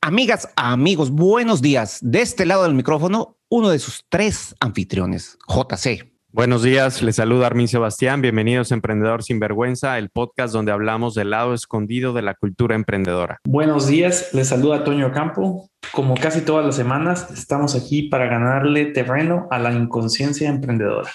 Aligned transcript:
Amigas, 0.00 0.48
amigos, 0.54 1.10
buenos 1.10 1.60
días. 1.60 1.98
De 2.00 2.22
este 2.22 2.46
lado 2.46 2.62
del 2.62 2.74
micrófono, 2.74 3.36
uno 3.48 3.68
de 3.68 3.80
sus 3.80 4.04
tres 4.08 4.54
anfitriones, 4.60 5.36
JC. 5.48 6.12
Buenos 6.30 6.62
días, 6.62 7.02
les 7.02 7.16
saluda 7.16 7.48
Armin 7.48 7.66
Sebastián. 7.66 8.22
Bienvenidos 8.22 8.70
a 8.70 8.76
Emprendedor 8.76 9.24
Sin 9.24 9.40
Vergüenza, 9.40 9.98
el 9.98 10.10
podcast 10.10 10.54
donde 10.54 10.70
hablamos 10.70 11.14
del 11.14 11.30
lado 11.30 11.52
escondido 11.52 12.12
de 12.12 12.22
la 12.22 12.34
cultura 12.34 12.76
emprendedora. 12.76 13.40
Buenos 13.44 13.88
días, 13.88 14.28
les 14.32 14.48
saluda 14.48 14.84
Toño 14.84 15.10
Campo. 15.10 15.68
Como 15.90 16.14
casi 16.14 16.42
todas 16.42 16.64
las 16.64 16.76
semanas, 16.76 17.28
estamos 17.32 17.74
aquí 17.74 18.04
para 18.04 18.26
ganarle 18.26 18.86
terreno 18.86 19.48
a 19.50 19.58
la 19.58 19.72
inconsciencia 19.72 20.48
emprendedora. 20.48 21.10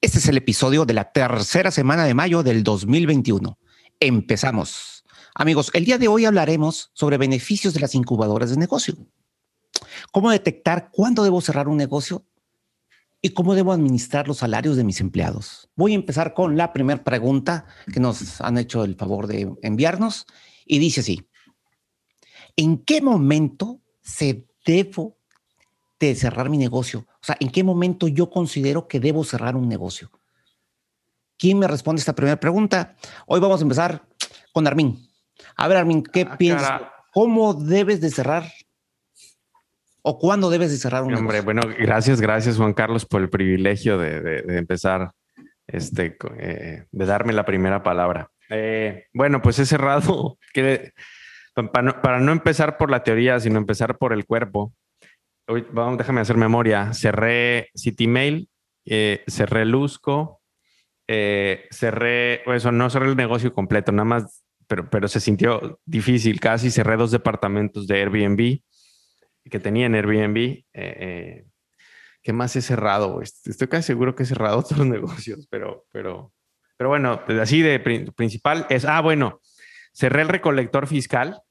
Este 0.00 0.18
es 0.18 0.26
el 0.26 0.38
episodio 0.38 0.84
de 0.84 0.94
la 0.94 1.12
tercera 1.12 1.70
semana 1.70 2.04
de 2.04 2.14
mayo 2.14 2.42
del 2.42 2.64
2021. 2.64 3.56
Empezamos. 4.00 5.01
Amigos, 5.34 5.70
el 5.72 5.86
día 5.86 5.96
de 5.96 6.08
hoy 6.08 6.26
hablaremos 6.26 6.90
sobre 6.92 7.16
beneficios 7.16 7.72
de 7.72 7.80
las 7.80 7.94
incubadoras 7.94 8.50
de 8.50 8.58
negocio. 8.58 8.96
Cómo 10.12 10.30
detectar 10.30 10.90
cuándo 10.90 11.24
debo 11.24 11.40
cerrar 11.40 11.68
un 11.68 11.78
negocio 11.78 12.26
y 13.22 13.30
cómo 13.30 13.54
debo 13.54 13.72
administrar 13.72 14.28
los 14.28 14.38
salarios 14.38 14.76
de 14.76 14.84
mis 14.84 15.00
empleados. 15.00 15.70
Voy 15.74 15.92
a 15.92 15.94
empezar 15.94 16.34
con 16.34 16.58
la 16.58 16.74
primera 16.74 17.02
pregunta 17.02 17.64
que 17.90 17.98
nos 17.98 18.42
han 18.42 18.58
hecho 18.58 18.84
el 18.84 18.94
favor 18.94 19.26
de 19.26 19.50
enviarnos 19.62 20.26
y 20.66 20.78
dice 20.78 21.00
así. 21.00 21.26
¿En 22.54 22.78
qué 22.84 23.00
momento 23.00 23.80
se 24.02 24.46
debo 24.66 25.16
de 25.98 26.14
cerrar 26.14 26.50
mi 26.50 26.58
negocio? 26.58 27.06
O 27.08 27.24
sea, 27.24 27.38
¿en 27.40 27.50
qué 27.50 27.64
momento 27.64 28.06
yo 28.06 28.28
considero 28.28 28.86
que 28.86 29.00
debo 29.00 29.24
cerrar 29.24 29.56
un 29.56 29.66
negocio? 29.66 30.10
¿Quién 31.38 31.58
me 31.58 31.68
responde 31.68 32.00
esta 32.00 32.14
primera 32.14 32.38
pregunta? 32.38 32.96
Hoy 33.26 33.40
vamos 33.40 33.60
a 33.60 33.62
empezar 33.62 34.06
con 34.52 34.66
Armin. 34.66 35.11
A 35.56 35.68
ver, 35.68 35.78
Armin, 35.78 36.02
¿qué 36.02 36.26
ah, 36.28 36.36
piensas? 36.36 36.82
¿Cómo 37.12 37.54
debes 37.54 38.00
de 38.00 38.10
cerrar? 38.10 38.44
¿O 40.02 40.18
cuándo 40.18 40.50
debes 40.50 40.70
de 40.72 40.78
cerrar 40.78 41.04
un 41.04 41.14
Hombre, 41.14 41.42
bueno, 41.42 41.62
gracias, 41.78 42.20
gracias 42.20 42.56
Juan 42.56 42.74
Carlos 42.74 43.06
por 43.06 43.20
el 43.20 43.30
privilegio 43.30 43.98
de, 43.98 44.42
empezar, 44.58 45.12
este, 45.68 46.16
eh, 46.38 46.86
de 46.90 47.06
darme 47.06 47.32
la 47.32 47.44
primera 47.44 47.84
palabra. 47.84 48.28
Eh, 48.50 49.06
bueno, 49.12 49.40
pues 49.42 49.60
he 49.60 49.66
cerrado, 49.66 50.38
que, 50.52 50.92
para, 51.72 52.18
no, 52.18 52.32
empezar 52.32 52.78
por 52.78 52.90
la 52.90 53.04
teoría, 53.04 53.38
sino 53.38 53.58
empezar 53.58 53.96
por 53.98 54.12
el 54.12 54.26
cuerpo. 54.26 54.72
Hoy, 55.46 55.66
vamos, 55.70 55.98
déjame 55.98 56.20
hacer 56.20 56.36
memoria. 56.36 56.92
Cerré 56.94 57.68
CityMail, 57.78 58.48
eh, 58.86 59.22
cerré 59.28 59.64
Luzco, 59.64 60.40
cerré, 61.06 62.42
eso 62.52 62.72
no 62.72 62.90
cerré 62.90 63.06
el 63.06 63.16
negocio 63.16 63.52
completo, 63.52 63.92
nada 63.92 64.04
más 64.04 64.42
pero, 64.66 65.08
se 65.08 65.20
sintió 65.20 65.80
difícil. 65.84 66.40
Casi 66.40 66.70
cerré 66.70 66.96
dos 66.96 67.10
departamentos 67.10 67.86
de 67.86 68.00
Airbnb 68.00 68.60
que 69.50 69.60
tenía 69.60 69.86
en 69.86 69.94
Airbnb. 69.94 70.36
Eh, 70.36 70.64
eh, 70.72 71.44
¿Qué 72.22 72.32
más 72.32 72.54
he 72.56 72.62
cerrado? 72.62 73.20
Estoy 73.20 73.68
casi 73.68 73.88
seguro 73.88 74.14
que 74.14 74.22
he 74.22 74.26
cerrado 74.26 74.58
otros 74.60 74.86
negocios, 74.86 75.46
pero, 75.50 75.86
pero, 75.92 76.32
pero 76.76 76.90
bueno, 76.90 77.20
así 77.40 77.62
de 77.62 77.80
principal 77.80 78.66
es, 78.70 78.84
ah, 78.84 79.00
bueno, 79.00 79.40
cerré 79.92 80.22
el 80.22 80.28
recolector 80.28 80.86
fiscal, 80.86 81.42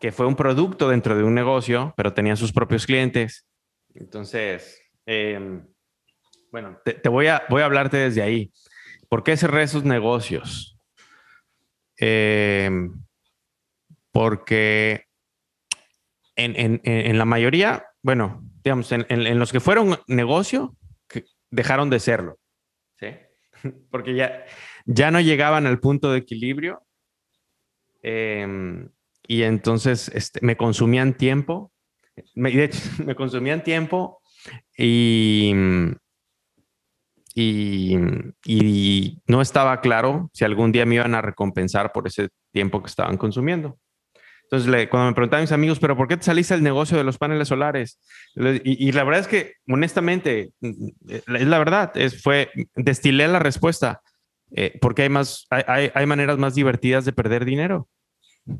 que 0.00 0.10
fue 0.10 0.26
un 0.26 0.34
producto 0.34 0.88
dentro 0.88 1.16
de 1.16 1.22
un 1.22 1.34
negocio, 1.34 1.94
pero 1.96 2.12
tenía 2.12 2.34
sus 2.34 2.52
propios 2.52 2.86
clientes. 2.86 3.46
Entonces, 3.94 4.82
em, 5.06 5.64
bueno, 6.50 6.78
te, 6.84 6.94
te, 6.94 7.08
voy, 7.08 7.28
a, 7.28 7.44
voy 7.48 7.62
a 7.62 7.66
hablarte 7.66 7.96
desde 7.96 8.22
ahí. 8.22 8.52
¿Por 9.08 9.22
qué 9.22 9.36
cerré 9.36 9.62
esos 9.62 9.84
negocios? 9.84 10.71
Em, 12.04 13.00
porque 14.10 15.04
en, 16.34 17.16
la 17.16 17.24
mayoría, 17.24 17.86
bueno, 18.02 18.42
digamos, 18.64 18.90
en, 18.90 19.38
los 19.38 19.52
que 19.52 19.60
fueron 19.60 20.00
negocio, 20.08 20.76
dejaron 21.50 21.90
de 21.90 22.00
serlo, 22.00 22.40
¿sí? 22.98 23.06
Porque 23.92 24.16
ya, 24.16 24.44
ya 24.84 25.12
no 25.12 25.20
llegaban 25.20 25.64
al 25.66 25.78
punto 25.78 26.10
de 26.10 26.18
equilibrio 26.18 26.82
em, 28.02 28.88
y 29.28 29.44
entonces 29.44 30.10
este, 30.12 30.40
me 30.42 30.56
consumían 30.56 31.16
tiempo, 31.16 31.72
me, 32.34 32.50
de 32.50 32.64
hecho, 32.64 32.80
me 33.06 33.14
consumían 33.14 33.62
tiempo 33.62 34.20
y, 34.76 35.52
y, 37.34 39.18
no 39.26 39.40
estaba 39.40 39.80
claro 39.80 40.30
si 40.32 40.44
algún 40.44 40.72
día 40.72 40.86
me 40.86 40.96
iban 40.96 41.14
a 41.14 41.22
recompensar 41.22 41.92
por 41.92 42.06
ese 42.06 42.28
tiempo 42.52 42.82
que 42.82 42.88
estaban 42.88 43.16
consumiendo. 43.16 43.78
Entonces, 44.44 44.88
cuando 44.88 45.08
me 45.08 45.14
preguntaban 45.14 45.44
mis 45.44 45.52
amigos, 45.52 45.78
¿pero 45.78 45.96
por 45.96 46.08
qué 46.08 46.18
te 46.18 46.24
saliste 46.24 46.52
del 46.52 46.62
negocio 46.62 46.98
de 46.98 47.04
los 47.04 47.16
paneles 47.16 47.48
solares? 47.48 47.98
Y, 48.64 48.92
la 48.92 49.04
verdad 49.04 49.20
es 49.20 49.28
que, 49.28 49.54
honestamente, 49.66 50.50
es 50.60 51.26
la 51.26 51.58
verdad, 51.58 51.92
es, 51.94 52.22
fue, 52.22 52.50
destilé 52.76 53.28
la 53.28 53.38
respuesta, 53.38 54.02
eh, 54.54 54.78
porque 54.82 55.02
hay, 55.02 55.08
más, 55.08 55.46
hay, 55.48 55.90
hay, 55.94 56.06
maneras 56.06 56.36
más 56.36 56.54
divertidas 56.54 57.06
de 57.06 57.14
perder 57.14 57.46
dinero. 57.46 57.88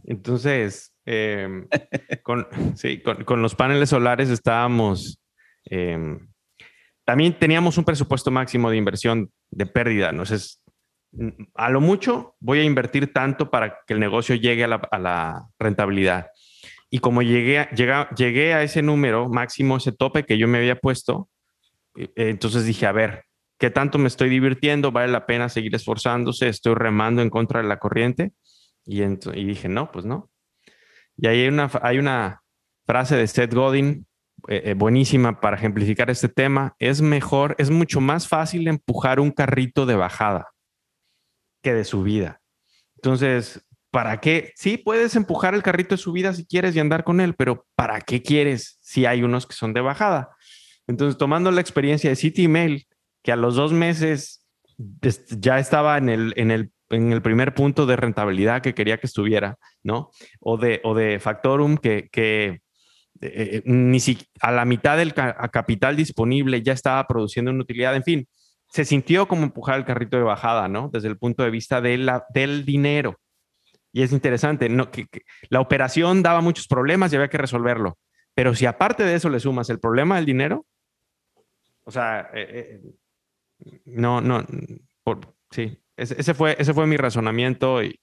Entonces, 0.05 0.95
em, 1.05 1.69
con, 2.23 2.47
sí, 2.75 3.03
con, 3.03 3.25
con, 3.25 3.43
los 3.43 3.55
paneles 3.55 3.91
solares 3.91 4.31
estábamos... 4.31 5.19
Eh, 5.71 6.19
también 7.05 7.39
teníamos 7.39 7.79
un 7.79 7.85
presupuesto 7.85 8.31
máximo 8.31 8.71
de 8.71 8.77
inversión 8.77 9.31
de 9.51 9.67
pérdida. 9.67 10.11
Entonces, 10.11 10.63
a 11.55 11.71
lo 11.71 11.81
mucho 11.81 12.37
voy 12.41 12.61
a 12.61 12.65
invertir 12.65 13.13
tanto 13.13 13.51
para 13.51 13.81
que 13.87 13.95
el 13.95 14.01
negocio 14.01 14.35
llegue 14.35 14.65
a 14.65 14.99
la, 14.99 15.47
rentabilidad. 15.59 16.29
Y 16.91 16.99
como 16.99 17.23
llegué, 17.23 17.59
a 17.59 18.63
ese 18.63 18.83
número 18.83 19.29
máximo, 19.29 19.77
ese 19.77 19.93
tope 19.93 20.25
que 20.25 20.39
yo 20.39 20.47
me 20.47 20.59
había 20.59 20.77
puesto, 20.77 21.29
eh, 21.97 22.11
entonces 22.17 22.65
dije, 22.65 22.87
a 22.87 22.93
ver, 22.93 23.25
¿qué 23.59 23.71
tanto 23.71 23.99
me 23.99 24.09
estoy 24.09 24.29
divirtiendo? 24.29 24.93
¿Vale 24.93 25.11
la 25.11 25.27
pena 25.27 25.49
seguir 25.49 25.75
esforzándose? 25.75 26.49
¿Estoy 26.49 26.75
remando 26.75 27.23
en 27.23 27.31
contra 27.31 27.63
de 27.63 27.69
la 27.69 27.79
corriente? 27.79 28.33
Y, 28.85 29.01
dije, 29.45 29.69
no, 29.69 29.91
pues 29.91 30.05
no. 30.05 30.31
Y 31.17 31.27
ahí 31.27 31.49
hay 31.83 31.99
una 31.99 32.43
frase 32.87 33.17
de 33.17 33.27
Seth 33.27 33.55
Godin 33.55 34.07
eh, 34.49 34.63
eh, 34.67 34.75
buenísima 34.75 35.41
para 35.41 35.57
ejemplificar 35.57 36.11
este 36.11 36.29
tema. 36.29 36.75
Es 36.79 37.01
mejor, 37.01 37.55
es 37.59 37.71
mucho 37.71 38.01
más 38.01 38.29
fácil 38.29 38.67
empujar 38.69 39.21
un 39.21 39.31
carrito 39.31 39.87
de 39.87 39.95
bajada 39.95 40.49
que 41.63 41.73
de 41.73 41.85
subida. 41.85 42.41
Entonces, 42.97 43.65
¿para 43.91 44.21
qué? 44.21 44.53
Sí, 44.57 44.77
puedes 44.77 45.15
empujar 45.17 45.55
el 45.55 45.63
carrito 45.63 45.95
de 45.95 45.99
subida 45.99 46.33
si 46.33 46.47
quieres 46.47 46.75
y 46.75 46.81
andar 46.81 47.05
con 47.05 47.21
él, 47.21 47.35
pero 47.35 47.67
¿para 47.75 48.01
qué 48.01 48.23
quieres 48.23 48.79
si 48.81 49.07
hay 49.07 49.23
unos 49.23 49.47
que 49.47 49.55
son 49.55 49.73
de 49.73 49.81
bajada? 49.81 50.31
Entonces, 50.87 51.19
tomando 51.19 51.51
la 51.51 51.61
experiencia 51.61 52.11
de 52.11 52.17
City 52.17 52.49
Mail, 52.49 52.87
que 53.23 53.33
a 53.33 53.37
los 53.37 53.55
dos 53.55 53.73
meses 53.73 54.45
ya 55.39 55.59
estaba 55.59 55.99
en 55.99 56.09
el, 56.09 56.33
en 56.37 56.51
el, 56.51 56.73
en 56.91 57.13
el 57.13 57.23
primer 57.23 57.55
punto 57.55 57.87
de 57.87 57.97
rentabilidad 57.97 58.63
que 58.63 58.75
quería 58.75 58.99
que 58.99 59.07
estuviera, 59.07 59.59
¿no? 59.83 60.11
O 60.41 60.57
de, 60.57 60.81
o 60.85 60.95
de 60.95 61.21
Factorum, 61.21 61.77
que, 61.77 62.09
que 62.11 62.61
eh, 63.21 63.31
eh, 63.59 63.63
ni 63.67 64.01
si, 64.01 64.19
a 64.41 64.51
la 64.51 64.65
mitad 64.65 64.97
del 64.97 65.15
capital 65.15 65.97
disponible 65.97 66.63
ya 66.63 66.73
estaba 66.73 67.07
produciendo 67.07 67.51
una 67.51 67.63
utilidad, 67.63 67.95
en 67.95 68.03
fin, 68.03 68.29
se 68.69 68.85
sintió 68.85 69.29
como 69.29 69.45
empujar 69.45 69.79
el 69.79 69.85
carrito 69.85 70.17
de 70.17 70.23
bajada, 70.23 70.67
¿no? 70.67 70.89
Desde 70.93 71.09
el 71.09 71.19
punto 71.19 71.43
de 71.43 71.51
vista 71.51 71.81
de 71.81 72.21
del 72.35 72.65
dinero. 72.65 73.21
Y 73.93 74.03
es 74.03 74.13
interesante, 74.13 74.69
¿no? 74.69 74.91
Que, 74.91 75.07
la 75.51 75.61
operación 75.61 76.23
daba 76.23 76.41
muchos 76.41 76.67
problemas 76.67 77.13
y 77.13 77.17
había 77.17 77.29
que 77.29 77.39
resolverlo. 77.39 77.99
Pero 78.35 78.55
si 78.55 78.65
aparte 78.65 79.05
de 79.05 79.15
eso 79.15 79.29
le 79.29 79.41
sumas 79.41 79.69
el 79.69 79.79
problema 79.79 80.17
del 80.17 80.25
dinero, 80.25 80.67
o 81.85 81.91
sea, 81.91 82.31
eh, 82.33 82.81
no, 83.85 84.21
no, 84.21 84.45
sí, 85.51 85.79
ese, 85.97 86.33
fue, 86.33 86.57
ese 86.59 86.73
fue 86.73 86.87
mi 86.87 86.97
razonamiento 86.97 87.83
y, 87.83 88.01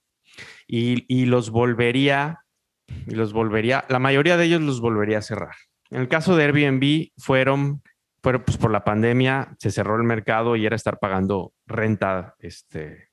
y, 0.67 1.05
y 1.07 1.25
los 1.25 1.49
volvería 1.49 2.45
y 3.07 3.15
los 3.15 3.33
volvería, 3.33 3.85
la 3.89 3.99
mayoría 3.99 4.37
de 4.37 4.45
ellos 4.45 4.61
los 4.61 4.81
volvería 4.81 5.19
a 5.19 5.21
cerrar. 5.21 5.55
En 5.89 6.01
el 6.01 6.07
caso 6.07 6.35
de 6.35 6.43
Airbnb 6.43 7.09
fueron, 7.17 7.81
pero 8.21 8.43
pues 8.45 8.57
por 8.57 8.71
la 8.71 8.83
pandemia 8.83 9.55
se 9.59 9.71
cerró 9.71 9.95
el 9.95 10.03
mercado 10.03 10.55
y 10.55 10.65
era 10.65 10.75
estar 10.75 10.99
pagando 10.99 11.53
renta 11.65 12.35
este, 12.39 13.09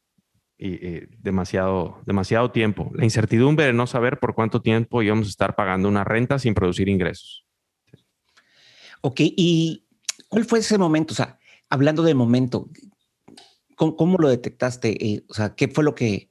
y, 0.58 1.06
demasiado, 1.18 2.02
demasiado 2.06 2.50
tiempo. 2.50 2.90
La 2.94 3.04
incertidumbre 3.04 3.66
de 3.66 3.72
no 3.72 3.86
saber 3.86 4.18
por 4.18 4.34
cuánto 4.34 4.60
tiempo 4.60 5.02
íbamos 5.02 5.26
a 5.26 5.30
estar 5.30 5.54
pagando 5.54 5.88
una 5.88 6.04
renta 6.04 6.38
sin 6.38 6.54
producir 6.54 6.88
ingresos. 6.88 7.46
Ok, 9.00 9.20
¿y 9.20 9.86
cuál 10.28 10.44
fue 10.44 10.58
ese 10.58 10.78
momento? 10.78 11.12
O 11.12 11.16
sea, 11.16 11.38
hablando 11.68 12.02
de 12.02 12.14
momento, 12.14 12.68
¿cómo, 13.76 14.16
lo 14.18 14.28
detectaste? 14.28 15.06
Eh, 15.06 15.24
o 15.28 15.34
sea, 15.34 15.54
¿qué 15.54 15.68
fue 15.68 15.84
lo 15.84 15.94
que, 15.94 16.30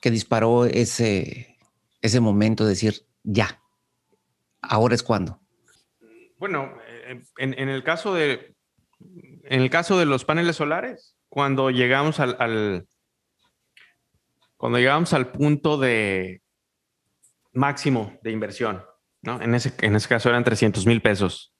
que 0.00 0.10
disparó 0.10 0.64
ese, 0.64 1.49
ese 2.02 2.20
momento 2.20 2.64
de 2.64 2.70
decir, 2.70 3.06
ya, 3.22 3.62
ahora 4.62 4.94
es 4.94 5.02
cuando? 5.02 5.40
Bueno, 6.38 6.72
eh, 6.86 7.22
en, 7.38 7.68
el 7.68 7.82
caso 7.82 8.14
de, 8.14 8.54
en 9.44 9.60
el 9.60 9.70
caso 9.70 9.98
de 9.98 10.06
los 10.06 10.24
paneles 10.24 10.56
solares, 10.56 11.16
cuando 11.28 11.70
llegamos 11.70 12.18
al, 12.20 12.86
cuando 14.56 14.78
llegamos 14.78 15.12
al 15.12 15.30
punto 15.30 15.78
de 15.78 16.42
máximo 17.52 18.18
de 18.22 18.30
inversión, 18.30 18.82
¿no? 19.22 19.40
En 19.40 19.54
ese, 19.54 19.72
en 19.80 19.96
ese 19.96 20.08
caso 20.08 20.28
eran 20.28 20.44
300 20.44 20.86
mil 20.86 21.02
pesos. 21.02 21.54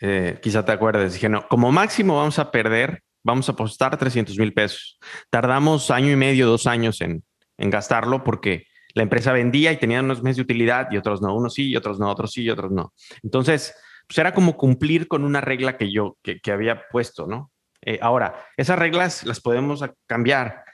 Eh, 0.00 0.38
quizá 0.42 0.64
te 0.64 0.72
acuerdes. 0.72 1.14
Dije, 1.14 1.28
no, 1.28 1.48
como 1.48 1.72
máximo 1.72 2.16
vamos 2.16 2.38
a 2.38 2.50
perder, 2.50 3.02
vamos 3.22 3.48
a 3.48 3.52
apostar 3.52 3.96
300 3.96 4.38
mil 4.38 4.52
pesos. 4.52 4.98
Tardamos 5.30 5.90
año 5.90 6.10
y 6.10 6.16
medio, 6.16 6.46
dos 6.46 6.66
años 6.66 7.00
en, 7.00 7.24
en 7.56 7.70
gastarlo 7.70 8.22
porque 8.22 8.66
la 8.96 9.02
empresa 9.02 9.30
vendía 9.30 9.72
y 9.72 9.76
tenía 9.76 10.00
unos 10.00 10.22
meses 10.22 10.38
de 10.38 10.42
utilidad 10.44 10.88
y 10.90 10.96
otros 10.96 11.20
no, 11.20 11.36
unos 11.36 11.52
sí 11.52 11.68
y 11.68 11.76
otros 11.76 12.00
no, 12.00 12.10
otros 12.10 12.32
sí 12.32 12.44
y 12.44 12.50
otros 12.50 12.72
no. 12.72 12.94
Entonces, 13.22 13.74
pues 14.08 14.16
era 14.16 14.32
como 14.32 14.56
cumplir 14.56 15.06
con 15.06 15.22
una 15.22 15.42
regla 15.42 15.76
que 15.76 15.92
yo, 15.92 16.16
que, 16.22 16.40
había 16.50 16.88
puesto, 16.90 17.26
¿no? 17.26 17.52
Eh, 17.82 17.98
ahora, 18.00 18.46
esas 18.56 18.78
reglas 18.78 19.24
las 19.24 19.42
podemos 19.42 19.84
cambiar, 20.06 20.64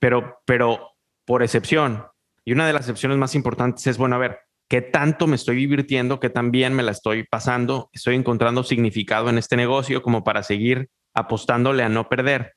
pero, 0.00 0.40
pero 0.44 0.96
por 1.24 1.44
excepción. 1.44 2.04
Y 2.44 2.52
una 2.52 2.66
de 2.66 2.72
las 2.72 2.82
excepciones 2.82 3.18
más 3.18 3.36
importantes 3.36 3.86
es, 3.86 3.98
bueno, 3.98 4.16
a 4.16 4.18
ver, 4.18 4.40
¿qué 4.68 4.82
tanto 4.82 5.28
me 5.28 5.36
estoy 5.36 5.54
divirtiendo? 5.54 6.18
¿Qué 6.18 6.30
tan 6.30 6.50
bien 6.50 6.74
me 6.74 6.82
la 6.82 6.90
estoy 6.90 7.22
pasando? 7.22 7.88
¿Estoy 7.92 8.16
encontrando 8.16 8.64
significado 8.64 9.30
en 9.30 9.38
este 9.38 9.56
negocio 9.56 10.02
como 10.02 10.24
para 10.24 10.42
seguir 10.42 10.90
apostándole 11.14 11.84
a 11.84 11.88
no 11.88 12.08
perder? 12.08 12.54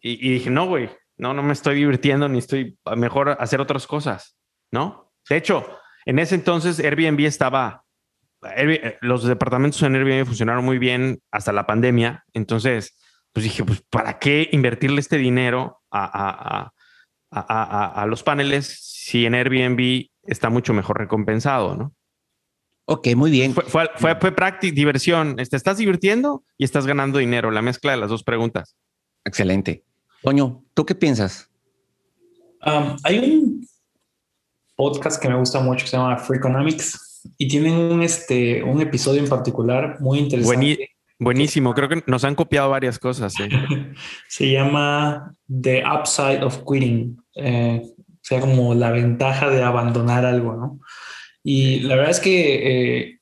Y 0.00 0.30
dije, 0.30 0.48
no, 0.48 0.66
güey, 0.66 0.88
no, 1.20 1.34
no 1.34 1.42
me 1.42 1.52
estoy 1.52 1.76
divirtiendo 1.76 2.28
ni 2.28 2.38
estoy 2.38 2.78
mejor 2.96 3.36
hacer 3.38 3.60
otras 3.60 3.86
cosas, 3.86 4.36
¿no? 4.72 5.12
De 5.28 5.36
hecho, 5.36 5.66
en 6.06 6.18
ese 6.18 6.34
entonces 6.34 6.80
Airbnb 6.80 7.20
estaba 7.20 7.84
eh, 8.56 8.96
los 9.02 9.24
departamentos 9.24 9.82
en 9.82 9.94
Airbnb 9.94 10.26
funcionaron 10.26 10.64
muy 10.64 10.78
bien 10.78 11.20
hasta 11.30 11.52
la 11.52 11.66
pandemia. 11.66 12.24
Entonces, 12.32 12.98
pues 13.32 13.44
dije, 13.44 13.64
pues, 13.64 13.82
¿para 13.90 14.18
qué 14.18 14.48
invertirle 14.52 15.00
este 15.00 15.18
dinero 15.18 15.82
a, 15.90 16.72
los 18.06 18.22
paneles 18.22 18.78
si 18.80 19.26
en 19.26 19.34
Airbnb 19.34 20.06
está 20.22 20.48
mucho 20.48 20.72
mejor 20.72 20.98
recompensado, 20.98 21.76
no? 21.76 21.94
Ok, 22.86 23.08
muy 23.14 23.30
bien. 23.30 23.54
Fue, 23.54 23.64
fue, 23.94 24.16
fue, 24.16 24.32
práctica, 24.32 24.74
diversión. 24.74 25.36
¿Te 25.36 25.56
estás 25.56 25.76
divirtiendo 25.76 26.44
y 26.56 26.64
estás 26.64 26.86
ganando 26.86 27.18
dinero? 27.18 27.50
La 27.50 27.62
mezcla 27.62 27.92
de 27.92 27.98
las 27.98 28.08
dos 28.08 28.24
preguntas. 28.24 28.74
Excelente. 29.24 29.84
Toño, 30.22 30.62
¿tú 30.74 30.84
qué 30.84 30.94
piensas? 30.94 31.48
Um, 32.64 32.96
hay 33.04 33.18
un 33.18 33.66
podcast 34.76 35.20
que 35.20 35.28
me 35.28 35.36
gusta 35.36 35.60
mucho 35.60 35.84
que 35.84 35.90
se 35.90 35.96
llama 35.96 36.18
Freakonomics 36.18 37.30
y 37.38 37.48
tienen 37.48 37.74
un, 37.74 38.02
este, 38.02 38.62
un 38.62 38.80
episodio 38.80 39.22
en 39.22 39.28
particular 39.28 39.98
muy 40.00 40.18
interesante. 40.18 40.90
buenísimo, 41.18 41.74
creo 41.74 41.88
que 41.88 42.02
nos 42.06 42.24
han 42.24 42.34
copiado 42.34 42.70
varias 42.70 42.98
cosas. 42.98 43.34
Se 44.28 44.50
llama 44.50 45.34
The 45.48 45.84
Upside 45.86 46.42
of 46.42 46.62
Quitting, 46.66 47.22
eh, 47.36 47.82
o 47.84 48.18
sea, 48.22 48.40
como 48.40 48.74
la 48.74 48.90
ventaja 48.90 49.48
de 49.48 49.62
abandonar 49.62 50.24
algo, 50.24 50.54
¿no? 50.54 50.80
Y 51.42 51.80
la 51.80 51.96
verdad 51.96 52.10
es 52.10 52.20
que 52.20 53.00
eh, 53.00 53.20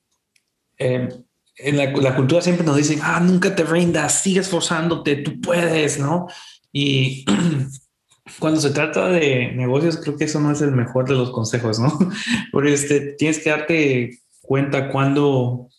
eh, 0.77 1.09
en 1.57 1.77
la, 1.77 1.91
la, 1.91 2.15
cultura 2.15 2.41
siempre 2.41 2.65
nos 2.65 2.75
dicen, 2.75 2.99
ah, 3.01 3.19
nunca 3.21 3.55
te 3.55 3.63
rindas, 3.63 4.21
sigue 4.21 4.41
esforzándote, 4.41 5.17
tú 5.17 5.39
puedes, 5.39 5.99
¿no? 5.99 6.27
Y 6.71 7.25
cuando 8.39 8.59
se 8.59 8.71
trata 8.71 9.09
de 9.09 9.51
negocios, 9.53 9.97
creo 9.97 10.17
que 10.17 10.25
eso 10.25 10.39
no 10.39 10.51
es 10.51 10.61
el 10.61 10.71
mejor 10.71 11.07
de 11.07 11.15
los 11.15 11.31
consejos, 11.31 11.79
¿no? 11.79 11.97
Porque 12.51 12.73
este, 12.73 13.13
tienes 13.13 13.39
que 13.39 13.49
darte 13.49 14.19
cuenta 14.41 14.89
cuando, 14.89 15.69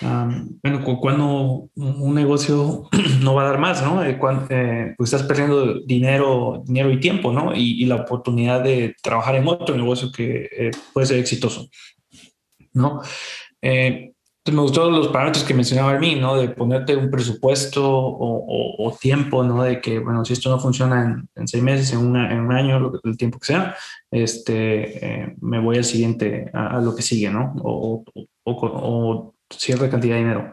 bueno, 0.00 0.84
cuando 1.00 1.70
un 1.74 2.14
negocio 2.14 2.88
no 3.22 3.34
va 3.34 3.42
a 3.42 3.50
dar 3.50 3.58
más, 3.58 3.82
¿no? 3.82 4.04
Eh, 4.04 4.18
eh, 4.50 4.94
pues 4.96 5.12
estás 5.12 5.26
perdiendo 5.26 5.80
dinero, 5.80 6.62
dinero 6.66 6.90
y 6.90 7.00
tiempo, 7.00 7.32
¿no? 7.32 7.54
Y, 7.54 7.84
la 7.86 7.96
oportunidad 7.96 8.62
de 8.62 8.94
trabajar 9.02 9.36
en 9.36 9.48
otro 9.48 9.76
negocio 9.76 10.10
que 10.12 10.48
eh, 10.52 10.70
puede 10.92 11.06
ser 11.06 11.18
exitoso, 11.18 11.68
¿no? 12.72 13.00
Me 14.46 14.62
gustó 14.62 14.90
los 14.90 15.08
parámetros 15.08 15.44
que 15.44 15.52
mencionaba 15.52 15.98
mí, 15.98 16.14
¿no? 16.14 16.36
De 16.36 16.48
ponerte 16.48 16.96
un 16.96 17.10
presupuesto 17.10 17.82
o, 17.84 18.96
tiempo, 18.98 19.44
¿no? 19.44 19.62
De 19.62 19.80
que, 19.80 19.98
bueno, 19.98 20.24
si 20.24 20.32
esto 20.32 20.50
no 20.50 20.58
funciona 20.58 21.24
en, 21.34 21.48
seis 21.48 21.62
meses, 21.62 21.92
en, 21.92 22.16
en, 22.16 22.40
un 22.40 22.52
año, 22.52 22.92
el 23.04 23.16
tiempo 23.16 23.38
que 23.38 23.46
sea, 23.46 23.76
este, 24.10 25.22
eh, 25.22 25.36
me 25.40 25.60
voy 25.60 25.76
al 25.76 25.84
siguiente, 25.84 26.50
a, 26.52 26.80
lo 26.80 26.96
que 26.96 27.02
sigue, 27.02 27.30
¿no? 27.30 27.54
O, 27.62 28.04
o 28.44 29.34
cierta 29.50 29.90
cantidad 29.90 30.14
de 30.14 30.20
dinero. 30.20 30.52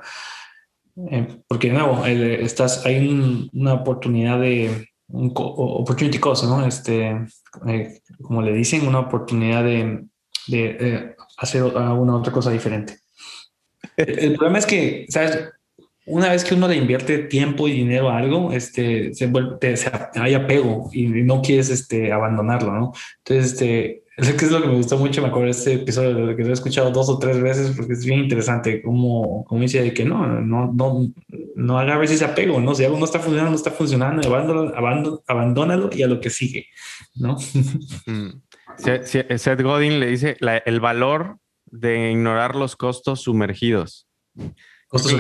Eh, 1.10 1.42
porque, 1.48 1.68
de 1.68 1.74
nuevo, 1.74 2.06
estás, 2.06 2.86
hay 2.86 3.50
una 3.54 3.74
oportunidad 3.74 4.40
de, 4.40 4.90
un 5.08 5.32
opportunity 5.36 6.20
cost, 6.20 6.44
¿no? 6.44 6.66
Este, 6.66 7.26
eh, 7.68 8.02
como 8.22 8.42
le 8.42 8.54
dicen, 8.54 8.88
una 8.88 9.00
oportunidad 9.00 9.64
de, 9.64 10.06
de 10.48 11.16
hacer 11.38 11.64
alguna 11.64 12.16
otra 12.16 12.34
cosa 12.34 12.52
diferente. 12.52 12.98
El 13.98 14.34
problema 14.34 14.60
es 14.60 14.66
que, 14.66 15.06
¿sabes? 15.10 15.50
Una 16.06 16.30
vez 16.30 16.46
que 16.46 16.54
uno 16.54 16.68
le 16.68 16.78
invierte 16.78 17.18
tiempo 17.18 17.68
y 17.68 17.74
dinero 17.74 18.10
a 18.10 18.18
algo, 18.18 18.54
este, 18.54 19.14
se 19.14 19.28
vuelve, 19.28 19.76
se, 19.76 19.92
hay 20.16 20.36
apego 20.36 20.90
y 20.94 21.08
no 21.08 21.42
quieres 21.42 21.70
este, 21.70 22.14
abandonarlo, 22.14 22.72
¿no? 22.72 22.94
Entonces, 23.26 23.54
este, 23.54 24.04
que 24.38 24.46
es 24.46 24.52
lo 24.52 24.62
que 24.62 24.68
me 24.68 24.76
gustó 24.76 24.98
mucho, 24.98 25.22
me 25.22 25.28
acuerdo 25.28 25.46
de 25.46 25.52
este 25.52 25.74
episodio, 25.74 26.36
que 26.36 26.44
lo 26.44 26.50
he 26.50 26.54
escuchado 26.54 26.92
dos 26.92 27.10
o 27.10 27.20
tres 27.20 27.42
veces 27.42 27.74
porque 27.76 27.94
es 27.94 28.06
bien 28.06 28.22
interesante, 28.22 28.82
como, 28.82 29.44
como 29.46 29.62
dice 29.62 29.82
de 29.82 29.94
que 29.94 30.06
no, 30.06 30.26
no, 30.42 30.72
no, 30.74 31.08
no 31.56 31.80
agarres 31.80 32.12
ese 32.12 32.26
apego, 32.26 32.60
¿no? 32.60 32.74
Si 32.74 32.84
algo 32.86 32.98
no 32.98 33.06
está 33.06 33.20
funcionando, 33.20 33.52
no 33.52 33.58
está 33.58 33.72
funcionando, 33.72 34.28
abandónalo, 34.28 35.24
abandónalo 35.28 35.90
y 35.92 36.04
a 36.04 36.08
lo 36.08 36.20
que 36.20 36.30
sigue, 36.30 36.68
¿no? 37.16 37.38
Mm. 38.06 38.42
Seth 38.78 39.62
Godin 39.62 40.00
le 40.00 40.08
dice 40.08 40.38
el 40.40 40.80
valor 40.80 41.40
de 41.72 42.12
ignorar 42.12 42.56
los 42.56 42.76
costos 42.76 43.22
sumergidos. 43.22 44.08
Costos 44.88 45.12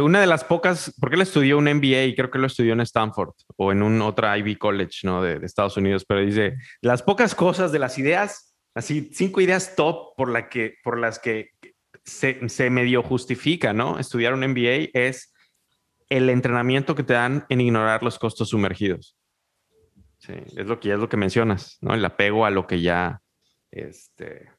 una 0.00 0.20
de 0.20 0.26
las 0.26 0.44
pocas, 0.44 0.94
porque 1.00 1.16
él 1.16 1.22
estudió 1.22 1.58
un 1.58 1.64
MBA 1.64 2.04
y 2.04 2.14
creo 2.14 2.30
que 2.30 2.38
lo 2.38 2.46
estudió 2.46 2.72
en 2.72 2.80
Stanford 2.80 3.34
o 3.56 3.72
en 3.72 3.82
un 3.82 4.00
otra 4.00 4.38
Ivy 4.38 4.56
College, 4.56 5.00
¿no? 5.02 5.22
De, 5.22 5.44
Estados 5.44 5.76
Unidos, 5.76 6.04
pero 6.06 6.20
dice, 6.20 6.56
las 6.82 7.02
pocas 7.02 7.34
cosas 7.34 7.72
de 7.72 7.80
las 7.80 7.98
ideas, 7.98 8.54
así, 8.74 9.10
cinco 9.12 9.40
ideas 9.40 9.74
top 9.74 10.14
por, 10.16 10.30
la 10.30 10.48
que, 10.48 10.76
por 10.84 11.00
las 11.00 11.18
que 11.18 11.50
se, 12.04 12.48
se 12.48 12.70
medio 12.70 13.02
justifica, 13.02 13.72
¿no? 13.72 13.98
Estudiar 13.98 14.34
un 14.34 14.46
MBA 14.46 14.90
es 14.92 15.34
el 16.08 16.30
entrenamiento 16.30 16.94
que 16.94 17.02
te 17.02 17.14
dan 17.14 17.44
en 17.48 17.60
ignorar 17.60 18.04
los 18.04 18.20
costos 18.20 18.50
sumergidos. 18.50 19.16
Sí, 20.18 20.32
es 20.56 20.66
lo 20.66 20.78
que 20.78 20.92
es 20.92 20.98
lo 20.98 21.08
que 21.08 21.16
mencionas, 21.16 21.76
¿no? 21.80 21.92
El 21.92 22.04
apego 22.04 22.46
a 22.46 22.50
lo 22.50 22.68
que 22.68 22.80
ya 22.80 23.20
este, 23.74 24.50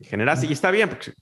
generas. 0.00 0.42
Y 0.44 0.52
está 0.52 0.70
bien, 0.70 0.88
porque 0.88 1.12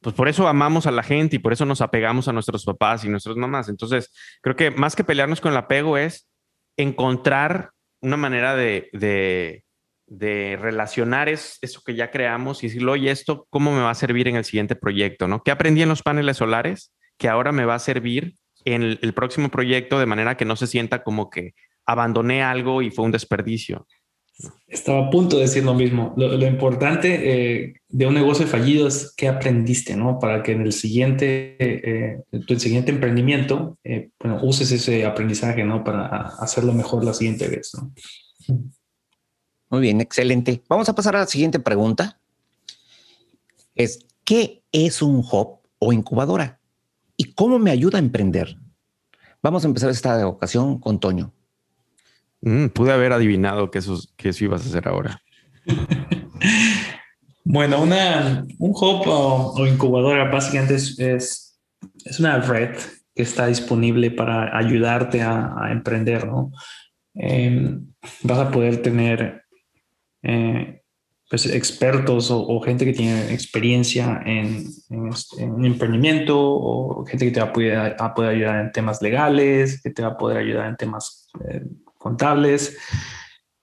pues 0.00 0.14
por 0.14 0.28
eso 0.28 0.46
amamos 0.46 0.86
a 0.86 0.90
la 0.90 1.02
gente 1.02 1.36
y 1.36 1.38
por 1.38 1.54
eso 1.54 1.64
nos 1.64 1.80
apegamos 1.80 2.28
a 2.28 2.32
nuestros 2.32 2.64
papás 2.64 3.04
y 3.04 3.08
nuestras 3.08 3.36
mamás. 3.36 3.68
Entonces, 3.70 4.12
creo 4.42 4.54
que 4.54 4.70
más 4.70 4.94
que 4.94 5.02
pelearnos 5.02 5.40
con 5.40 5.52
el 5.52 5.56
apego 5.56 5.96
es 5.96 6.28
encontrar 6.76 7.70
una 8.02 8.18
manera 8.18 8.54
de, 8.54 9.62
relacionar 10.60 11.30
es, 11.30 11.58
eso 11.62 11.80
que 11.84 11.94
ya 11.94 12.10
creamos 12.10 12.62
y 12.62 12.66
decirlo, 12.66 12.92
oye, 12.92 13.10
esto, 13.10 13.46
¿cómo 13.48 13.72
me 13.72 13.80
va 13.80 13.90
a 13.90 13.94
servir 13.94 14.28
en 14.28 14.36
el 14.36 14.44
siguiente 14.44 14.76
proyecto? 14.76 15.26
¿no? 15.26 15.42
¿Qué 15.42 15.50
aprendí 15.50 15.80
en 15.80 15.88
los 15.88 16.02
paneles 16.02 16.36
solares 16.36 16.92
que 17.16 17.28
ahora 17.30 17.52
me 17.52 17.64
va 17.64 17.76
a 17.76 17.78
servir 17.78 18.34
en 18.66 18.82
el 18.82 19.14
próximo 19.14 19.48
proyecto 19.48 19.98
de 19.98 20.06
manera 20.06 20.36
que 20.36 20.44
no 20.44 20.56
se 20.56 20.66
sienta 20.66 21.02
como 21.02 21.30
que 21.30 21.54
abandoné 21.86 22.42
algo 22.42 22.82
y 22.82 22.90
fue 22.90 23.06
un 23.06 23.12
desperdicio? 23.12 23.86
Estaba 24.66 25.06
a 25.06 25.10
punto 25.10 25.36
de 25.36 25.42
decir 25.42 25.64
lo 25.64 25.74
mismo. 25.74 26.12
Lo, 26.16 26.46
importante 26.46 27.62
eh, 27.62 27.74
de 27.88 28.06
un 28.06 28.14
negocio 28.14 28.46
fallido 28.46 28.88
es 28.88 29.14
qué 29.16 29.28
aprendiste, 29.28 29.96
¿no? 29.96 30.18
Para 30.18 30.42
que 30.42 30.52
en 30.52 30.62
el 30.62 30.72
siguiente, 30.72 31.56
eh, 31.60 32.22
tu 32.46 32.58
siguiente 32.58 32.90
emprendimiento, 32.90 33.78
eh, 33.84 34.10
bueno, 34.18 34.40
uses 34.42 34.72
ese 34.72 35.06
aprendizaje, 35.06 35.62
¿no? 35.62 35.84
Para 35.84 36.06
hacerlo 36.40 36.72
mejor 36.72 37.04
la 37.04 37.14
siguiente 37.14 37.46
vez, 37.46 37.70
¿no? 37.74 37.92
Muy 39.70 39.80
bien, 39.80 40.00
excelente. 40.00 40.62
Vamos 40.68 40.88
a 40.88 40.94
pasar 40.94 41.14
a 41.14 41.20
la 41.20 41.26
siguiente 41.26 41.60
pregunta. 41.60 42.18
Es, 43.76 44.00
¿qué 44.24 44.64
es 44.72 45.00
un 45.00 45.18
hub 45.18 45.60
o 45.78 45.92
incubadora? 45.92 46.60
¿Y 47.16 47.34
cómo 47.34 47.60
me 47.60 47.70
ayuda 47.70 47.98
a 47.98 48.00
emprender? 48.00 48.56
Vamos 49.42 49.64
a 49.64 49.68
empezar 49.68 49.90
esta 49.90 50.26
ocasión 50.26 50.80
con 50.80 50.98
Toño. 50.98 51.32
Mm, 52.44 52.66
pude 52.68 52.92
haber 52.92 53.12
adivinado 53.12 53.70
que 53.70 53.78
eso, 53.78 53.98
que 54.16 54.28
eso 54.28 54.44
ibas 54.44 54.66
a 54.66 54.68
hacer 54.68 54.86
ahora. 54.86 55.18
bueno, 57.44 57.82
una, 57.82 58.44
un 58.58 58.70
hub 58.70 59.02
o, 59.06 59.66
incubadora 59.66 60.30
básicamente 60.30 60.74
es, 60.74 60.98
es, 60.98 62.20
una 62.20 62.38
red 62.40 62.76
que 63.14 63.22
está 63.22 63.46
disponible 63.46 64.10
para 64.10 64.58
ayudarte 64.58 65.22
a, 65.22 65.68
emprender, 65.70 66.26
¿no? 66.26 66.52
Em, 67.14 67.86
vas 68.22 68.38
a 68.38 68.50
poder 68.50 68.82
tener 68.82 69.44
eh, 70.22 70.82
pues, 71.30 71.46
expertos 71.46 72.30
o, 72.30 72.60
gente 72.60 72.84
que 72.84 72.92
tiene 72.92 73.32
experiencia 73.32 74.20
en, 74.26 74.66
este, 75.10 75.44
emprendimiento 75.44 76.36
o 76.38 77.06
gente 77.06 77.24
que 77.24 77.30
te 77.30 77.40
va 77.40 77.46
a 77.46 77.52
poder, 77.54 77.96
a 77.98 78.14
poder, 78.14 78.30
ayudar 78.32 78.66
en 78.66 78.72
temas 78.72 79.00
legales, 79.00 79.80
que 79.80 79.88
te 79.88 80.02
va 80.02 80.08
a 80.08 80.18
poder 80.18 80.36
ayudar 80.36 80.68
en 80.68 80.76
temas 80.76 81.30
eh, 81.48 81.62
contables. 82.04 82.76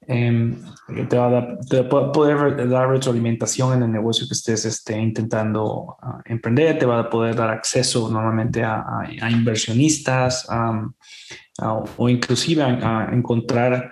Em, 0.07 0.57
te 1.07 1.15
va 1.15 1.27
a 1.27 1.29
dar, 1.29 2.11
poder 2.11 2.67
dar 2.67 2.89
retroalimentación 2.89 3.77
en 3.77 3.83
el 3.83 3.91
negocio 3.91 4.27
que 4.27 4.33
estés 4.33 4.65
este, 4.65 4.97
intentando 4.99 5.95
ah, 6.01 6.19
emprender, 6.25 6.79
te 6.79 6.87
va 6.87 6.99
a 6.99 7.09
poder 7.09 7.35
dar 7.35 7.51
acceso 7.51 8.09
normalmente 8.09 8.63
a, 8.63 9.07
inversionistas 9.29 10.47
o 11.97 12.09
inclusive 12.09 12.63
a, 12.63 13.09
encontrar 13.13 13.91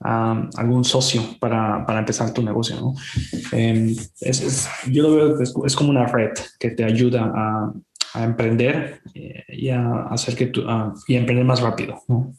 algún 0.00 0.84
socio 0.84 1.22
para, 1.40 1.84
para, 1.84 1.98
empezar 1.98 2.32
tu 2.32 2.42
negocio. 2.42 2.76
¿no? 2.76 2.94
Em, 3.50 3.94
es, 4.20 4.68
yo 4.86 5.02
lo 5.02 5.14
veo 5.16 5.40
es, 5.40 5.52
es, 5.66 5.76
como 5.76 5.90
una 5.90 6.06
red 6.06 6.32
que 6.58 6.70
te 6.70 6.84
ayuda 6.84 7.32
a, 7.34 7.72
emprender 8.14 9.00
eh, 9.14 9.42
y 9.48 9.70
a 9.70 10.04
hacer 10.10 10.36
que 10.36 10.46
tú, 10.46 10.62
y 11.08 11.16
emprender 11.16 11.46
más 11.46 11.60
rápido. 11.60 12.02
¿no? 12.08 12.34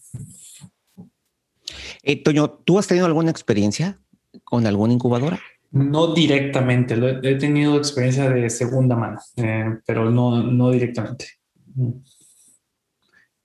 Eh, 2.04 2.22
Toño, 2.22 2.50
¿tú 2.50 2.78
has 2.78 2.88
tenido 2.88 3.06
alguna 3.06 3.32
experiencia 3.32 3.98
con 4.44 4.68
alguna 4.68 4.94
incubadora? 4.94 5.40
No 5.72 6.14
directamente, 6.14 6.96
he 7.24 7.36
tenido 7.36 7.78
experiencia 7.78 8.30
de 8.30 8.50
segunda 8.50 8.96
mano, 8.96 9.20
eh, 9.38 9.80
pero 9.86 10.12
no, 10.12 10.44
no 10.44 10.70
directamente. 10.70 11.26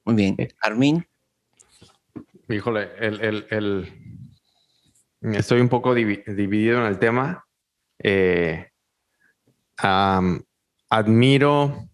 Muy 0.04 0.14
bien. 0.14 0.36
Armin. 0.60 1.06
Híjole, 2.48 2.88
el, 2.98 3.46
el, 3.48 3.92
estoy 5.22 5.60
un 5.60 5.68
poco 5.68 5.94
dividido 5.94 6.80
en 6.80 6.86
el 6.86 6.98
tema. 6.98 7.46
admiro 10.90 11.88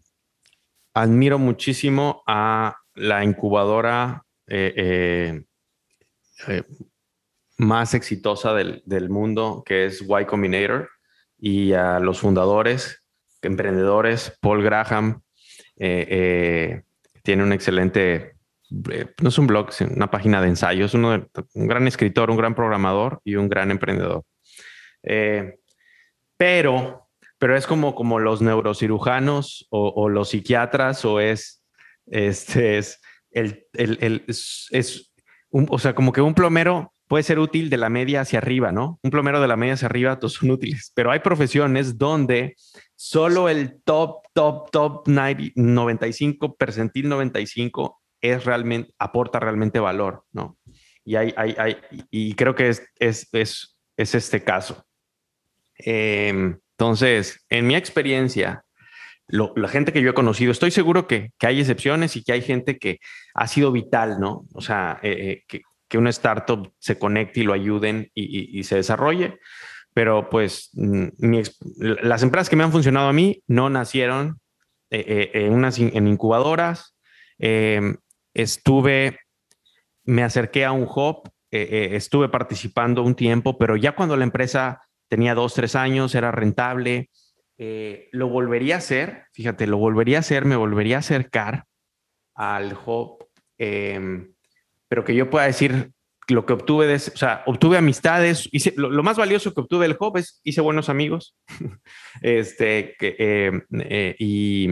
admiro 0.95 1.39
muchísimo 1.39 2.23
a 2.27 2.77
la 2.95 3.25
incubadora 3.25 4.25
eh, 4.47 5.45
eh, 6.49 6.59
eh, 6.59 6.65
más 7.59 7.95
exitosa 7.95 8.55
del, 8.55 9.09
mundo, 9.11 9.63
que 9.65 9.87
es 9.87 10.03
Y 10.03 10.25
Combinator, 10.27 10.91
y 11.39 11.73
a 11.73 12.01
los 12.01 12.21
fundadores, 12.21 13.05
emprendedores, 13.43 14.37
Paul 14.41 14.63
Graham, 14.63 15.23
tiene 15.77 17.43
un 17.43 17.53
excelente, 17.53 18.37
no 18.71 19.29
es 19.29 19.39
un 19.39 19.47
blog, 19.47 19.69
es 19.71 19.81
una 19.83 20.11
página 20.11 20.41
de 20.41 20.49
ensayos, 20.49 20.95
uno 20.95 21.29
un 21.55 21.69
gran 21.69 21.87
escritor, 21.87 22.31
un 22.31 22.37
gran 22.37 22.55
programador 22.55 23.21
y 23.25 23.37
un 23.37 23.49
gran 23.49 23.71
emprendedor. 23.71 24.25
pero 26.37 27.05
pero 27.45 27.59
es 27.59 27.67
como, 27.67 27.95
como 27.95 28.21
los 28.21 28.41
neurocirujanos 28.41 29.67
o, 29.69 30.09
los 30.09 30.31
psiquiatras 30.31 31.05
o 31.05 31.21
es, 31.21 31.63
este, 32.07 32.79
es 32.79 33.03
el, 33.33 33.67
el, 33.75 34.25
es, 34.27 35.13
o 35.55 35.79
sea, 35.79 35.95
como 35.95 36.13
que 36.13 36.21
un 36.21 36.35
plomero 36.35 36.93
puede 37.07 37.23
ser 37.23 37.39
útil 37.39 37.71
de 37.71 37.77
la 37.77 37.89
media 37.89 38.23
hacia 38.23 38.39
arriba, 38.39 38.73
¿no? 38.73 38.99
Un 39.03 39.11
plomero 39.11 39.41
de 39.41 39.47
la 39.47 39.57
media 39.57 39.75
hacia 39.75 39.87
arriba, 39.87 40.19
todos 40.19 40.35
son 40.35 40.51
útiles, 40.51 40.91
pero 40.95 41.13
hay 41.13 41.21
profesiones 41.21 41.97
donde 41.97 42.57
solo 42.97 43.49
el 43.49 43.81
top, 43.85 44.23
top, 44.33 44.71
top 44.71 45.07
95, 45.07 46.57
percentil 46.57 47.09
95 47.09 48.01
es 48.21 48.45
realmente, 48.45 48.93
aporta 48.99 49.39
realmente 49.39 49.79
valor, 49.79 50.25
¿no? 50.33 50.59
Y, 51.05 51.17
hay, 51.17 51.33
hay, 51.37 51.55
hay, 51.59 51.77
y 52.11 52.35
creo 52.35 52.55
que 52.55 52.71
es, 52.71 52.83
es, 52.99 53.29
es, 53.33 53.79
es 53.97 54.15
este 54.15 54.43
caso. 54.43 54.85
Eh, 55.79 56.57
entonces, 56.77 57.45
en 57.49 57.67
mi 57.67 57.77
experiencia, 57.77 58.64
la 59.29 59.69
gente 59.69 59.93
que 59.93 60.03
yo 60.03 60.11
he 60.11 60.15
conocido, 60.15 60.53
estoy 60.53 60.71
seguro 60.71 61.07
que, 61.07 61.33
hay 61.41 61.61
excepciones 61.61 62.17
y 62.17 62.23
que 62.23 62.33
hay 62.33 62.43
gente 62.43 62.79
que 62.79 62.99
ha 63.35 63.47
sido 63.47 63.73
vital, 63.73 64.21
¿no? 64.21 64.47
O 64.53 64.61
sea, 64.61 64.99
eh, 65.03 65.13
eh, 65.13 65.45
que, 65.47 65.63
que, 65.89 65.99
una 65.99 66.11
startup 66.11 66.73
se 66.79 66.99
conecte 66.99 67.41
y 67.41 67.45
lo 67.45 67.53
ayuden 67.53 68.11
y, 68.15 68.63
se 68.65 68.77
desarrolle. 68.77 69.39
Pero 69.95 70.29
pues 70.29 70.71
mm, 70.75 71.07
las 71.79 72.23
empresas 72.23 72.51
que 72.51 72.57
me 72.57 72.65
han 72.65 72.73
funcionado 72.73 73.09
a 73.09 73.13
mí 73.13 73.43
no 73.47 73.71
nacieron 73.71 74.41
eh, 74.91 75.31
en, 75.33 75.65
en 75.65 76.09
incubadoras. 76.09 76.97
Em, 77.39 77.97
estuve, 78.35 79.21
me 80.05 80.23
acerqué 80.23 80.65
a 80.65 80.73
un 80.73 80.85
hub, 80.85 81.31
estuve 81.51 82.29
participando 82.29 83.05
un 83.05 83.15
tiempo, 83.15 83.57
pero 83.57 83.77
ya 83.77 83.95
cuando 83.95 84.17
la 84.17 84.25
empresa 84.25 84.83
tenía 85.09 85.35
dos, 85.37 85.55
tres 85.55 85.77
años, 85.77 86.15
era 86.17 86.33
rentable. 86.33 87.11
Eh, 87.59 88.09
lo 88.13 88.29
volvería 88.29 88.77
a 88.77 88.79
hacer, 88.79 89.25
fíjate, 89.33 89.67
lo 89.67 89.79
volvería 89.79 90.19
a 90.19 90.21
hacer, 90.21 90.45
me 90.45 90.57
volvería 90.57 90.97
a 90.97 91.01
acercar 91.01 91.65
al 92.35 92.77
hub, 92.85 93.29
em, 93.59 94.35
pero 94.89 95.05
que 95.05 95.15
yo 95.15 95.31
pueda 95.31 95.47
decir 95.47 95.93
lo 96.29 96.47
que 96.47 96.55
obtuve, 96.55 96.87
de, 96.87 96.95
o 96.95 96.99
sea, 96.99 97.45
obtuve 97.47 97.77
amistades, 97.77 98.49
hice, 98.51 98.73
lo, 98.77 99.03
más 99.03 99.17
valioso 99.17 99.53
que 99.55 99.61
obtuve 99.61 99.87
del 99.87 99.97
hub 100.01 100.17
es, 100.17 100.41
hice 100.43 100.63
buenos 100.63 100.89
amigos, 100.89 101.37
este, 102.23 102.97
em, 103.01 103.63
eh, 103.79 104.17
y, 104.19 104.69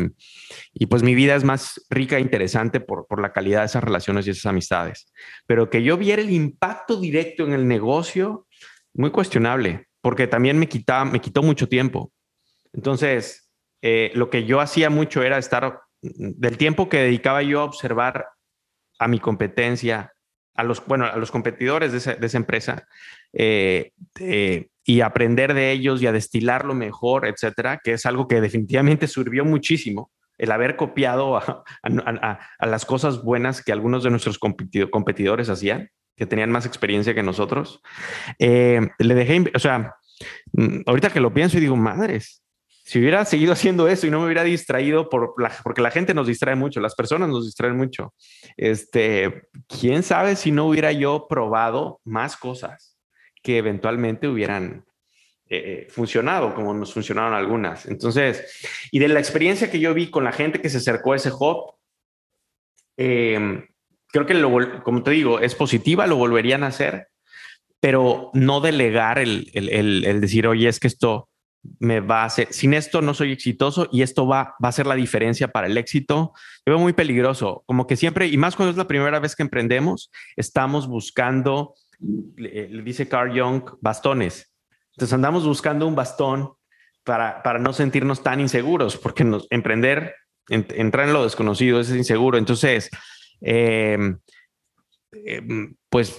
pues 0.86 1.02
mi 1.02 1.14
vida 1.14 1.36
es 1.36 1.44
más 1.44 1.80
rica 1.88 2.16
e 2.16 2.20
interesante 2.20 2.80
por, 2.80 3.06
por 3.06 3.20
la 3.20 3.32
calidad 3.32 3.60
de 3.60 3.66
esas 3.66 3.84
relaciones 3.84 4.26
y 4.26 4.30
esas 4.30 4.46
amistades, 4.46 5.12
pero 5.46 5.70
que 5.70 5.82
yo 5.82 5.96
viera 5.96 6.20
el 6.20 6.30
impacto 6.30 6.98
directo 7.00 7.44
en 7.44 7.52
el 7.52 7.68
negocio, 7.68 8.46
muy 8.94 9.10
cuestionable 9.10 9.86
porque 10.02 10.26
también 10.26 10.58
me 10.58 10.68
quitó 10.68 11.42
mucho 11.42 11.68
tiempo. 11.68 12.12
Entonces, 12.72 13.50
eh, 13.82 14.10
lo 14.14 14.30
que 14.30 14.44
yo 14.44 14.60
hacía 14.60 14.90
mucho 14.90 15.22
era 15.22 15.38
estar, 15.38 15.80
del 16.00 16.56
tiempo 16.56 16.88
que 16.88 16.98
dedicaba 16.98 17.42
yo 17.42 17.60
a 17.60 17.64
observar 17.64 18.26
a 18.98 19.08
mi 19.08 19.18
competencia, 19.18 20.12
a 20.54 20.64
los, 20.64 20.84
bueno, 20.86 21.06
a 21.06 21.16
los 21.16 21.30
competidores 21.30 21.92
de 21.92 22.26
esa, 22.26 22.36
empresa, 22.36 22.86
eh, 23.32 23.92
eh, 24.20 24.68
y 24.84 25.00
aprender 25.00 25.54
de 25.54 25.72
ellos 25.72 26.02
y 26.02 26.06
a 26.06 26.12
destilarlo 26.12 26.74
mejor, 26.74 27.26
etcétera, 27.26 27.80
que 27.82 27.92
es 27.92 28.06
algo 28.06 28.28
que 28.28 28.40
definitivamente 28.40 29.08
sirvió 29.08 29.44
muchísimo 29.44 30.10
el 30.38 30.50
haber 30.50 30.76
copiado 30.76 31.36
a, 31.36 32.38
las 32.60 32.84
cosas 32.84 33.22
buenas 33.22 33.62
que 33.62 33.72
algunos 33.72 34.02
de 34.02 34.10
nuestros 34.10 34.38
competidores 34.38 35.48
hacían 35.48 35.88
que 36.16 36.26
tenían 36.26 36.50
más 36.50 36.66
experiencia 36.66 37.14
que 37.14 37.22
nosotros. 37.22 37.80
Eh, 38.38 38.80
le 38.98 39.14
dejé, 39.14 39.44
o 39.54 39.58
sea, 39.58 39.94
mm, 40.52 40.82
ahorita 40.86 41.10
que 41.10 41.20
lo 41.20 41.32
pienso 41.32 41.58
y 41.58 41.60
digo, 41.60 41.76
madres, 41.76 42.41
si 42.84 42.98
hubiera 42.98 43.24
seguido 43.24 43.52
haciendo 43.52 43.88
eso 43.88 44.06
y 44.06 44.10
no 44.10 44.18
me 44.18 44.26
hubiera 44.26 44.44
distraído 44.44 45.08
por 45.08 45.34
porque 45.62 45.82
la 45.82 45.90
gente 45.90 46.14
nos 46.14 46.26
distrae 46.26 46.56
mucho, 46.56 46.80
las 46.80 46.94
personas 46.94 47.28
nos 47.28 47.44
distraen 47.44 47.76
mucho. 47.76 48.12
Este, 48.56 49.48
quién 49.68 50.02
sabe 50.02 50.36
si 50.36 50.50
no 50.50 50.66
hubiera 50.66 50.92
yo 50.92 51.26
probado 51.28 52.00
más 52.04 52.36
cosas 52.36 52.98
que 53.42 53.58
eventualmente 53.58 54.28
hubieran 54.28 54.84
eh, 55.48 55.86
funcionado 55.90 56.54
como 56.54 56.74
nos 56.74 56.92
funcionaron 56.92 57.34
algunas. 57.34 57.86
Entonces, 57.86 58.88
y 58.90 58.98
de 58.98 59.08
la 59.08 59.20
experiencia 59.20 59.70
que 59.70 59.80
yo 59.80 59.94
vi 59.94 60.10
con 60.10 60.24
la 60.24 60.32
gente 60.32 60.60
que 60.60 60.70
se 60.70 60.78
acercó 60.78 61.12
a 61.12 61.16
ese 61.16 61.30
hub, 61.30 61.74
eh, 62.96 63.64
creo 64.08 64.26
que, 64.26 64.34
lo, 64.34 64.82
como 64.82 65.02
te 65.02 65.10
digo, 65.10 65.40
es 65.40 65.54
positiva, 65.54 66.06
lo 66.06 66.16
volverían 66.16 66.64
a 66.64 66.68
hacer, 66.68 67.08
pero 67.80 68.30
no 68.34 68.60
delegar 68.60 69.18
el, 69.18 69.50
el, 69.54 70.04
el, 70.04 70.20
decir, 70.20 70.46
oye, 70.46 70.68
es 70.68 70.78
que 70.78 70.88
esto 70.88 71.28
me 71.78 72.00
va 72.00 72.24
hacer, 72.24 72.52
sin 72.52 72.74
esto 72.74 73.02
no 73.02 73.14
soy 73.14 73.32
exitoso 73.32 73.88
y 73.92 74.02
esto 74.02 74.26
va, 74.26 74.54
va 74.62 74.68
a 74.68 74.72
ser 74.72 74.86
la 74.86 74.94
diferencia 74.94 75.48
para 75.48 75.66
el 75.66 75.76
éxito. 75.76 76.32
Yo 76.66 76.72
veo 76.72 76.78
muy 76.78 76.92
peligroso, 76.92 77.62
como 77.66 77.86
que 77.86 77.96
siempre, 77.96 78.26
y 78.26 78.36
más 78.36 78.56
cuando 78.56 78.70
es 78.70 78.76
la 78.76 78.88
primera 78.88 79.20
vez 79.20 79.36
que 79.36 79.42
emprendemos, 79.42 80.10
estamos 80.36 80.88
buscando, 80.88 81.74
le, 82.36 82.68
dice 82.82 83.08
Carl 83.08 83.38
Jung, 83.38 83.62
bastones. 83.80 84.52
Entonces 84.92 85.12
andamos 85.12 85.46
buscando 85.46 85.86
un 85.86 85.94
bastón 85.94 86.52
para, 87.04 87.42
para 87.42 87.58
no 87.58 87.72
sentirnos 87.72 88.22
tan 88.22 88.40
inseguros, 88.40 88.96
porque 88.96 89.24
nos, 89.24 89.46
emprender, 89.50 90.14
entrar 90.48 91.06
en 91.06 91.14
lo 91.14 91.24
desconocido 91.24 91.80
es 91.80 91.90
inseguro. 91.90 92.38
Entonces, 92.38 92.90
Em, 93.42 94.18
em, 95.12 95.74
pues 95.90 96.18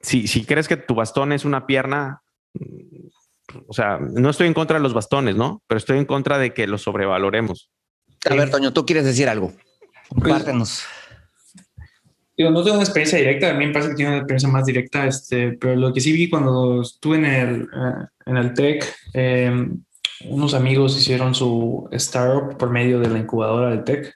si, 0.00 0.28
si 0.28 0.44
crees 0.44 0.68
que 0.68 0.76
tu 0.76 0.94
bastón 0.94 1.32
es 1.32 1.44
una 1.44 1.66
pierna, 1.66 2.21
o 3.66 3.72
sea, 3.72 3.98
no 3.98 4.30
estoy 4.30 4.46
en 4.46 4.54
contra 4.54 4.76
de 4.78 4.82
los 4.82 4.94
bastones, 4.94 5.36
¿no? 5.36 5.62
Pero 5.66 5.78
estoy 5.78 5.98
en 5.98 6.04
contra 6.04 6.38
de 6.38 6.52
que 6.52 6.66
los 6.66 6.82
sobrevaloremos. 6.82 7.70
A 8.28 8.34
ver, 8.34 8.50
Toño, 8.50 8.72
tú 8.72 8.86
quieres 8.86 9.04
decir 9.04 9.28
algo. 9.28 9.52
Compártenos. 10.08 10.84
Yo 12.36 12.50
no 12.50 12.62
tengo 12.62 12.76
una 12.76 12.84
experiencia 12.84 13.18
directa, 13.18 13.50
a 13.50 13.54
mí 13.54 13.66
me 13.66 13.72
parece 13.72 13.90
que 13.90 13.96
tiene 13.96 14.12
una 14.12 14.18
experiencia 14.20 14.48
más 14.48 14.64
directa, 14.64 15.06
este, 15.06 15.52
pero 15.52 15.76
lo 15.76 15.92
que 15.92 16.00
sí 16.00 16.12
vi 16.12 16.30
cuando 16.30 16.80
estuve 16.80 17.18
en 17.18 17.24
el, 17.26 17.62
eh, 17.62 18.06
en 18.26 18.36
el 18.36 18.54
TEC, 18.54 18.94
em, 19.12 19.82
unos 20.24 20.54
amigos 20.54 20.96
hicieron 20.96 21.34
su 21.34 21.88
startup 21.92 22.56
por 22.56 22.70
medio 22.70 23.00
de 23.00 23.10
la 23.10 23.18
incubadora 23.18 23.70
del 23.70 23.84
TEC 23.84 24.14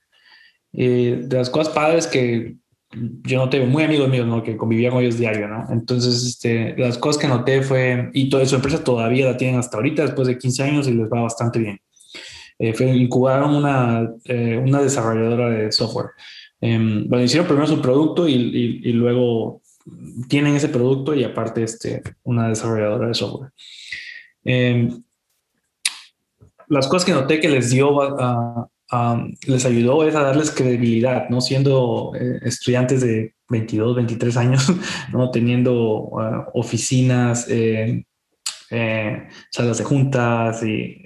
eh, 0.72 1.20
de 1.24 1.36
las 1.36 1.50
cosas 1.50 1.72
padres 1.72 2.06
que 2.06 2.56
yo 2.92 3.38
noté, 3.38 3.64
muy 3.66 3.82
amigos 3.82 4.08
míos, 4.08 4.26
¿no? 4.26 4.42
Que 4.42 4.56
convivía 4.56 4.90
con 4.90 5.02
ellos 5.02 5.18
diario, 5.18 5.48
¿no? 5.48 5.66
Entonces, 5.70 6.24
este, 6.24 6.74
las 6.78 6.98
cosas 6.98 7.20
que 7.20 7.28
noté 7.28 7.62
fue, 7.62 8.10
y 8.14 8.28
toda 8.28 8.46
su 8.46 8.54
empresa 8.54 8.82
todavía 8.82 9.26
la 9.26 9.36
tienen 9.36 9.58
hasta 9.58 9.76
ahorita, 9.76 10.02
después 10.02 10.28
de 10.28 10.38
15 10.38 10.62
años, 10.62 10.88
y 10.88 10.92
les 10.92 11.06
va 11.06 11.22
bastante 11.22 11.58
bien. 11.58 11.80
Eh, 12.58 12.72
fue, 12.72 12.86
incubaron 12.86 13.54
una, 13.54 14.10
eh, 14.24 14.56
una 14.56 14.80
desarrolladora 14.80 15.50
de 15.50 15.72
software. 15.72 16.10
Eh, 16.60 16.78
bueno, 17.06 17.24
hicieron 17.24 17.46
primero 17.46 17.66
su 17.66 17.82
producto 17.82 18.26
y, 18.28 18.34
y, 18.82 18.92
luego 18.92 19.60
tienen 20.28 20.56
ese 20.56 20.68
producto 20.68 21.14
y 21.14 21.22
aparte 21.22 21.62
este, 21.62 22.02
una 22.22 22.48
desarrolladora 22.48 23.08
de 23.08 23.14
software. 23.14 23.50
Em, 24.42 25.02
las 26.68 26.88
cosas 26.88 27.04
que 27.04 27.12
noté 27.12 27.40
que 27.40 27.48
les 27.48 27.70
dio, 27.70 27.92
les 29.46 29.66
ayudó 29.66 30.06
es 30.06 30.14
a 30.14 30.22
darles 30.22 30.50
credibilidad, 30.50 31.28
¿no? 31.28 31.40
Siendo 31.40 32.12
eh, 32.18 32.38
estudiantes 32.42 33.00
de 33.00 33.34
22, 33.48 33.96
23 33.96 34.36
años, 34.36 34.72
¿no? 35.12 35.30
Teniendo 35.30 36.10
ah, 36.20 36.48
oficinas, 36.54 37.46
eh, 37.48 38.04
eh, 38.70 39.28
salas 39.50 39.78
de 39.78 39.84
juntas 39.84 40.62
y 40.62 41.02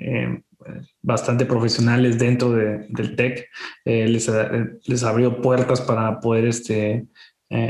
bastante 1.02 1.46
profesionales 1.46 2.18
dentro 2.18 2.52
del 2.52 3.16
tech, 3.16 3.48
les, 3.84 4.30
les, 4.86 5.02
abrió 5.02 5.40
puertas 5.40 5.80
para 5.80 6.20
poder 6.20 6.44
este, 6.44 7.06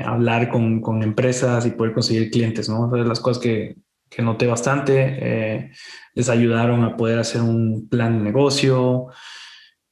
hablar 0.05 0.51
con, 0.51 0.81
con, 0.81 1.03
empresas 1.03 1.65
y 1.67 1.71
poder 1.71 1.95
conseguir 1.95 2.31
clientes, 2.31 2.69
¿no? 2.69 2.95
Las 2.97 3.21
cosas 3.21 3.41
que, 3.41 3.77
que 4.11 4.23
noté 4.23 4.49
bastante, 4.49 5.71
les 6.15 6.29
ayudaron 6.29 6.83
a 6.83 6.97
poder 6.97 7.21
hacer 7.21 7.43
un 7.43 7.89
plan 7.89 8.19
de 8.19 8.25
negocio, 8.25 9.09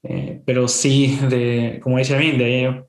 eh, 0.03 0.43
pero 0.45 0.69
sí, 0.69 1.19
de, 1.29 1.81
como 1.83 1.99
decía 1.99 2.19
bien, 2.19 2.39
de, 2.39 2.85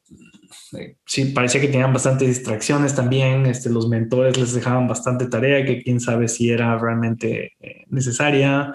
sí 1.05 1.25
parecía 1.25 1.61
que 1.61 1.67
tenían 1.67 1.93
bastantes 1.93 2.27
distracciones 2.27 2.95
también, 2.95 3.45
este, 3.45 3.69
los 3.69 3.87
mentores 3.89 4.37
les 4.37 4.53
dejaban 4.53 4.87
bastante 4.87 5.27
tarea 5.27 5.65
que 5.65 5.81
quién 5.81 5.99
sabe 5.99 6.27
si 6.27 6.49
era 6.49 6.77
realmente 6.77 7.53
eh, 7.59 7.85
necesaria. 7.87 8.73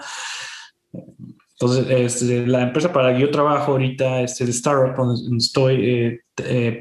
Entonces, 0.91 1.87
este, 1.89 2.45
la 2.45 2.63
empresa 2.63 2.91
para 2.91 3.11
la 3.11 3.15
que 3.15 3.21
yo 3.21 3.31
trabajo 3.31 3.73
ahorita, 3.73 4.21
este, 4.21 4.43
el 4.43 4.49
startup 4.49 4.95
donde 4.95 5.37
estoy, 5.37 6.19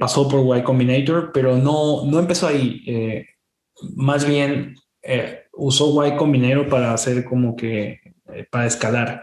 pasó 0.00 0.28
por 0.28 0.56
Y 0.58 0.62
Combinator, 0.62 1.30
pero 1.32 1.56
no, 1.56 2.04
no 2.04 2.18
empezó 2.18 2.48
ahí. 2.48 3.24
más 3.94 4.26
bien 4.26 4.74
usó 5.52 6.06
Y 6.06 6.16
Combinator 6.16 6.68
para 6.68 6.92
hacer 6.92 7.24
como 7.24 7.54
que, 7.54 8.00
eh, 8.32 8.46
para 8.50 8.66
escalar. 8.66 9.20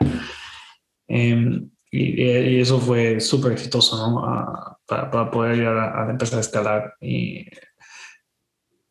Em, 1.07 1.69
y, 1.91 2.60
eso 2.60 2.79
fue 2.79 3.19
súper 3.19 3.51
exitoso, 3.51 3.98
¿no? 3.98 4.77
para, 4.86 5.29
poder 5.29 5.53
ayudar 5.53 5.77
a, 5.77 6.05
la 6.05 6.12
empresa 6.12 6.38
a 6.38 6.41
escalar. 6.41 6.93
Y, 7.01 7.45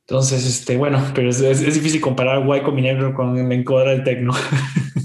entonces, 0.07 0.45
este, 0.45 0.76
bueno, 0.76 1.00
pero 1.14 1.30
es, 1.30 1.75
difícil 1.75 2.00
comparar 2.00 2.42
Y 2.45 2.62
Combinator 2.62 3.14
con 3.14 3.38
el 3.38 3.50
encoder 3.52 3.97
del 3.97 4.04
Tecno. 4.04 4.33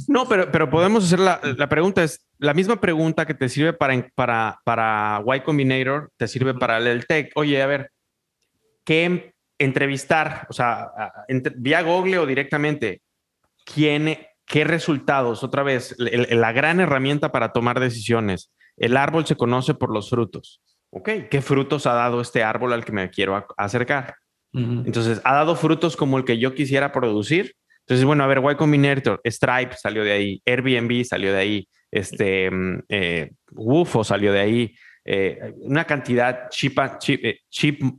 No, 0.08 0.30
pero, 0.30 0.50
pero 0.50 0.70
podemos 0.70 1.04
hacer 1.04 1.20
la, 1.20 1.42
la, 1.58 1.68
pregunta, 1.68 2.02
es 2.02 2.26
la 2.38 2.54
misma 2.54 2.80
pregunta 2.80 3.26
que 3.26 3.34
te 3.34 3.50
sirve 3.50 3.74
para, 3.74 4.08
para, 4.16 4.62
para 4.64 5.22
Y 5.36 5.42
Combinator, 5.42 6.10
te 6.16 6.28
sirve 6.30 6.54
para 6.54 6.78
el 6.78 7.06
Tech. 7.06 7.32
Oye, 7.36 7.62
a 7.62 7.66
ver, 7.66 7.92
¿qué, 8.86 9.34
entrevistar, 9.58 10.48
o 10.50 10.54
sea, 10.54 10.92
vía 11.58 11.82
Google 11.82 12.20
o 12.20 12.26
directamente, 12.26 13.02
quién, 13.66 14.18
qué 14.46 14.64
resultados, 14.64 15.44
otra 15.44 15.64
vez, 15.64 15.96
la 15.98 16.52
gran 16.52 16.80
herramienta 16.80 17.32
para 17.32 17.52
tomar 17.52 17.80
decisiones. 17.80 18.52
El 18.78 18.98
árbol 18.98 19.26
se 19.26 19.36
conoce 19.36 19.74
por 19.74 19.92
los 19.92 20.10
frutos. 20.10 20.62
¿Ok? 20.92 21.10
¿Qué 21.30 21.42
frutos 21.42 21.88
ha 21.88 21.94
dado 21.94 22.22
este 22.22 22.44
árbol 22.44 22.74
al 22.74 22.86
que 22.86 22.92
me 22.92 23.10
quiero 23.10 23.46
acercar? 23.58 24.16
Entonces, 24.54 25.20
ha 25.26 25.34
dado 25.34 25.58
frutos 25.58 25.98
como 25.98 26.18
el 26.18 26.24
que 26.24 26.38
yo 26.38 26.54
quisiera 26.54 26.94
producir. 26.94 27.56
Entonces, 27.82 28.06
bueno, 28.06 28.24
a 28.24 28.28
ver, 28.28 28.40
Y 28.40 28.56
Combinator, 28.56 29.20
Stripe 29.26 29.76
salió 29.76 30.04
de 30.04 30.14
ahí, 30.14 30.42
Airbnb 30.46 31.04
salió 31.04 31.34
de 31.34 31.38
ahí, 31.38 31.68
este, 31.92 32.50
mm, 32.50 32.80
eh, 32.88 33.32
Wufo 33.52 34.06
salió 34.06 34.32
de 34.32 34.40
ahí, 34.40 34.76
eh, 35.08 35.54
una 35.58 35.86
cantidad 35.86 36.50
chip, 36.50 36.80
eh, 36.80 37.42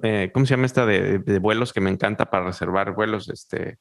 eh, 0.02 0.30
¿cómo 0.34 0.44
se 0.44 0.50
llama 0.50 0.66
esta 0.66 0.84
de, 0.84 1.38
vuelos 1.38 1.72
que 1.72 1.80
me 1.80 1.88
encanta 1.88 2.28
para 2.28 2.46
reservar 2.46 2.94
vuelos? 2.94 3.28
Este 3.28 3.78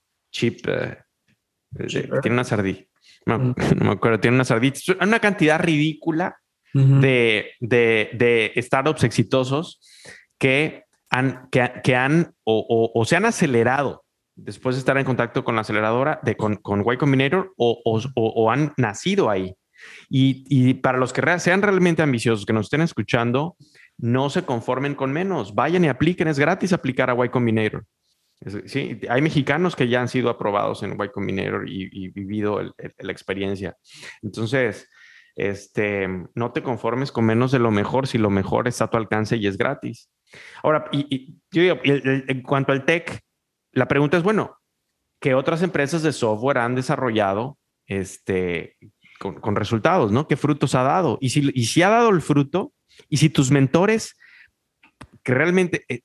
chip, 1.87 2.11
tiene 2.21 2.35
una 2.35 2.43
sardilla. 2.43 2.85
No, 3.25 3.39
mm. 3.39 3.55
no, 3.77 3.85
me 3.85 3.91
acuerdo, 3.91 4.19
tiene 4.19 4.35
una 4.35 4.45
sardilla. 4.45 4.95
Una 5.01 5.19
cantidad 5.19 5.59
ridícula 5.59 6.37
de, 6.73 7.51
de, 7.61 8.09
de, 8.13 8.51
startups 8.61 9.05
exitosos 9.05 9.79
que 10.37 10.83
han, 11.09 11.47
que, 11.49 11.95
han 11.95 12.33
o, 12.43 12.91
o, 12.93 13.05
se 13.05 13.15
han 13.15 13.23
acelerado 13.23 14.03
después 14.35 14.75
de 14.75 14.79
estar 14.79 14.97
en 14.97 15.05
contacto 15.05 15.45
con 15.45 15.55
la 15.55 15.61
aceleradora 15.61 16.19
de, 16.23 16.35
con, 16.35 16.57
con 16.57 16.81
Y 16.81 16.97
Combinator 16.97 17.53
o, 17.55 17.81
o 17.85 18.51
han 18.51 18.73
nacido 18.75 19.29
ahí. 19.29 19.55
Y, 20.09 20.75
para 20.75 20.97
los 20.97 21.13
que 21.13 21.39
sean 21.39 21.61
realmente 21.61 22.01
ambiciosos, 22.01 22.45
que 22.45 22.53
nos 22.53 22.67
estén 22.67 22.81
escuchando, 22.81 23.55
no 23.97 24.29
se 24.29 24.43
conformen 24.43 24.95
con 24.95 25.11
menos, 25.11 25.55
vayan 25.55 25.85
y 25.85 25.89
apliquen, 25.89 26.27
es 26.27 26.39
gratis 26.39 26.73
aplicar 26.73 27.09
a 27.09 27.25
Y 27.25 27.29
Combinator. 27.29 27.85
Sí, 28.65 28.99
hay 29.09 29.21
mexicanos 29.21 29.75
que 29.75 29.87
ya 29.87 30.01
han 30.01 30.07
sido 30.07 30.29
aprobados 30.29 30.83
en 30.83 30.93
Y 30.93 31.09
Combinator 31.09 31.67
y, 31.67 32.09
vivido 32.09 32.61
la 32.61 33.11
experiencia. 33.11 33.75
Entonces, 34.21 34.87
este, 35.35 36.07
no 36.35 36.51
te 36.51 36.61
conformes 36.61 37.11
con 37.11 37.25
menos 37.25 37.51
de 37.51 37.59
lo 37.59 37.71
mejor 37.71 38.07
si 38.07 38.17
lo 38.17 38.29
mejor 38.29 38.67
está 38.67 38.85
a 38.85 38.89
tu 38.89 38.97
alcance 38.97 39.37
y 39.37 39.47
es 39.47 39.57
gratis. 39.57 40.09
Ahora, 40.61 40.85
y, 40.91 41.37
yo 41.51 41.63
en 41.83 42.41
cuanto 42.43 42.71
al 42.71 42.85
tech, 42.85 43.19
la 43.71 43.87
pregunta 43.87 44.17
es, 44.17 44.23
bueno, 44.23 44.57
¿qué 45.19 45.33
otras 45.33 45.61
empresas 45.63 46.03
de 46.03 46.13
software 46.13 46.59
han 46.59 46.75
desarrollado 46.75 47.57
este, 47.87 48.77
con, 49.19 49.55
resultados, 49.55 50.11
¿no? 50.11 50.27
¿Qué 50.27 50.37
frutos 50.37 50.75
ha 50.75 50.83
dado? 50.83 51.17
Y 51.19 51.29
si, 51.29 51.51
y 51.53 51.65
si 51.65 51.81
ha 51.81 51.89
dado 51.89 52.09
el 52.09 52.21
fruto, 52.21 52.73
y 53.09 53.17
si 53.17 53.29
tus 53.29 53.51
mentores 53.51 54.15
que 55.23 55.33
realmente 55.33 55.83
eh, 55.89 56.01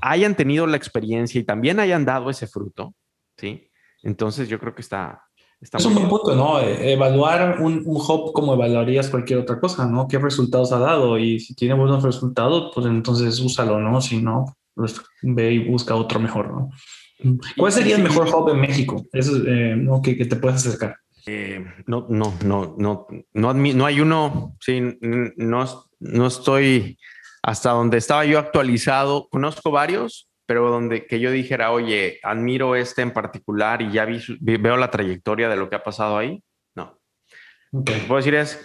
hayan 0.00 0.34
tenido 0.34 0.66
la 0.66 0.76
experiencia 0.76 1.40
y 1.40 1.44
también 1.44 1.80
hayan 1.80 2.04
dado 2.04 2.30
ese 2.30 2.46
fruto, 2.46 2.94
¿sí? 3.36 3.70
Entonces 4.02 4.48
yo 4.48 4.58
creo 4.58 4.74
que 4.74 4.82
está... 4.82 5.22
está 5.60 5.78
es 5.78 5.84
un 5.84 5.94
buen 5.94 6.08
punto, 6.08 6.34
¿no? 6.34 6.60
E, 6.60 6.92
evaluar 6.92 7.60
un, 7.60 7.82
un 7.84 7.96
hub 7.96 8.32
como 8.32 8.54
evaluarías 8.54 9.10
cualquier 9.10 9.40
otra 9.40 9.60
cosa, 9.60 9.86
¿no? 9.86 10.08
¿Qué 10.08 10.18
resultados 10.18 10.72
ha 10.72 10.78
dado? 10.78 11.18
Y 11.18 11.38
si 11.38 11.54
tiene 11.54 11.74
buenos 11.74 12.02
resultados, 12.02 12.72
pues 12.74 12.86
entonces 12.86 13.38
úsalo, 13.40 13.78
¿no? 13.78 14.00
Si 14.00 14.20
no, 14.20 14.56
pues 14.74 15.00
ve 15.22 15.52
y 15.52 15.58
busca 15.68 15.94
otro 15.94 16.18
mejor, 16.18 16.50
¿no? 16.50 16.70
¿Cuál 17.56 17.70
sería 17.70 17.96
el 17.96 18.02
mejor 18.02 18.28
hub 18.34 18.48
en 18.48 18.60
México? 18.60 19.06
Eso, 19.12 19.36
eh, 19.46 19.76
¿no? 19.76 20.02
que, 20.02 20.16
que 20.16 20.24
te 20.24 20.36
puedes 20.36 20.66
acercar. 20.66 20.96
Eh, 21.24 21.64
no, 21.86 22.06
no, 22.08 22.34
no, 22.44 22.74
no, 22.76 23.06
no, 23.32 23.54
no 23.54 23.86
hay 23.86 24.00
uno, 24.00 24.56
sí, 24.58 24.80
no, 25.36 25.64
no 26.00 26.26
estoy 26.26 26.98
hasta 27.42 27.70
donde 27.70 27.98
estaba 27.98 28.24
yo 28.24 28.38
actualizado. 28.38 29.28
Conozco 29.28 29.70
varios, 29.70 30.28
pero 30.46 30.70
donde 30.70 31.06
que 31.06 31.20
yo 31.20 31.30
dijera, 31.30 31.72
oye, 31.72 32.20
admiro 32.22 32.76
este 32.76 33.02
en 33.02 33.12
particular 33.12 33.82
y 33.82 33.90
ya 33.92 34.04
vi, 34.04 34.20
veo 34.40 34.76
la 34.76 34.90
trayectoria 34.90 35.48
de 35.48 35.56
lo 35.56 35.68
que 35.68 35.76
ha 35.76 35.82
pasado 35.82 36.16
ahí. 36.16 36.42
No. 36.74 36.98
Lo 37.72 37.84
que 37.84 37.92
puedo 38.06 38.18
decir 38.18 38.34
es, 38.34 38.60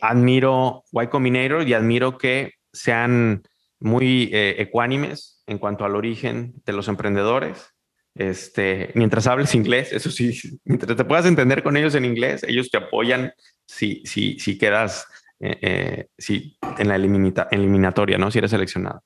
admiro 0.00 0.84
Y 0.92 1.06
Combinator 1.08 1.66
y 1.66 1.74
admiro 1.74 2.18
que 2.18 2.52
sean 2.72 3.42
muy 3.78 4.30
eh, 4.32 4.56
ecuánimes 4.58 5.42
en 5.46 5.58
cuanto 5.58 5.84
al 5.84 5.96
origen 5.96 6.54
de 6.64 6.72
los 6.72 6.88
emprendedores 6.88 7.76
este, 8.16 8.92
mientras 8.94 9.26
hables 9.26 9.54
inglés, 9.54 9.92
eso 9.92 10.10
sí, 10.10 10.32
mientras 10.64 10.96
te 10.96 11.04
puedas 11.04 11.26
entender 11.26 11.62
con 11.62 11.76
ellos 11.76 11.94
en 11.94 12.04
inglés, 12.04 12.42
ellos 12.44 12.70
te 12.70 12.78
apoyan 12.78 13.32
si, 13.66 14.02
si, 14.06 14.38
si 14.38 14.56
quedas 14.58 15.06
eh, 15.40 15.58
eh, 15.60 16.08
si, 16.16 16.56
en 16.78 16.88
la 16.88 16.96
eliminatoria, 16.96 18.18
¿no? 18.18 18.30
Si 18.30 18.38
eres 18.38 18.50
seleccionado. 18.50 19.02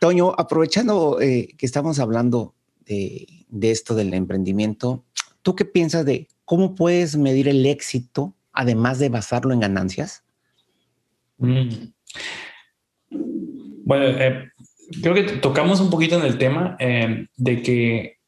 Toño, 0.00 0.32
aprovechando 0.36 1.20
eh, 1.20 1.48
que 1.56 1.66
estamos 1.66 1.98
hablando 1.98 2.54
de, 2.84 3.26
de, 3.48 3.70
esto 3.70 3.94
del 3.94 4.12
emprendimiento, 4.14 5.04
¿tú 5.42 5.54
qué 5.54 5.64
piensas 5.64 6.04
de 6.04 6.28
cómo 6.44 6.74
puedes 6.74 7.16
medir 7.16 7.48
el 7.48 7.64
éxito 7.66 8.34
además 8.52 8.98
de 8.98 9.08
basarlo 9.08 9.52
en 9.54 9.60
ganancias? 9.60 10.24
Mm. 11.38 11.68
Bueno, 13.84 14.18
creo 15.02 15.14
que 15.14 15.22
tocamos 15.22 15.80
un 15.80 15.90
poquito 15.90 16.18
en 16.18 16.24
el 16.24 16.38
tema 16.38 16.76
eh, 16.78 17.26
de 17.36 17.62
que 17.62 18.19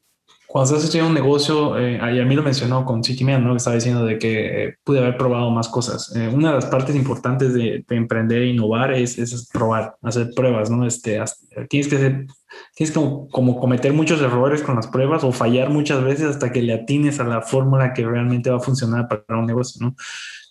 cuando 0.53 0.69
estás 0.69 0.83
estudiando 0.83 1.09
un 1.09 1.15
negocio, 1.15 1.79
eh, 1.79 1.99
a 1.99 2.25
mí 2.25 2.35
lo 2.35 2.43
mencionó 2.43 2.85
con 2.85 3.03
CityMan, 3.03 3.43
¿no? 3.43 3.53
Que 3.53 3.57
estaba 3.57 3.75
diciendo 3.75 4.05
de 4.05 4.19
que 4.19 4.65
eh, 4.65 4.75
pude 4.83 4.99
haber 4.99 5.17
probado 5.17 5.49
más 5.49 5.67
cosas. 5.67 6.15
Eh, 6.15 6.27
una 6.27 6.49
de 6.49 6.53
las 6.53 6.67
partes 6.67 6.95
importantes 6.95 7.55
de, 7.55 7.83
emprender 7.89 8.43
e 8.43 8.49
innovar 8.49 8.93
es, 8.93 9.17
es, 9.17 9.49
probar, 9.51 9.95
hacer 10.03 10.29
pruebas, 10.35 10.69
¿no? 10.69 10.85
Este, 10.85 11.19
tienes 11.69 11.87
que 11.87 11.95
hacer, 11.95 12.27
tienes 12.75 12.93
como, 12.93 13.27
como 13.29 13.59
cometer 13.59 13.93
muchos 13.93 14.21
errores 14.21 14.61
con 14.61 14.75
las 14.75 14.85
pruebas 14.85 15.23
o 15.23 15.31
fallar 15.31 15.71
muchas 15.71 16.03
veces 16.03 16.27
hasta 16.27 16.51
que 16.51 16.61
le 16.61 16.73
atines 16.73 17.19
a 17.19 17.23
la 17.23 17.41
fórmula 17.41 17.91
que 17.95 18.05
realmente 18.05 18.51
va 18.51 18.57
a 18.57 18.59
funcionar 18.59 19.07
para 19.07 19.39
un 19.39 19.47
negocio, 19.47 19.83
¿no? 19.83 19.95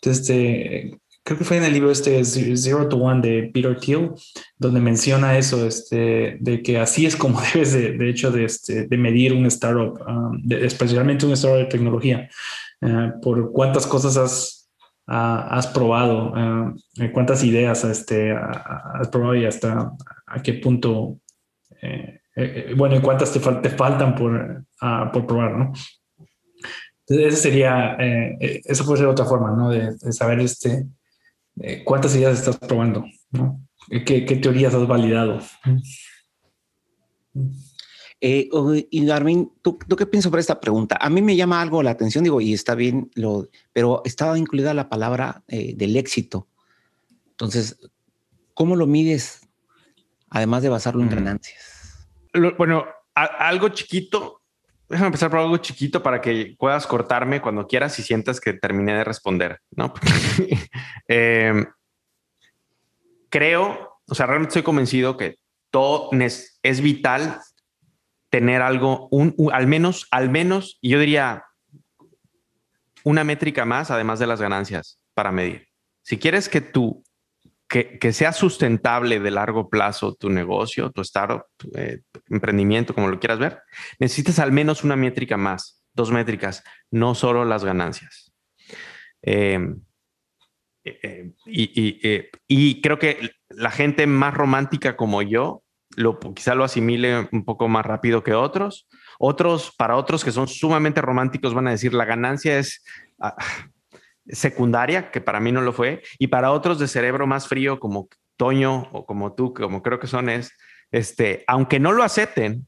Entonces, 0.00 0.28
este, 0.28 1.00
creo 1.24 1.38
que 1.38 1.44
fue 1.44 1.56
en 1.56 1.64
el 1.64 1.72
libro 1.72 1.90
este 1.90 2.24
Zero 2.24 2.88
to 2.88 2.96
One 2.96 3.20
de 3.20 3.50
Peter 3.52 3.78
Thiel, 3.78 4.10
donde 4.58 4.80
menciona 4.80 5.38
eso, 5.38 5.66
este, 5.66 6.36
de 6.40 6.62
que 6.62 6.78
así 6.78 7.06
es 7.06 7.16
como 7.16 7.40
debes 7.54 7.72
de, 7.72 7.92
de 7.92 8.10
hecho 8.10 8.30
de, 8.30 8.44
este, 8.44 8.86
de 8.86 8.96
medir 8.96 9.32
un 9.32 9.46
startup, 9.46 10.00
um, 10.06 10.42
especialmente 10.50 11.26
un 11.26 11.32
startup 11.32 11.60
de 11.60 11.66
tecnología, 11.66 12.28
uh, 12.82 13.20
por 13.20 13.52
cuántas 13.52 13.86
cosas 13.86 14.16
has, 14.16 14.70
uh, 15.06 15.46
has 15.50 15.66
probado, 15.68 16.32
uh, 16.32 17.12
cuántas 17.12 17.44
ideas 17.44 17.84
este, 17.84 18.32
has 18.32 19.08
probado 19.08 19.36
y 19.36 19.44
hasta 19.44 19.92
a 20.26 20.42
qué 20.42 20.54
punto 20.54 21.18
eh, 21.80 22.72
bueno, 22.76 22.96
¿y 22.96 23.00
cuántas 23.00 23.32
te, 23.32 23.40
te 23.40 23.70
faltan 23.70 24.14
por, 24.14 24.64
ah, 24.80 25.10
por 25.12 25.26
probar, 25.26 25.52
no? 25.52 25.72
Entonces, 27.06 27.34
esa 27.34 27.42
sería, 27.42 27.96
eso 28.40 28.86
puede 28.86 29.00
ser 29.00 29.08
otra 29.08 29.26
forma, 29.26 29.50
¿no? 29.50 29.68
De, 29.68 29.92
saber 30.12 30.40
este, 30.40 30.86
cuántas 31.84 32.14
ideas 32.16 32.38
estás 32.38 32.56
probando, 32.58 33.04
¿no? 33.30 33.60
¿Qué, 33.88 34.24
qué 34.24 34.36
teorías 34.36 34.74
has 34.74 34.86
validado? 34.86 35.40
Eh, 38.24 38.48
y 38.90 39.04
Darwin, 39.04 39.52
¿tú, 39.62 39.78
¿tú, 39.88 39.96
qué 39.96 40.06
piensas 40.06 40.30
sobre 40.30 40.40
esta 40.40 40.60
pregunta? 40.60 40.96
A 41.00 41.10
mí 41.10 41.20
me 41.20 41.34
llama 41.34 41.60
algo 41.60 41.82
la 41.82 41.90
atención, 41.90 42.22
digo, 42.22 42.40
y 42.40 42.52
está 42.52 42.76
bien, 42.76 43.10
lo, 43.16 43.48
pero 43.72 44.00
estaba 44.04 44.38
incluida 44.38 44.72
la 44.74 44.88
palabra 44.88 45.42
eh, 45.48 45.74
del 45.76 45.96
éxito. 45.96 46.46
Entonces, 47.30 47.80
¿cómo 48.54 48.76
lo 48.76 48.86
mides? 48.86 49.48
Además 50.30 50.62
de 50.62 50.68
basarlo 50.68 51.02
en 51.02 51.10
ganancias. 51.10 52.06
bueno, 52.56 52.84
algo 53.14 53.70
chiquito. 53.70 54.41
Déjame 54.92 55.06
empezar 55.06 55.30
por 55.30 55.38
algo 55.38 55.56
chiquito 55.56 56.02
para 56.02 56.20
que 56.20 56.54
puedas 56.58 56.86
cortarme 56.86 57.40
cuando 57.40 57.66
quieras 57.66 57.98
y 57.98 58.02
sientas 58.02 58.40
que 58.40 58.52
terminé 58.52 58.94
de 58.94 59.04
responder, 59.04 59.58
¿no? 59.70 59.94
Em, 61.08 61.64
creo, 63.30 63.98
o 64.06 64.14
sea, 64.14 64.26
realmente 64.26 64.50
estoy 64.50 64.62
convencido 64.62 65.16
que 65.16 65.38
todo 65.70 66.10
es, 66.12 66.80
vital 66.82 67.40
tener 68.28 68.60
algo, 68.60 69.08
un, 69.10 69.34
al 69.50 69.66
menos, 69.66 70.08
al 70.10 70.28
menos, 70.28 70.76
y 70.82 70.90
yo 70.90 71.00
diría 71.00 71.46
una 73.02 73.24
métrica 73.24 73.64
más, 73.64 73.90
además 73.90 74.18
de 74.18 74.26
las 74.26 74.42
ganancias, 74.42 75.02
para 75.14 75.32
medir. 75.32 75.68
Si 76.02 76.18
quieres 76.18 76.50
que 76.50 76.60
tú, 76.60 77.02
que, 77.72 77.98
que 77.98 78.12
sea 78.12 78.34
sustentable 78.34 79.18
de 79.18 79.30
largo 79.30 79.70
plazo 79.70 80.14
tu 80.14 80.28
negocio, 80.28 80.90
tu 80.90 81.00
startup, 81.00 81.46
tu, 81.56 81.70
eh, 81.74 82.02
emprendimiento, 82.28 82.94
como 82.94 83.08
lo 83.08 83.18
quieras 83.18 83.38
ver, 83.38 83.62
necesitas 83.98 84.38
al 84.40 84.52
menos 84.52 84.84
una 84.84 84.94
métrica 84.94 85.38
más, 85.38 85.82
dos 85.94 86.10
métricas, 86.10 86.62
no 86.90 87.14
solo 87.14 87.46
las 87.46 87.64
ganancias. 87.64 88.34
Em, 89.22 89.80
eh, 90.84 91.00
eh, 91.02 91.32
y, 91.46 92.28
y 92.46 92.82
creo 92.82 92.98
que 92.98 93.30
la 93.48 93.70
gente 93.70 94.06
más 94.06 94.34
romántica 94.34 94.94
como 94.94 95.22
yo 95.22 95.62
lo, 95.96 96.20
quizá 96.20 96.54
lo 96.54 96.64
asimile 96.64 97.26
un 97.32 97.46
poco 97.46 97.68
más 97.68 97.86
rápido 97.86 98.22
que 98.22 98.34
otros. 98.34 98.86
Otros, 99.18 99.74
para 99.78 99.96
otros 99.96 100.24
que 100.24 100.30
son 100.30 100.46
sumamente 100.46 101.00
románticos, 101.00 101.54
van 101.54 101.68
a 101.68 101.70
decir 101.70 101.94
la 101.94 102.04
ganancia 102.04 102.58
es 102.58 102.84
ah, 103.18 103.34
secundaria, 104.26 105.10
que 105.10 105.20
para 105.20 105.40
mí 105.40 105.52
no 105.52 105.60
lo 105.60 105.72
fue. 105.72 106.02
Y 106.18 106.28
para 106.28 106.52
otros 106.52 106.78
de 106.78 106.88
cerebro 106.88 107.26
más 107.26 107.48
frío, 107.48 107.80
como 107.80 108.08
Toño 108.36 108.88
o 108.92 109.06
como 109.06 109.34
tú, 109.34 109.54
como 109.54 109.82
creo 109.82 109.98
que 110.00 110.06
son, 110.06 110.28
es, 110.28 110.52
este, 110.90 111.44
aunque 111.46 111.78
no 111.78 111.92
lo 111.92 112.02
acepten, 112.02 112.66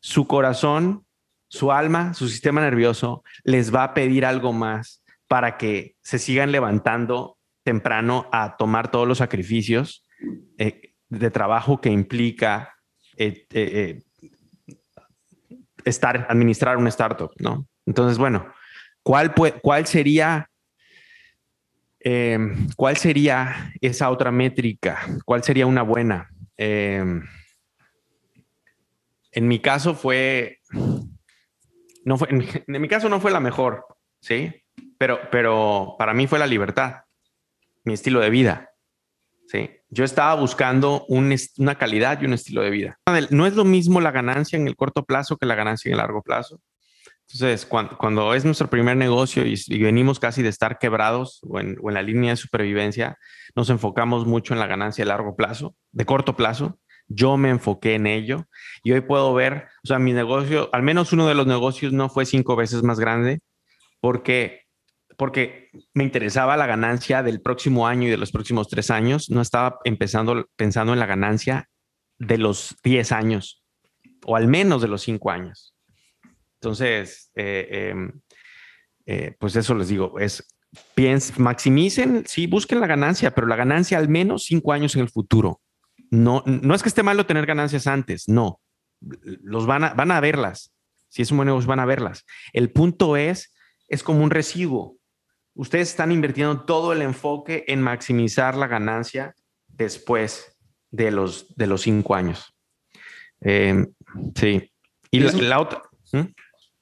su 0.00 0.26
corazón, 0.26 1.04
su 1.48 1.72
alma, 1.72 2.14
su 2.14 2.28
sistema 2.28 2.60
nervioso 2.60 3.22
les 3.44 3.74
va 3.74 3.84
a 3.84 3.94
pedir 3.94 4.24
algo 4.24 4.52
más 4.52 5.02
para 5.28 5.56
que 5.56 5.96
se 6.02 6.18
sigan 6.18 6.52
levantando 6.52 7.38
temprano 7.64 8.28
a 8.32 8.56
tomar 8.56 8.90
todos 8.90 9.08
los 9.08 9.18
sacrificios 9.18 10.06
eh, 10.58 10.94
de 11.08 11.30
trabajo 11.30 11.80
que 11.80 11.90
implica 11.90 12.74
eh, 13.16 13.46
eh, 13.50 14.02
estar, 15.84 16.26
administrar 16.28 16.76
un 16.76 16.86
startup, 16.88 17.32
¿no? 17.38 17.66
Entonces, 17.86 18.18
bueno, 18.18 18.52
¿cuál, 19.02 19.34
cuál 19.62 19.86
sería... 19.86 20.48
Em, 22.08 22.68
¿Cuál 22.76 22.96
sería 22.98 23.72
esa 23.80 24.10
otra 24.10 24.30
métrica? 24.30 25.00
¿Cuál 25.24 25.42
sería 25.42 25.66
una 25.66 25.82
buena? 25.82 26.30
Em, 26.56 27.20
en 29.32 29.48
mi 29.48 29.58
caso 29.58 29.92
fue, 29.92 30.60
no 32.04 32.16
fue, 32.16 32.28
en, 32.30 32.80
mi 32.80 32.86
caso 32.86 33.08
no 33.08 33.20
fue 33.20 33.32
la 33.32 33.40
mejor, 33.40 33.86
sí, 34.20 34.54
pero, 34.96 35.18
pero 35.32 35.96
para 35.98 36.14
mí 36.14 36.28
fue 36.28 36.38
la 36.38 36.46
libertad, 36.46 37.02
mi 37.82 37.94
estilo 37.94 38.20
de 38.20 38.30
vida, 38.30 38.70
sí. 39.48 39.68
Yo 39.88 40.04
estaba 40.04 40.40
buscando 40.40 41.06
una 41.08 41.74
calidad 41.74 42.22
y 42.22 42.26
un 42.26 42.34
estilo 42.34 42.62
de 42.62 42.70
vida. 42.70 43.00
No 43.30 43.46
es 43.46 43.56
lo 43.56 43.64
mismo 43.64 44.00
la 44.00 44.12
ganancia 44.12 44.56
en 44.56 44.68
el 44.68 44.76
corto 44.76 45.04
plazo 45.04 45.38
que 45.38 45.46
la 45.46 45.56
ganancia 45.56 45.88
en 45.88 45.94
el 45.94 45.98
largo 45.98 46.22
plazo. 46.22 46.60
Entonces, 47.32 47.66
cuando, 47.66 48.34
es 48.34 48.44
nuestro 48.44 48.70
primer 48.70 48.96
negocio 48.96 49.44
y, 49.44 49.82
venimos 49.82 50.20
casi 50.20 50.42
de 50.42 50.48
estar 50.48 50.78
quebrados 50.78 51.40
o 51.42 51.58
en, 51.58 51.76
la 51.82 52.02
línea 52.02 52.30
de 52.30 52.36
supervivencia, 52.36 53.18
nos 53.54 53.68
enfocamos 53.68 54.26
mucho 54.26 54.54
en 54.54 54.60
la 54.60 54.66
ganancia 54.66 55.04
de 55.04 55.08
largo 55.08 55.34
plazo, 55.34 55.74
de 55.92 56.04
corto 56.04 56.36
plazo. 56.36 56.78
Yo 57.08 57.36
me 57.36 57.50
enfoqué 57.50 57.94
en 57.94 58.06
ello 58.06 58.46
y 58.82 58.92
hoy 58.92 59.00
puedo 59.00 59.32
ver, 59.34 59.68
o 59.82 59.86
sea, 59.86 59.98
mi 59.98 60.12
negocio, 60.12 60.70
al 60.72 60.82
menos 60.82 61.12
uno 61.12 61.26
de 61.26 61.34
los 61.34 61.46
negocios 61.46 61.92
no 61.92 62.08
fue 62.08 62.26
cinco 62.26 62.56
veces 62.56 62.82
más 62.82 62.98
grande 62.98 63.40
porque 64.00 64.66
porque 65.16 65.70
me 65.94 66.04
interesaba 66.04 66.58
la 66.58 66.66
ganancia 66.66 67.22
del 67.22 67.40
próximo 67.40 67.86
año 67.86 68.06
y 68.06 68.10
de 68.10 68.18
los 68.18 68.32
próximos 68.32 68.68
tres 68.68 68.90
años. 68.90 69.30
No 69.30 69.40
estaba 69.40 69.78
empezando 69.84 70.46
pensando 70.56 70.92
en 70.92 70.98
la 70.98 71.06
ganancia 71.06 71.70
de 72.18 72.36
los 72.36 72.76
diez 72.84 73.12
años 73.12 73.64
o 74.26 74.36
al 74.36 74.46
menos 74.46 74.82
de 74.82 74.88
los 74.88 75.02
cinco 75.02 75.30
años. 75.30 75.75
Entonces, 76.60 77.30
eh, 77.34 77.90
em, 77.90 78.12
eh, 79.06 79.36
pues 79.38 79.56
eso 79.56 79.74
les 79.74 79.88
digo, 79.88 80.18
es 80.18 80.46
piensen, 80.94 81.42
maximicen, 81.42 82.24
sí, 82.26 82.46
busquen 82.46 82.80
la 82.80 82.86
ganancia, 82.86 83.34
pero 83.34 83.46
la 83.46 83.56
ganancia 83.56 83.98
al 83.98 84.08
menos 84.08 84.44
cinco 84.44 84.72
años 84.72 84.94
en 84.96 85.02
el 85.02 85.08
futuro. 85.08 85.60
No, 86.10 86.42
no 86.46 86.74
es 86.74 86.82
que 86.82 86.88
esté 86.88 87.02
malo 87.02 87.26
tener 87.26 87.46
ganancias 87.46 87.86
antes, 87.86 88.28
no. 88.28 88.60
Los 89.00 89.66
van 89.66 89.84
a, 89.84 89.94
van 89.94 90.10
a 90.10 90.20
verlas. 90.20 90.72
Si 91.08 91.22
es 91.22 91.30
un 91.30 91.38
buen 91.38 91.46
negocio, 91.46 91.68
van 91.68 91.80
a 91.80 91.86
verlas. 91.86 92.24
El 92.52 92.70
punto 92.70 93.16
es, 93.16 93.54
es 93.88 94.02
como 94.02 94.22
un 94.22 94.30
recibo 94.30 94.98
ustedes 95.56 95.88
están 95.90 96.12
invirtiendo 96.12 96.64
todo 96.64 96.92
el 96.92 97.02
enfoque 97.02 97.64
en 97.66 97.82
maximizar 97.82 98.56
la 98.56 98.68
ganancia 98.68 99.34
después 99.66 100.56
de 100.90 101.10
los, 101.10 101.54
de 101.56 101.66
los 101.66 101.82
cinco 101.82 102.14
años. 102.14 102.54
Em, 103.40 103.92
sí. 104.34 104.70
Y 105.10 105.20
la, 105.20 105.60
otra. 105.60 105.82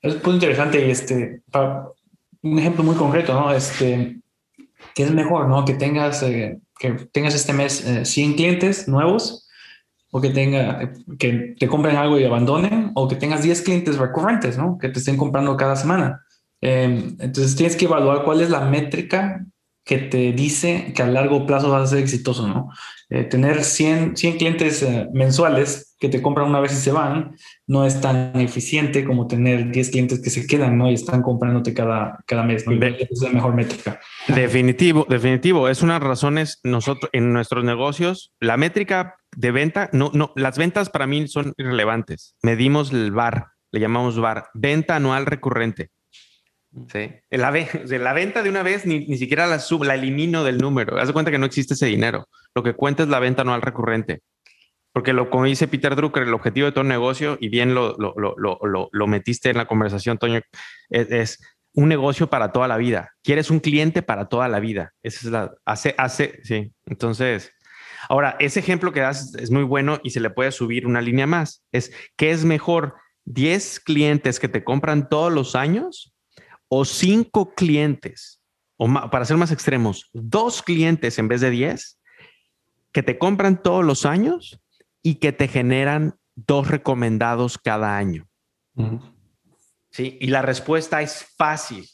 Es 0.04 0.22
muy 0.22 0.34
interesante. 0.34 0.90
Este, 0.90 1.40
un 2.42 2.58
ejemplo 2.58 2.84
muy 2.84 2.94
concreto, 2.94 3.32
¿no? 3.32 3.50
Este, 3.50 4.20
¿qué 4.94 5.02
es 5.02 5.10
mejor, 5.10 5.48
no? 5.48 5.64
Que 5.64 5.72
tengas, 5.72 6.22
eh, 6.22 6.60
que 6.78 6.90
tengas 7.10 7.34
este 7.34 7.54
mes 7.54 7.82
100 8.02 8.32
eh, 8.32 8.36
clientes 8.36 8.86
nuevos 8.86 9.48
o 10.10 10.20
que 10.20 10.28
tenga, 10.28 10.92
que 11.18 11.56
te 11.58 11.66
compren 11.68 11.96
algo 11.96 12.18
y 12.18 12.24
abandonen 12.24 12.92
o 12.94 13.08
que 13.08 13.16
tengas 13.16 13.42
10 13.42 13.62
clientes 13.62 13.96
recurrentes, 13.96 14.58
¿no? 14.58 14.76
Que 14.76 14.90
te 14.90 14.98
estén 14.98 15.16
comprando 15.16 15.56
cada 15.56 15.74
semana. 15.74 16.20
Em, 16.60 17.16
entonces 17.18 17.56
tienes 17.56 17.74
que 17.74 17.86
evaluar 17.86 18.24
cuál 18.24 18.42
es 18.42 18.50
la 18.50 18.60
métrica 18.60 19.46
que 19.84 19.98
te 19.98 20.32
dice 20.32 20.92
que 20.94 21.02
a 21.02 21.06
largo 21.06 21.46
plazo 21.46 21.70
vas 21.70 21.84
a 21.84 21.86
ser 21.86 22.00
exitoso, 22.00 22.46
¿no? 22.46 22.68
Eh, 23.08 23.24
tener 23.24 23.64
100, 23.64 24.18
100 24.18 24.36
clientes 24.36 24.82
eh, 24.82 25.08
mensuales 25.14 25.93
que 26.04 26.10
te 26.10 26.20
compran 26.20 26.48
una 26.48 26.60
vez 26.60 26.72
y 26.72 26.76
se 26.76 26.92
van 26.92 27.34
no 27.66 27.86
es 27.86 27.98
tan 27.98 28.38
eficiente 28.38 29.04
como 29.04 29.26
tener 29.26 29.70
10 29.70 29.90
clientes 29.90 30.20
que 30.20 30.28
se 30.28 30.46
quedan, 30.46 30.76
¿no? 30.76 30.90
Y 30.90 30.94
están 30.94 31.22
comprándote 31.22 31.72
cada, 31.72 32.22
cada 32.26 32.42
mes, 32.42 32.66
¿no? 32.66 32.74
es 32.74 33.22
la 33.22 33.30
mejor 33.30 33.54
métrica. 33.54 33.98
Definitivo, 34.28 35.06
definitivo. 35.08 35.66
Es 35.70 35.80
una 35.80 35.98
razón 35.98 36.36
es 36.36 36.60
nosotros 36.62 37.08
en 37.14 37.32
nuestros 37.32 37.64
negocios, 37.64 38.34
la 38.38 38.58
métrica 38.58 39.16
de 39.34 39.50
venta, 39.50 39.88
no, 39.94 40.10
no, 40.12 40.32
las 40.36 40.58
ventas 40.58 40.90
para 40.90 41.06
mí 41.06 41.26
son 41.26 41.54
irrelevantes. 41.56 42.36
Medimos 42.42 42.92
el 42.92 43.10
VAR, 43.10 43.46
le 43.72 43.80
llamamos 43.80 44.20
VAR, 44.20 44.48
venta 44.52 44.96
anual 44.96 45.24
recurrente. 45.24 45.88
Sí. 46.92 47.12
La, 47.30 47.50
la 47.50 48.12
venta 48.12 48.42
de 48.42 48.50
una 48.50 48.62
vez 48.62 48.84
ni, 48.84 49.06
ni 49.06 49.16
siquiera 49.16 49.46
la, 49.46 49.58
sub, 49.58 49.84
la 49.84 49.94
elimino 49.94 50.44
del 50.44 50.58
número. 50.58 50.98
Haz 50.98 51.06
de 51.06 51.14
cuenta 51.14 51.30
que 51.30 51.38
no 51.38 51.46
existe 51.46 51.72
ese 51.72 51.86
dinero. 51.86 52.28
Lo 52.54 52.62
que 52.62 52.74
cuenta 52.74 53.04
es 53.04 53.08
la 53.08 53.20
venta 53.20 53.40
anual 53.40 53.62
recurrente. 53.62 54.20
Porque 54.94 55.12
lo, 55.12 55.28
como 55.28 55.44
dice 55.44 55.66
Peter 55.66 55.96
Drucker, 55.96 56.22
el 56.22 56.35
objetivo 56.35 56.66
de 56.66 56.72
todo 56.72 56.85
negocio, 56.85 57.37
y 57.40 57.48
bien 57.48 57.74
lo, 57.74 57.96
lo, 57.98 58.14
lo, 58.16 58.88
lo 58.92 59.07
metiste 59.09 59.50
en 59.50 59.57
la 59.57 59.66
conversación, 59.66 60.18
Toño, 60.18 60.40
es, 60.88 61.40
un 61.72 61.88
negocio 61.88 62.30
para 62.30 62.52
toda 62.52 62.68
la 62.68 62.76
vida. 62.76 63.11
Quieres 63.24 63.50
un 63.50 63.59
cliente 63.59 64.02
para 64.02 64.28
toda 64.28 64.46
la 64.46 64.61
vida. 64.61 64.94
Esa 65.02 65.18
es 65.18 65.33
la, 65.33 65.52
hace, 65.64 65.96
hace, 65.98 66.38
sí. 66.44 66.72
Entonces, 66.87 67.50
ahora, 68.09 68.37
ese 68.38 68.61
ejemplo 68.61 68.92
que 68.92 69.00
das 69.00 69.35
es 69.35 69.50
muy 69.50 69.64
bueno 69.64 69.98
y 70.04 70.11
se 70.11 70.20
le 70.20 70.30
puede 70.30 70.52
subir 70.52 70.87
una 70.87 71.02
línea 71.02 71.26
más. 71.26 71.64
Es, 71.72 71.92
¿qué 72.16 72.30
es 72.30 72.44
mejor? 72.44 72.94
¿10 73.26 73.83
clientes 73.83 74.38
que 74.38 74.48
te 74.48 74.62
compran 74.62 75.09
todos 75.09 75.33
los 75.33 75.57
años 75.57 76.14
o 76.68 76.85
cinco 76.85 77.52
clientes, 77.57 78.40
o 78.76 78.87
para 79.11 79.24
ser 79.24 79.38
más 79.38 79.50
extremos, 79.50 80.09
dos 80.12 80.62
clientes 80.62 81.18
en 81.18 81.26
vez 81.26 81.40
de 81.40 81.50
diez, 81.50 81.98
que 82.92 83.02
te 83.02 83.18
compran 83.18 83.61
todos 83.61 83.85
los 83.85 84.07
años 84.07 84.61
y 85.04 85.16
que 85.16 85.32
te 85.32 85.46
generan 85.46 86.18
dos 86.34 86.68
recomendados 86.68 87.58
cada 87.58 87.96
año. 87.96 88.26
Sí, 89.90 90.18
y 90.20 90.26
la 90.28 90.42
respuesta 90.42 91.02
es 91.02 91.26
fácil. 91.36 91.86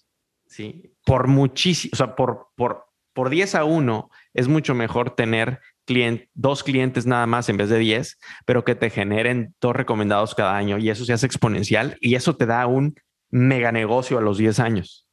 Sí, 0.46 0.94
por 1.04 1.26
muchísimo, 1.26 1.90
o 1.92 1.96
sea, 1.96 2.16
por, 2.16 2.48
por, 2.56 2.86
por 3.12 3.28
10 3.28 3.56
a 3.56 3.64
1 3.64 4.10
es 4.34 4.48
mucho 4.48 4.74
mejor 4.74 5.14
tener 5.14 5.60
clientes, 5.84 6.28
dos 6.34 6.62
clientes 6.62 7.06
nada 7.06 7.26
más 7.26 7.48
en 7.48 7.56
vez 7.56 7.68
de 7.68 7.78
10, 7.78 8.18
pero 8.46 8.64
que 8.64 8.74
te 8.74 8.90
generen 8.90 9.54
dos 9.60 9.76
recomendados 9.76 10.34
cada 10.34 10.56
año 10.56 10.78
y 10.78 10.90
eso 10.90 11.04
se 11.04 11.12
hace 11.12 11.26
exponencial 11.26 11.96
y 12.00 12.14
eso 12.14 12.36
te 12.36 12.46
da 12.46 12.66
un 12.66 12.94
mega 13.30 13.70
negocio 13.70 14.18
a 14.18 14.22
los 14.22 14.38
10 14.38 14.58
años. 14.60 15.06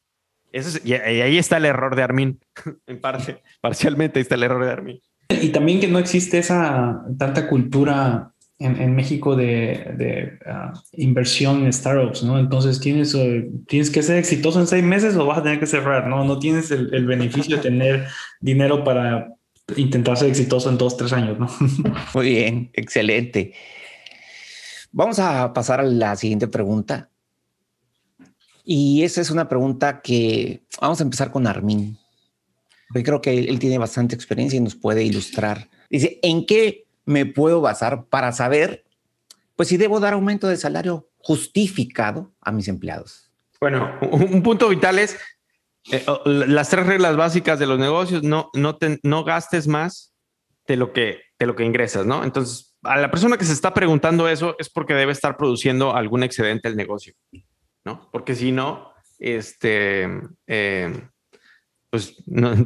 y 0.84 0.94
ahí 0.94 1.38
está 1.38 1.58
el 1.58 1.66
error 1.66 1.96
de 1.96 2.04
Armin, 2.04 2.40
en 2.88 3.02
parte, 3.02 3.44
parcialmente 3.62 4.20
ahí 4.20 4.22
está 4.22 4.36
el 4.36 4.44
error 4.44 4.64
de 4.64 4.72
Armin. 4.72 5.02
Y 5.30 5.50
también 5.50 5.80
que 5.80 5.88
no 5.88 6.00
existe 6.00 6.38
esa 6.38 7.04
tanta 7.18 7.48
cultura 7.48 8.34
en, 8.60 8.96
México 8.96 9.36
de, 9.36 10.40
ah, 10.46 10.74
inversión 10.94 11.66
en 11.66 11.74
startups, 11.74 12.24
¿no? 12.24 12.40
Entonces 12.40 12.80
tienes, 12.80 13.14
eh, 13.14 13.50
tienes 13.68 13.92
que 13.92 14.02
ser 14.02 14.18
exitoso 14.18 14.60
en 14.60 14.68
seis 14.68 14.84
meses 14.84 15.16
o 15.16 15.26
vas 15.26 15.40
a 15.40 15.44
tener 15.44 15.60
que 15.60 15.68
cerrar, 15.68 16.08
¿no? 16.08 16.24
No 16.24 16.40
tienes 16.40 16.72
el, 16.72 17.06
beneficio 17.06 17.58
de 17.58 17.62
tener 17.62 18.08
dinero 18.40 18.84
para 18.84 19.34
intentar 19.76 20.18
ser 20.18 20.30
exitoso 20.30 20.70
en 20.70 20.78
dos, 20.78 20.98
tres 20.98 21.14
años, 21.14 21.38
¿no? 21.38 21.48
Muy 22.16 22.30
bien, 22.30 22.72
excelente. 22.74 23.54
Vamos 24.92 25.20
a 25.20 25.54
pasar 25.54 25.80
a 25.82 25.84
la 25.84 26.16
siguiente 26.16 26.48
pregunta. 26.48 27.10
Y 28.64 29.04
esa 29.04 29.22
es 29.22 29.30
una 29.30 29.48
pregunta 29.48 30.02
que 30.02 30.64
vamos 30.82 31.00
a 31.00 31.04
empezar 31.04 31.32
con 31.32 31.46
Armin. 31.46 31.98
Porque 32.88 33.04
creo 33.04 33.22
que 33.22 33.38
él 33.38 33.60
tiene 33.60 33.78
bastante 33.78 34.16
experiencia 34.16 34.58
y 34.58 34.62
nos 34.62 34.76
puede 34.76 35.04
ilustrar. 35.04 35.70
Dice, 35.90 36.20
¿en 36.22 36.46
qué 36.46 36.86
me 37.06 37.26
puedo 37.26 37.62
basar 37.62 38.06
para 38.06 38.32
saber, 38.32 38.86
pues, 39.56 39.70
si 39.70 39.78
debo 39.78 40.00
dar 40.00 40.14
aumento 40.14 40.48
de 40.48 40.58
salario 40.58 41.10
justificado 41.18 42.34
a 42.42 42.52
mis 42.52 42.68
empleados? 42.68 43.32
Bueno, 43.60 43.98
un 44.12 44.44
punto 44.44 44.70
vital 44.70 45.00
es 45.00 45.18
eh, 45.92 46.06
las 46.26 46.70
tres 46.70 46.86
reglas 46.86 47.16
básicas 47.18 47.60
de 47.60 47.68
los 47.68 47.80
negocios. 47.80 48.24
No, 48.24 48.50
no, 48.54 48.78
no 49.04 49.24
gastes 49.24 49.68
más 49.68 50.14
de 50.68 50.78
lo 50.78 50.94
que 50.94 51.28
de 51.40 51.46
lo 51.46 51.56
que 51.56 51.64
ingresas, 51.64 52.06
¿no? 52.06 52.24
Entonces, 52.24 52.76
a 52.84 52.98
la 52.98 53.12
persona 53.12 53.38
que 53.38 53.46
se 53.46 53.54
está 53.54 53.74
preguntando 53.74 54.28
eso 54.28 54.56
es 54.60 54.70
porque 54.70 54.94
debe 54.94 55.12
estar 55.12 55.38
produciendo 55.38 55.96
algún 55.96 56.24
excedente 56.24 56.68
el 56.68 56.76
negocio, 56.76 57.14
¿no? 57.86 58.10
Porque 58.12 58.36
si 58.36 58.52
no, 58.52 58.92
este, 59.20 60.08
eh, 60.48 61.10
pues 61.90 62.16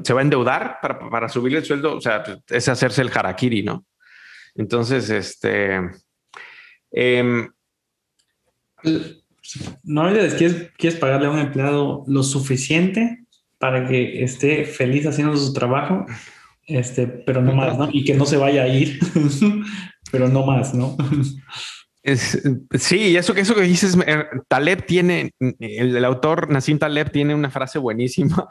se 0.03 0.13
va 0.13 0.19
a 0.19 0.23
endeudar 0.23 0.79
para, 0.81 1.09
para 1.09 1.29
subir 1.29 1.55
el 1.55 1.65
sueldo, 1.65 1.95
o 1.95 2.01
sea, 2.01 2.23
es 2.47 2.67
hacerse 2.67 3.01
el 3.01 3.11
harakiri, 3.13 3.63
¿no? 3.63 3.85
Entonces, 4.55 5.09
este... 5.09 5.79
Eh, 6.91 7.47
Normalmente 9.83 10.35
quieres, 10.37 10.71
quieres 10.77 10.99
pagarle 10.99 11.27
a 11.27 11.31
un 11.31 11.39
empleado 11.39 12.03
lo 12.07 12.23
suficiente 12.23 13.25
para 13.57 13.87
que 13.87 14.23
esté 14.23 14.65
feliz 14.65 15.05
haciendo 15.05 15.35
su 15.35 15.53
trabajo, 15.53 16.05
este, 16.67 17.07
pero 17.07 17.41
no 17.41 17.53
más, 17.53 17.77
¿no? 17.77 17.89
Y 17.91 18.05
que 18.05 18.13
no 18.13 18.25
se 18.25 18.37
vaya 18.37 18.63
a 18.63 18.67
ir, 18.67 18.99
pero 20.11 20.27
no 20.29 20.45
más, 20.45 20.73
¿no? 20.73 20.95
Es, 22.03 22.41
sí, 22.79 23.15
eso 23.15 23.33
que 23.33 23.41
eso 23.41 23.53
que 23.53 23.61
dices, 23.61 23.95
Taleb 24.47 24.85
tiene, 24.85 25.33
el, 25.59 26.03
autor 26.03 26.49
Nassim 26.49 26.79
Taleb 26.79 27.11
tiene 27.11 27.35
una 27.35 27.51
frase 27.51 27.77
buenísima. 27.77 28.47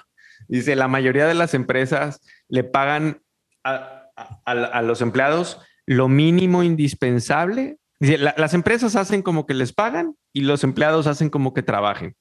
Dice, 0.51 0.75
la 0.75 0.89
mayoría 0.89 1.27
de 1.27 1.35
las 1.35 1.55
empresas 1.55 2.21
le 2.49 2.65
pagan 2.65 3.23
a 3.63 4.83
los 4.83 5.01
empleados 5.01 5.61
lo 5.87 6.09
mínimo 6.09 6.63
indispensable. 6.63 7.79
las 7.99 8.55
empresas 8.55 8.97
hacen 8.97 9.23
como 9.23 9.47
que 9.47 9.55
les 9.55 9.73
pagan 9.73 10.17
y 10.33 10.43
los 10.43 10.65
empleados 10.65 11.07
hacen 11.07 11.31
como 11.31 11.53
que 11.55 11.63
trabajen, 11.63 12.17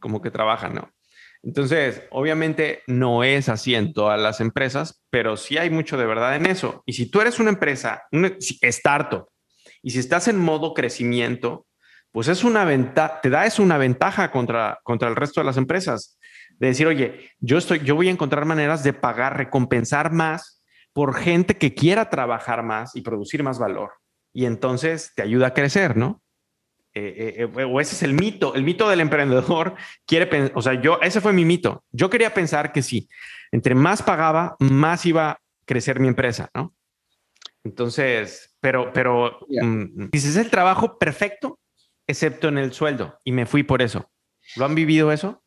como 0.00 0.20
que 0.20 0.30
trabajan, 0.30 0.74
¿no? 0.74 0.90
Entonces, 1.42 2.02
obviamente 2.10 2.82
no 2.86 3.22
es 3.22 3.48
así 3.48 3.74
en 3.74 3.92
todas 3.92 4.20
las 4.20 4.40
empresas, 4.40 5.02
pero 5.10 5.36
sí 5.36 5.58
hay 5.58 5.70
mucho 5.70 5.96
de 5.96 6.06
verdad 6.06 6.36
en 6.36 6.46
eso. 6.46 6.82
Y 6.86 6.94
si 6.94 7.10
tú 7.10 7.20
eres 7.20 7.38
una 7.38 7.50
empresa, 7.50 8.04
un 8.12 8.36
startup, 8.40 9.28
y 9.82 9.90
si 9.90 9.98
estás 9.98 10.28
en 10.28 10.38
modo 10.38 10.74
crecimiento, 10.74 11.66
pues 12.10 12.28
es 12.28 12.42
una 12.42 12.64
ventaja, 12.64 13.20
te 13.20 13.28
da 13.28 13.44
es 13.44 13.58
una 13.58 13.76
ventaja 13.76 14.30
contra, 14.30 14.80
contra 14.82 15.08
el 15.08 15.16
resto 15.16 15.40
de 15.40 15.46
las 15.46 15.56
empresas. 15.56 16.18
De 16.58 16.68
decir, 16.68 16.86
oye, 16.86 17.30
yo, 17.40 17.58
estoy, 17.58 17.80
yo 17.80 17.94
voy 17.94 18.08
a 18.08 18.12
encontrar 18.12 18.44
maneras 18.44 18.84
de 18.84 18.92
pagar, 18.92 19.36
recompensar 19.36 20.12
más 20.12 20.62
por 20.92 21.14
gente 21.14 21.56
que 21.56 21.74
quiera 21.74 22.08
trabajar 22.08 22.62
más 22.62 22.94
y 22.94 23.02
producir 23.02 23.42
más 23.42 23.58
valor. 23.58 23.92
Y 24.32 24.46
entonces 24.46 25.12
te 25.14 25.22
ayuda 25.22 25.48
a 25.48 25.54
crecer, 25.54 25.96
¿no? 25.96 26.22
Eh, 26.96 27.34
eh, 27.38 27.50
eh, 27.56 27.64
o 27.64 27.80
ese 27.80 27.96
es 27.96 28.04
el 28.04 28.14
mito, 28.14 28.54
el 28.54 28.62
mito 28.62 28.88
del 28.88 29.00
emprendedor 29.00 29.74
quiere, 30.06 30.52
o 30.54 30.62
sea, 30.62 30.80
yo, 30.80 31.00
ese 31.02 31.20
fue 31.20 31.32
mi 31.32 31.44
mito. 31.44 31.84
Yo 31.90 32.08
quería 32.08 32.32
pensar 32.32 32.72
que 32.72 32.82
sí, 32.82 33.08
entre 33.50 33.74
más 33.74 34.02
pagaba, 34.02 34.56
más 34.60 35.04
iba 35.04 35.30
a 35.30 35.38
crecer 35.66 35.98
mi 35.98 36.06
empresa, 36.06 36.50
¿no? 36.54 36.72
Entonces, 37.64 38.56
pero, 38.60 38.92
pero, 38.92 39.40
mm, 39.48 40.10
dices, 40.10 40.30
es 40.30 40.36
el 40.36 40.50
trabajo 40.50 40.98
perfecto, 40.98 41.58
excepto 42.06 42.48
en 42.48 42.58
el 42.58 42.72
sueldo, 42.72 43.18
y 43.24 43.32
me 43.32 43.46
fui 43.46 43.64
por 43.64 43.82
eso. 43.82 44.10
¿Lo 44.56 44.64
han 44.64 44.74
vivido 44.74 45.10
eso? 45.10 45.42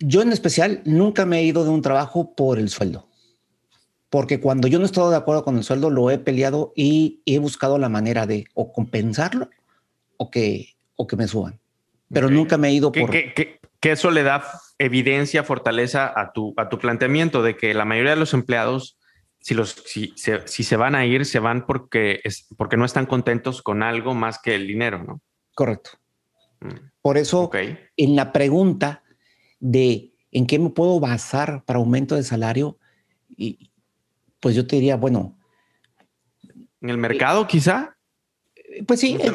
Yo 0.00 0.22
en 0.22 0.32
especial 0.32 0.82
nunca 0.84 1.24
me 1.24 1.38
he 1.38 1.44
ido 1.44 1.62
de 1.62 1.70
un 1.70 1.82
trabajo 1.82 2.34
por 2.34 2.58
el 2.58 2.68
sueldo 2.68 3.10
porque 4.10 4.40
cuando 4.40 4.66
yo 4.66 4.78
no 4.78 4.84
he 4.84 4.86
estado 4.86 5.10
de 5.10 5.16
acuerdo 5.16 5.44
con 5.44 5.56
el 5.56 5.62
sueldo, 5.62 5.88
lo 5.88 6.10
he 6.10 6.18
peleado 6.18 6.72
y 6.74 7.22
he 7.24 7.38
buscado 7.38 7.78
la 7.78 7.88
manera 7.88 8.26
de 8.26 8.44
o 8.54 8.72
compensarlo 8.72 9.48
o 10.16 10.30
que, 10.30 10.74
o 10.96 11.06
que 11.06 11.16
me 11.16 11.28
suban. 11.28 11.60
Pero 12.12 12.28
nunca 12.28 12.58
me 12.58 12.68
he 12.68 12.72
ido 12.72 12.90
por... 12.90 13.08
Que, 13.10 13.60
eso 13.82 14.10
le 14.10 14.24
da 14.24 14.44
evidencia, 14.78 15.44
fortaleza 15.44 16.12
a 16.14 16.32
tu, 16.32 16.52
a 16.58 16.68
tu 16.68 16.78
planteamiento 16.78 17.42
de 17.42 17.56
que 17.56 17.72
la 17.72 17.86
mayoría 17.86 18.10
de 18.10 18.18
los 18.18 18.34
empleados, 18.34 18.98
si, 19.38 19.54
los, 19.54 19.70
si, 19.86 20.12
se, 20.16 20.46
si 20.46 20.64
se 20.64 20.76
van 20.76 20.96
a 20.96 21.06
ir, 21.06 21.24
se 21.24 21.38
van 21.38 21.64
porque, 21.64 22.20
es, 22.24 22.48
porque 22.58 22.76
no 22.76 22.84
están 22.84 23.06
contentos 23.06 23.62
con 23.62 23.82
algo 23.82 24.12
más 24.12 24.38
que 24.42 24.56
el 24.56 24.66
dinero, 24.66 25.02
¿no? 25.02 25.22
Correcto. 25.54 25.92
Mm. 26.60 26.90
Por 27.00 27.16
eso, 27.16 27.50
en 27.96 28.16
la 28.16 28.32
pregunta 28.32 29.02
de 29.60 30.12
en 30.32 30.46
qué 30.46 30.58
me 30.58 30.70
puedo 30.70 31.00
basar 31.00 31.64
para 31.64 31.78
aumento 31.78 32.16
de 32.16 32.22
salario, 32.22 32.78
y, 33.36 33.70
pues 34.40 34.54
yo 34.54 34.66
te 34.66 34.76
diría, 34.76 34.96
bueno. 34.96 35.38
¿En 36.80 36.90
el 36.90 36.98
mercado 36.98 37.46
quizá? 37.46 37.96
Eh, 38.54 38.84
pues 38.84 39.00
sí, 39.00 39.16
el, 39.20 39.34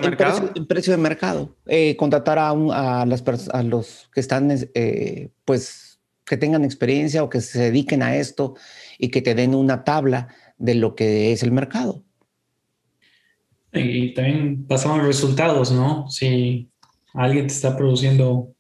precio, 0.68 0.94
de 0.94 0.98
mercado. 0.98 1.56
Eh, 1.68 1.96
contratar 1.96 2.40
a, 2.40 2.50
a, 2.50 3.06
las 3.06 3.24
a 3.50 3.64
los 3.64 4.10
que 4.14 4.20
están, 4.20 4.52
eh, 4.74 5.30
pues, 5.46 6.00
que 6.26 6.38
tengan 6.38 6.66
experiencia 6.66 7.24
o 7.24 7.30
que 7.30 7.42
se 7.42 7.60
dediquen 7.60 8.02
a 8.02 8.16
esto 8.16 8.56
y 8.98 9.10
que 9.10 9.22
te 9.22 9.36
den 9.36 9.54
una 9.54 9.84
tabla 9.84 10.30
de 10.58 10.76
lo 10.76 10.96
que 10.96 11.32
es 11.32 11.44
el 11.44 11.52
mercado. 11.52 12.04
Y 13.74 14.14
también 14.14 14.66
pasamos 14.66 15.06
resultados, 15.06 15.72
¿no? 15.72 16.10
Si 16.10 16.72
alguien 17.14 17.48
te 17.48 17.54
está 17.54 17.76
produciendo 17.76 18.55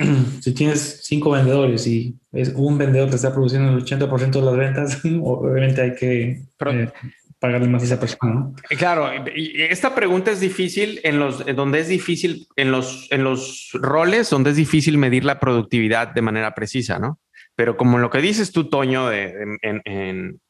si 0.40 0.52
tienes 0.52 1.00
cinco 1.02 1.30
vendedores 1.30 1.86
y 1.86 2.16
es 2.32 2.52
un 2.54 2.78
vendedor 2.78 3.08
que 3.10 3.16
está 3.16 3.32
produciendo 3.32 3.70
el 3.70 3.84
80% 3.84 4.30
de 4.30 4.42
las 4.42 4.56
ventas, 4.56 5.00
obviamente 5.22 5.82
hay 5.82 5.94
que 5.94 6.42
eh, 6.66 6.92
pagarle 7.38 7.68
más 7.68 7.82
a 7.82 7.86
esa 7.86 8.00
persona. 8.00 8.34
¿no? 8.34 8.54
Eh, 8.68 8.76
claro, 8.76 9.10
y 9.34 9.62
esta 9.62 9.94
pregunta 9.94 10.30
es 10.30 10.40
difícil 10.40 11.00
en 11.04 11.18
los 11.18 11.44
donde 11.54 11.80
es 11.80 11.88
difícil 11.88 12.46
en 12.56 12.70
los 12.70 13.08
en 13.10 13.24
los 13.24 13.70
roles 13.74 14.30
donde 14.30 14.50
es 14.50 14.56
difícil 14.56 14.98
medir 14.98 15.24
la 15.24 15.40
productividad 15.40 16.08
de 16.08 16.22
manera 16.22 16.54
precisa, 16.54 16.98
¿no? 16.98 17.18
Pero 17.54 17.76
como 17.76 17.98
lo 17.98 18.10
que 18.10 18.22
dices 18.22 18.52
tú, 18.52 18.68
Toño, 18.68 19.08
de, 19.08 19.34
en, 19.62 20.40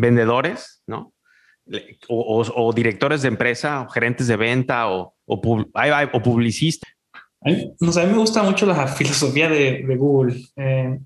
vendedores, 0.00 0.82
¿no? 0.86 1.12
O, 2.08 2.72
directores 2.72 3.20
de 3.20 3.28
empresa, 3.28 3.82
o 3.82 3.88
gerentes 3.90 4.28
de 4.28 4.36
venta, 4.36 4.88
o, 4.88 5.14
o, 5.26 5.64
o 6.12 6.22
publicistas 6.22 6.90
a 7.40 7.48
mí 7.50 8.12
me 8.12 8.18
gusta 8.18 8.42
mucho 8.42 8.66
la 8.66 8.86
filosofía 8.88 9.48
de, 9.48 9.84
Google. 9.96 10.42
Eh, 10.56 10.98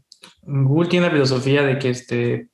Google 0.42 0.88
tiene 0.88 1.06
la 1.06 1.12
filosofía 1.12 1.62
de 1.62 1.78
que 1.78 1.90
este, 1.90 2.48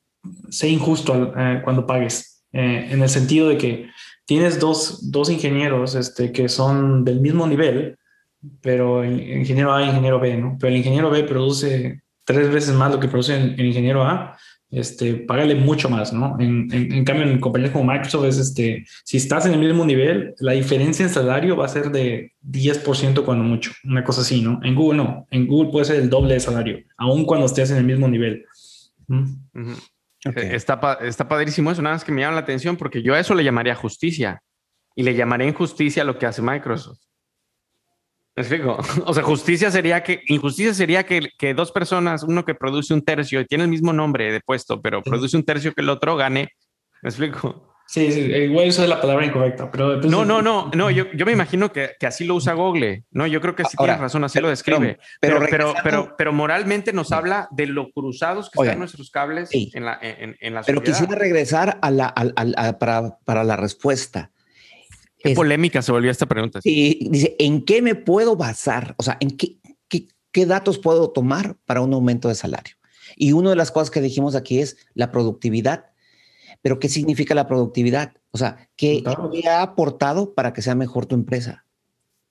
sé 0.48 0.68
injusto 0.68 1.32
eh, 1.36 1.60
cuando 1.64 1.86
pagues, 1.86 2.44
eh, 2.52 2.88
en 2.90 3.02
el 3.02 3.08
sentido 3.08 3.48
de 3.48 3.58
que 3.58 3.90
tienes 4.24 4.58
dos, 4.58 5.10
dos 5.10 5.30
ingenieros 5.30 5.94
este, 5.94 6.32
que 6.32 6.48
son 6.48 7.04
del 7.04 7.20
mismo 7.20 7.46
nivel, 7.46 7.96
pero 8.60 9.02
el 9.02 9.20
ingeniero 9.20 9.74
A 9.74 9.82
y 9.82 9.88
ingeniero 9.88 10.20
B, 10.20 10.36
¿no? 10.36 10.56
Pero 10.60 10.70
el 10.70 10.78
ingeniero 10.78 11.10
B 11.10 11.24
produce 11.24 12.02
tres 12.24 12.52
veces 12.52 12.74
más 12.74 12.92
lo 12.92 13.00
que 13.00 13.08
produce 13.08 13.36
el 13.36 13.64
ingeniero 13.64 14.04
A 14.04 14.38
este, 14.70 15.14
págale 15.14 15.54
mucho 15.54 15.88
más, 15.88 16.12
¿no? 16.12 16.36
En, 16.38 16.68
en, 16.72 17.04
cambio, 17.04 17.26
en 17.26 17.40
compañías 17.40 17.72
como 17.72 17.90
Microsoft 17.90 18.26
es, 18.26 18.38
este, 18.38 18.84
si 19.04 19.16
estás 19.16 19.46
en 19.46 19.54
el 19.54 19.60
mismo 19.60 19.84
nivel, 19.84 20.34
la 20.38 20.52
diferencia 20.52 21.04
en 21.04 21.10
salario 21.10 21.56
va 21.56 21.64
a 21.64 21.68
ser 21.68 21.90
de 21.90 22.32
10% 22.46 23.24
cuando 23.24 23.44
mucho, 23.44 23.72
una 23.84 24.04
cosa 24.04 24.20
así, 24.20 24.42
¿no? 24.42 24.60
En 24.62 24.74
Google 24.74 24.98
no, 24.98 25.26
en 25.30 25.46
Google 25.46 25.70
puede 25.70 25.86
ser 25.86 25.96
el 25.96 26.10
doble 26.10 26.34
de 26.34 26.40
salario, 26.40 26.78
aun 26.98 27.24
cuando 27.24 27.46
estés 27.46 27.70
en 27.70 27.78
el 27.78 27.84
mismo 27.84 28.08
nivel. 28.08 28.44
¿Mm? 29.06 29.24
está, 30.34 30.98
está 31.00 31.28
padrísimo 31.28 31.70
eso, 31.70 31.80
nada 31.80 31.94
más 31.94 32.04
que 32.04 32.12
me 32.12 32.20
llama 32.20 32.34
la 32.34 32.40
atención 32.40 32.76
porque 32.76 33.02
yo 33.02 33.14
a 33.14 33.20
eso 33.20 33.34
le 33.34 33.44
llamaría 33.44 33.74
justicia 33.74 34.42
y 34.94 35.02
le 35.02 35.14
llamaré 35.14 35.46
injusticia 35.46 36.02
a 36.02 36.04
lo 36.04 36.18
que 36.18 36.26
hace 36.26 36.42
Microsoft. 36.42 37.07
¿Me 38.38 38.42
explico? 38.42 38.78
O 39.04 39.12
sea, 39.12 39.24
justicia 39.24 39.68
sería 39.70 40.02
que, 40.04 40.22
injusticia 40.28 40.72
sería 40.72 41.04
que, 41.04 41.30
que, 41.36 41.54
dos 41.54 41.72
personas, 41.72 42.22
uno 42.22 42.44
que 42.44 42.54
produce 42.54 42.94
un 42.94 43.02
tercio 43.02 43.40
y 43.40 43.46
tiene 43.46 43.64
el 43.64 43.70
mismo 43.70 43.92
nombre 43.92 44.32
de 44.32 44.40
puesto, 44.40 44.80
pero 44.80 45.02
produce 45.02 45.36
un 45.36 45.44
tercio 45.44 45.72
que 45.74 45.80
el 45.80 45.88
otro, 45.88 46.16
gane. 46.16 46.50
¿Me 47.02 47.08
explico? 47.08 47.74
Sí, 47.88 48.12
sí, 48.12 48.20
igual 48.20 48.66
eso 48.66 48.82
es 48.82 48.88
la 48.88 49.00
palabra 49.00 49.24
incorrecta, 49.24 49.70
pero... 49.70 49.96
no, 50.02 50.24
no, 50.24 50.42
no, 50.42 50.70
no, 50.72 50.90
yo, 50.90 51.10
yo 51.14 51.26
me 51.26 51.32
imagino 51.32 51.72
que, 51.72 51.92
que, 51.98 52.06
así 52.06 52.24
lo 52.24 52.34
usa 52.34 52.52
Google, 52.52 53.04
¿no? 53.10 53.26
Yo 53.26 53.40
creo 53.40 53.56
que 53.56 53.64
sí 53.64 53.76
tiene 53.76 53.96
razón, 53.96 54.22
así 54.22 54.40
lo 54.40 54.50
describe. 54.50 54.98
Pero, 55.20 55.40
pero, 55.50 55.74
pero, 55.82 56.14
pero, 56.16 56.32
moralmente 56.32 56.92
nos 56.92 57.10
habla 57.10 57.48
de 57.50 57.66
lo 57.66 57.90
cruzados 57.90 58.50
que 58.50 58.60
están 58.60 58.78
nuestros 58.78 59.10
cables 59.10 59.48
en 59.52 59.84
la 59.84 59.98
en, 60.00 60.36
en 60.38 60.54
la 60.54 60.62
Pero 60.62 60.82
quisiera 60.82 61.16
regresar 61.16 61.78
a 61.80 61.90
la, 61.90 62.12
a, 62.14 62.78
para, 62.78 63.18
para 63.24 63.42
la 63.42 63.56
respuesta. 63.56 64.30
Qué 65.18 65.34
polémica 65.34 65.82
se 65.82 65.92
volvió 65.92 66.10
esta 66.10 66.26
pregunta. 66.26 66.60
Sí, 66.62 67.08
dice, 67.10 67.36
¿en 67.38 67.64
qué 67.64 67.82
me 67.82 67.94
puedo 67.94 68.36
basar? 68.36 68.94
O 68.98 69.02
sea, 69.02 69.16
¿en 69.20 69.36
qué, 69.36 69.58
qué, 69.88 70.08
qué 70.30 70.46
datos 70.46 70.78
puedo 70.78 71.10
tomar 71.10 71.56
para 71.64 71.80
un 71.80 71.92
aumento 71.92 72.28
de 72.28 72.34
salario? 72.34 72.76
Y 73.16 73.32
una 73.32 73.50
de 73.50 73.56
las 73.56 73.70
cosas 73.70 73.90
que 73.90 74.00
dijimos 74.00 74.34
aquí 74.34 74.60
es 74.60 74.76
la 74.94 75.10
productividad 75.10 75.86
pero 76.62 76.78
¿qué 76.78 76.88
significa 76.88 77.34
la 77.34 77.46
productividad? 77.46 78.14
O 78.30 78.38
sea, 78.38 78.68
¿qué, 78.76 79.02
ha 79.48 79.62
aportado 79.62 80.34
para 80.34 80.52
que 80.52 80.62
sea 80.62 80.74
mejor 80.74 81.06
tu 81.06 81.14
empresa? 81.14 81.64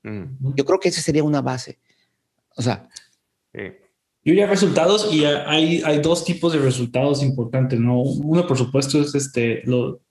Mm. 0.04 0.56
Yo 0.56 0.65
creo 0.65 0.80
que 0.80 0.89
esa 0.89 1.02
sería 1.02 1.23
una 1.23 1.41
base. 1.41 1.80
O 2.56 2.62
sea, 2.62 2.89
yo 4.28 4.34
ya 4.34 4.46
resultados 4.46 5.08
y 5.13 5.24
hay, 5.24 5.82
hay 5.86 6.00
dos 6.00 6.26
tipos 6.26 6.52
de 6.52 6.60
resultados 6.60 7.24
importantes, 7.24 7.80
¿no? 7.80 8.02
Uno, 8.02 8.46
por 8.46 8.58
supuesto, 8.58 9.00
es 9.00 9.16
este, 9.16 9.62
los 9.66 10.02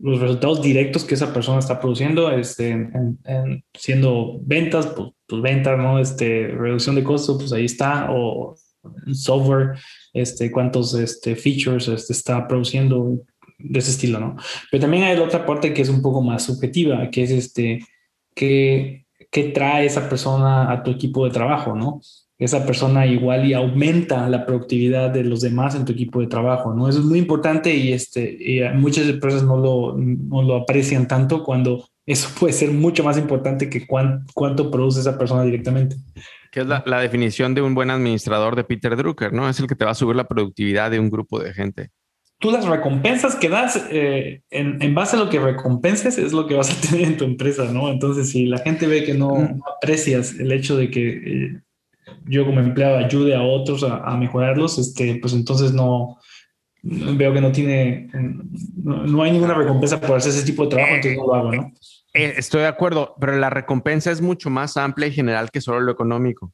resultados 0.00 0.62
directos 0.62 1.04
que 1.04 1.14
esa 1.14 1.34
persona 1.34 1.58
está 1.58 1.78
produciendo, 1.78 2.30
este, 2.30 2.70
en, 2.70 3.64
siendo 3.74 4.40
ventas, 4.40 4.86
pues, 4.86 5.10
pues, 5.26 5.42
ventas, 5.42 5.76
¿no? 5.76 5.98
Este, 5.98 6.48
reducción 6.48 6.94
de 6.94 7.04
costos, 7.04 7.36
pues 7.38 7.52
ahí 7.52 7.66
está, 7.66 8.10
o 8.10 8.56
software, 9.12 9.78
este, 10.14 10.50
cuántos 10.50 10.94
este, 10.94 11.36
features 11.36 11.88
este, 11.88 12.14
está 12.14 12.48
produciendo, 12.48 13.18
de 13.58 13.80
ese 13.80 13.90
estilo, 13.90 14.18
¿no? 14.18 14.36
Pero 14.70 14.80
también 14.80 15.02
hay 15.02 15.18
otra 15.18 15.44
parte 15.44 15.74
que 15.74 15.82
es 15.82 15.90
un 15.90 16.00
poco 16.00 16.22
más 16.22 16.44
subjetiva, 16.44 17.10
que 17.10 17.24
es 17.24 17.30
este, 17.32 17.80
que, 18.34 19.04
que 19.30 19.44
trae 19.50 19.84
esa 19.84 20.08
persona 20.08 20.72
a 20.72 20.82
tu 20.82 20.90
equipo 20.90 21.26
de 21.26 21.32
trabajo, 21.32 21.76
¿no? 21.76 22.00
Esa 22.38 22.64
persona 22.64 23.06
igual 23.06 23.46
y 23.46 23.54
aumenta 23.54 24.28
la 24.28 24.46
productividad 24.46 25.10
de 25.10 25.24
los 25.24 25.40
demás 25.40 25.74
en 25.74 25.84
tu 25.84 25.92
equipo 25.92 26.20
de 26.20 26.28
trabajo, 26.28 26.72
¿no? 26.72 26.88
Eso 26.88 27.00
es 27.00 27.04
muy 27.04 27.18
importante 27.18 27.74
y, 27.74 27.92
este, 27.92 28.36
y 28.38 28.60
muchas 28.74 29.08
empresas 29.08 29.42
no 29.42 29.56
lo, 29.56 29.96
no 29.96 30.42
lo 30.42 30.56
aprecian 30.56 31.08
tanto 31.08 31.42
cuando 31.42 31.88
eso 32.06 32.28
puede 32.38 32.52
ser 32.52 32.70
mucho 32.70 33.02
más 33.02 33.18
importante 33.18 33.68
que 33.68 33.86
cuánto 33.86 34.70
produce 34.70 35.00
esa 35.00 35.18
persona 35.18 35.42
directamente. 35.42 35.96
Que 36.52 36.60
es 36.60 36.66
la, 36.66 36.82
la, 36.86 37.00
definición 37.00 37.54
de 37.54 37.60
un 37.60 37.74
buen 37.74 37.90
administrador 37.90 38.56
de 38.56 38.64
Peter 38.64 38.96
Drucker, 38.96 39.32
¿no? 39.32 39.48
Es 39.48 39.60
el 39.60 39.66
que 39.66 39.74
te 39.74 39.84
va 39.84 39.90
a 39.90 39.94
subir 39.94 40.16
la 40.16 40.28
productividad 40.28 40.90
de 40.90 41.00
un 41.00 41.10
grupo 41.10 41.40
de 41.40 41.52
gente 41.52 41.90
tú 42.38 42.50
las 42.50 42.66
recompensas 42.66 43.36
que 43.36 43.48
das 43.48 43.84
eh, 43.90 44.42
en, 44.50 44.94
base 44.94 45.16
a 45.16 45.18
lo 45.18 45.28
que 45.28 45.40
recompenses 45.40 46.18
es 46.18 46.32
lo 46.32 46.46
que 46.46 46.54
vas 46.54 46.70
a 46.70 46.88
tener 46.88 47.06
en 47.06 47.16
tu 47.16 47.24
empresa, 47.24 47.64
¿no? 47.72 47.90
Entonces, 47.90 48.30
si 48.30 48.46
la 48.46 48.58
gente 48.58 48.86
ve 48.86 49.04
que 49.04 49.14
no, 49.14 49.60
aprecias 49.76 50.38
el 50.38 50.52
hecho 50.52 50.76
de 50.76 50.90
que 50.90 51.08
eh, 51.08 51.60
yo 52.26 52.44
como 52.44 52.60
empleado 52.60 52.98
ayude 52.98 53.34
a 53.34 53.42
otros 53.42 53.82
a, 53.84 54.16
mejorarlos, 54.16 54.78
este, 54.78 55.18
pues 55.20 55.32
entonces 55.32 55.72
no 55.72 56.18
veo 56.82 57.32
que 57.32 57.40
no 57.40 57.52
tiene, 57.52 58.08
no, 58.82 59.22
hay 59.22 59.32
ninguna 59.32 59.54
recompensa 59.54 60.00
por 60.00 60.16
hacer 60.16 60.30
ese 60.30 60.44
tipo 60.44 60.64
de 60.64 60.70
trabajo, 60.70 60.94
entonces 60.94 61.18
no 61.18 61.26
lo 61.26 61.34
hago, 61.34 61.52
¿no? 61.52 61.72
Eh, 62.14 62.34
estoy 62.36 62.62
de 62.62 62.68
acuerdo, 62.68 63.14
pero 63.20 63.36
la 63.36 63.50
recompensa 63.50 64.10
es 64.10 64.20
mucho 64.20 64.50
más 64.50 64.76
amplia 64.76 65.08
y 65.08 65.12
general 65.12 65.50
que 65.50 65.60
solo 65.60 65.80
lo 65.80 65.92
económico. 65.92 66.52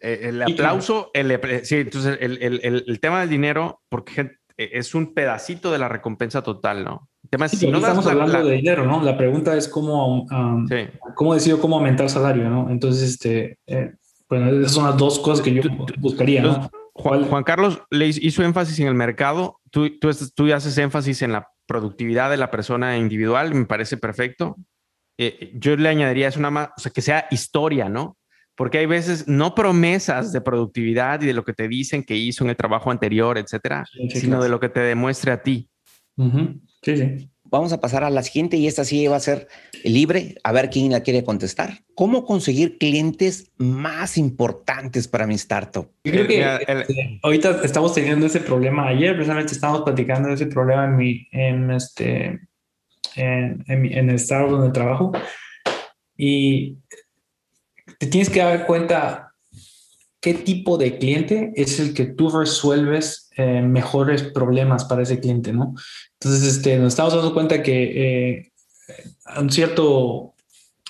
el 0.00 0.42
aplauso, 0.42 1.10
el, 1.14 1.40
sí, 1.64 1.76
entonces 1.76 2.18
el, 2.20 2.38
el, 2.42 2.84
el, 2.86 3.00
tema 3.00 3.20
del 3.20 3.30
dinero, 3.30 3.80
porque 3.88 4.38
e, 4.56 4.70
es 4.72 4.94
un 4.94 5.14
pedacito 5.14 5.70
de 5.72 5.78
la 5.78 5.88
recompensa 5.88 6.42
total, 6.42 6.84
¿no? 6.84 7.08
El 7.22 7.30
tema 7.30 7.46
es 7.46 7.52
si 7.52 7.70
no 7.70 7.78
estamos 7.78 8.06
hablando 8.06 8.44
de 8.44 8.56
dinero, 8.56 8.84
¿no? 8.84 9.02
La 9.02 9.16
pregunta 9.16 9.56
es 9.56 9.68
cómo, 9.68 10.22
um, 10.22 10.68
cómo 11.14 11.34
decido 11.34 11.60
cómo 11.60 11.76
aumentar 11.76 12.04
el 12.04 12.10
salario, 12.10 12.50
¿no? 12.50 12.68
Entonces, 12.70 13.10
este, 13.10 13.58
eh, 13.66 13.92
bueno, 14.28 14.50
esas 14.60 14.72
son 14.72 14.84
las 14.84 14.96
dos 14.96 15.18
cosas 15.18 15.44
que 15.44 15.54
yo 15.54 15.62
buscaría, 15.98 16.42
¿no? 16.42 16.70
Juan, 16.94 17.44
Carlos 17.44 17.80
le 17.90 18.08
hizo 18.08 18.42
énfasis 18.42 18.80
en 18.80 18.88
el 18.88 18.94
mercado, 18.94 19.60
tú, 19.70 19.98
tú, 19.98 20.10
tú 20.34 20.52
haces 20.52 20.76
énfasis 20.78 21.22
en 21.22 21.32
la 21.32 21.48
productividad 21.66 22.28
de 22.28 22.36
la 22.36 22.50
persona 22.50 22.98
individual, 22.98 23.54
me 23.54 23.66
parece 23.66 23.96
perfecto. 23.96 24.56
Eh, 25.16 25.52
yo 25.54 25.76
le 25.76 25.88
añadiría, 25.88 26.28
es 26.28 26.36
una 26.36 26.50
más, 26.50 26.70
o 26.76 26.80
sea, 26.80 26.92
que 26.92 27.02
sea 27.02 27.26
historia, 27.30 27.88
¿no? 27.88 28.18
porque 28.58 28.78
hay 28.78 28.86
veces 28.86 29.28
no 29.28 29.54
promesas 29.54 30.32
de 30.32 30.40
productividad 30.40 31.22
y 31.22 31.26
de 31.26 31.32
lo 31.32 31.44
que 31.44 31.52
te 31.52 31.68
dicen 31.68 32.02
que 32.02 32.16
hizo 32.16 32.42
en 32.42 32.50
el 32.50 32.56
trabajo 32.56 32.90
anterior, 32.90 33.38
etcétera, 33.38 33.84
sino 34.10 34.42
de 34.42 34.48
lo 34.48 34.58
que 34.58 34.68
te 34.68 34.80
demuestre 34.80 35.30
a 35.30 35.40
ti. 35.40 35.70
Sí, 36.82 36.96
sí. 36.96 37.30
Vamos 37.50 37.72
a 37.72 37.80
pasar 37.80 38.04
a 38.04 38.10
la 38.10 38.22
siguiente 38.22 38.56
y 38.56 38.66
esta 38.66 38.84
sí 38.84 39.06
va 39.06 39.16
a 39.16 39.20
ser 39.20 39.48
libre, 39.82 40.34
a 40.44 40.52
ver 40.52 40.68
quién 40.68 40.92
la 40.92 41.02
quiere 41.02 41.24
contestar. 41.24 41.80
¿Cómo 41.94 42.24
conseguir 42.24 42.78
clientes 42.78 43.50
más 43.56 44.18
importantes 44.18 45.08
para 45.08 45.26
mi 45.26 45.34
startup? 45.34 45.90
Yo 46.04 46.12
creo 46.12 46.26
que 46.26 46.42
este, 46.42 47.20
ahorita 47.22 47.60
estamos 47.64 47.94
teniendo 47.94 48.26
ese 48.26 48.40
problema. 48.40 48.88
Ayer 48.88 49.14
precisamente 49.14 49.52
estábamos 49.54 49.82
platicando 49.82 50.28
de 50.28 50.34
ese 50.34 50.46
problema 50.46 50.84
en 50.84 50.96
mi, 50.96 51.28
en 51.32 51.70
este, 51.70 52.40
en, 53.16 53.64
en, 53.66 53.84
en 53.86 54.10
el 54.10 54.16
startup 54.16 54.50
donde 54.50 54.72
trabajo. 54.72 55.12
Y 56.16 56.76
te 57.98 58.06
tienes 58.08 58.28
que 58.28 58.40
dar 58.40 58.66
cuenta 58.66 59.32
qué 60.20 60.34
tipo 60.34 60.76
de 60.76 60.98
cliente 60.98 61.52
es 61.56 61.80
el 61.80 61.94
que 61.94 62.04
tú 62.04 62.30
resuelves 62.30 63.27
eh, 63.38 63.62
mejores 63.62 64.22
problemas 64.22 64.84
para 64.84 65.02
ese 65.02 65.18
cliente, 65.18 65.52
¿no? 65.52 65.74
Entonces, 66.20 66.56
este, 66.56 66.76
nos 66.78 66.88
estamos 66.88 67.14
dando 67.14 67.32
cuenta 67.32 67.62
que 67.62 68.36
eh, 68.36 68.52
un 69.40 69.50
cierto 69.50 70.34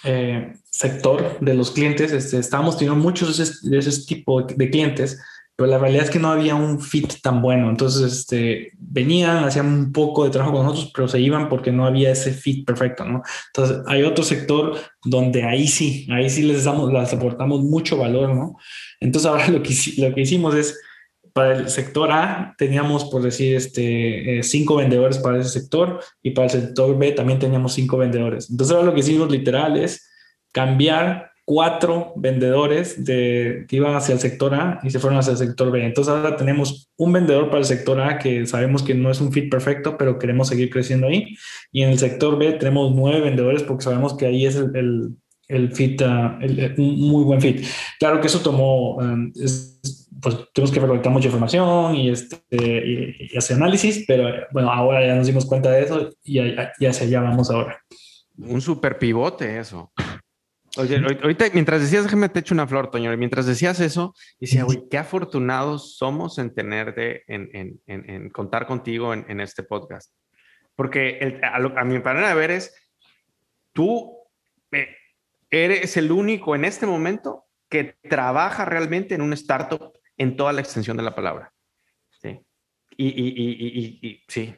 eh, 0.02 0.54
sector 0.70 1.38
de 1.40 1.54
los 1.54 1.70
clientes, 1.70 2.10
este, 2.10 2.38
estamos 2.38 2.76
teniendo 2.76 3.00
muchos 3.00 3.36
de 3.36 3.44
ese, 3.44 3.68
de 3.68 3.78
ese 3.78 4.04
tipo 4.06 4.42
de 4.42 4.70
clientes 4.70 5.18
pero 5.58 5.72
la 5.72 5.78
realidad 5.78 6.04
es 6.04 6.10
que 6.10 6.20
no 6.20 6.30
había 6.30 6.54
un 6.54 6.80
fit 6.80 7.14
tan 7.20 7.42
bueno. 7.42 7.68
Entonces, 7.68 8.12
este, 8.12 8.70
venían, 8.78 9.42
hacían 9.42 9.66
un 9.66 9.92
poco 9.92 10.22
de 10.22 10.30
trabajo 10.30 10.54
con 10.54 10.64
nosotros, 10.64 10.92
pero 10.94 11.08
se 11.08 11.20
iban 11.20 11.48
porque 11.48 11.72
no 11.72 11.84
había 11.84 12.12
ese 12.12 12.32
fit 12.32 12.64
perfecto, 12.64 13.04
¿no? 13.04 13.22
Entonces, 13.48 13.78
hay 13.88 14.04
otro 14.04 14.22
sector 14.22 14.78
donde 15.04 15.42
ahí 15.42 15.66
sí, 15.66 16.06
ahí 16.12 16.30
sí 16.30 16.42
les 16.42 16.62
damos, 16.62 16.92
les 16.92 17.12
aportamos 17.12 17.64
mucho 17.64 17.96
valor, 17.96 18.36
¿no? 18.36 18.56
Entonces, 19.00 19.28
ahora 19.28 19.48
lo 19.48 19.60
que, 19.60 19.74
lo 19.96 20.14
que 20.14 20.20
hicimos 20.20 20.54
es, 20.54 20.78
para 21.38 21.56
el 21.56 21.70
sector 21.70 22.10
A 22.10 22.56
teníamos, 22.58 23.04
por 23.04 23.22
decir, 23.22 23.54
este, 23.54 24.38
eh, 24.38 24.42
cinco 24.42 24.74
vendedores 24.74 25.18
para 25.18 25.38
ese 25.38 25.50
sector 25.50 26.00
y 26.20 26.32
para 26.32 26.46
el 26.46 26.50
sector 26.50 26.98
B 26.98 27.12
también 27.12 27.38
teníamos 27.38 27.74
cinco 27.74 27.96
vendedores. 27.96 28.50
Entonces, 28.50 28.74
ahora 28.74 28.88
lo 28.88 28.94
que 28.94 29.00
hicimos 29.00 29.30
literal 29.30 29.76
es 29.76 30.10
cambiar 30.50 31.30
cuatro 31.44 32.12
vendedores 32.16 33.04
de, 33.04 33.66
que 33.68 33.76
iban 33.76 33.94
hacia 33.94 34.14
el 34.14 34.18
sector 34.18 34.52
A 34.52 34.80
y 34.82 34.90
se 34.90 34.98
fueron 34.98 35.20
hacia 35.20 35.30
el 35.30 35.38
sector 35.38 35.70
B. 35.70 35.84
Entonces 35.84 36.12
ahora 36.12 36.34
tenemos 36.34 36.90
un 36.96 37.12
vendedor 37.12 37.46
para 37.46 37.60
el 37.60 37.66
sector 37.66 38.00
A 38.00 38.18
que 38.18 38.44
sabemos 38.44 38.82
que 38.82 38.94
no 38.94 39.08
es 39.08 39.20
un 39.20 39.30
fit 39.30 39.48
perfecto, 39.48 39.96
pero 39.96 40.18
queremos 40.18 40.48
seguir 40.48 40.70
creciendo 40.70 41.06
ahí. 41.06 41.36
Y 41.70 41.82
en 41.82 41.90
el 41.90 42.00
sector 42.00 42.36
B 42.36 42.54
tenemos 42.54 42.92
nueve 42.96 43.20
vendedores 43.20 43.62
porque 43.62 43.84
sabemos 43.84 44.16
que 44.16 44.26
ahí 44.26 44.44
es 44.44 44.56
el, 44.56 45.14
el, 45.46 45.72
fit, 45.72 46.02
uh, 46.02 46.82
un 46.82 46.98
muy 46.98 47.22
buen 47.22 47.40
fit. 47.40 47.64
Claro 48.00 48.20
que 48.20 48.26
eso 48.26 48.40
tomó, 48.40 48.96
um, 48.96 49.32
pues 50.20 50.36
tenemos 50.52 50.72
que 50.72 50.80
recolectar 50.80 51.12
mucha 51.12 51.26
información 51.26 51.94
y, 51.94 52.10
este, 52.10 52.56
y, 52.56 53.36
hacer 53.36 53.56
análisis, 53.56 54.04
pero 54.06 54.46
bueno, 54.52 54.70
ahora 54.72 55.06
ya 55.06 55.14
nos 55.14 55.26
dimos 55.26 55.46
cuenta 55.46 55.70
de 55.70 55.82
eso 55.82 56.10
y 56.22 56.34
ya, 56.34 56.72
hacia 56.88 57.06
allá 57.06 57.20
vamos 57.20 57.50
ahora. 57.50 57.80
Un 58.36 58.60
super 58.60 58.98
pivote 58.98 59.58
eso. 59.58 59.92
Oye, 60.76 60.96
ahorita 60.96 61.46
mientras 61.54 61.80
decías, 61.80 62.04
déjame 62.04 62.28
te 62.28 62.40
echo 62.40 62.54
una 62.54 62.66
flor, 62.66 62.90
Toño, 62.90 63.16
mientras 63.16 63.46
decías 63.46 63.80
eso, 63.80 64.14
decía, 64.38 64.64
güey, 64.64 64.84
qué 64.90 64.98
afortunados 64.98 65.96
somos 65.96 66.38
en 66.38 66.54
tenerte, 66.54 67.24
en, 67.26 67.48
en, 67.52 67.80
en, 67.86 68.30
contar 68.30 68.66
contigo 68.66 69.12
en, 69.12 69.40
este 69.40 69.62
podcast. 69.62 70.12
Porque 70.76 71.40
a, 71.42 71.84
mi 71.84 71.98
manera 71.98 72.28
de 72.28 72.34
ver 72.34 72.50
es, 72.52 72.72
tú 73.72 74.18
eh, 74.70 74.88
eres 75.50 75.96
el 75.96 76.12
único 76.12 76.54
en 76.54 76.64
este 76.64 76.86
momento 76.86 77.46
que 77.68 77.96
trabaja 78.08 78.64
realmente 78.64 79.14
en 79.14 79.22
un 79.22 79.32
startup 79.32 79.97
en 80.18 80.36
toda 80.36 80.52
la 80.52 80.60
extensión 80.60 80.96
de 80.96 81.02
la 81.02 81.14
palabra. 81.14 81.52
Sí. 82.20 82.40
Y, 82.96 83.06
y, 83.06 83.28
y, 83.38 84.08
y 84.08 84.24
sí, 84.28 84.54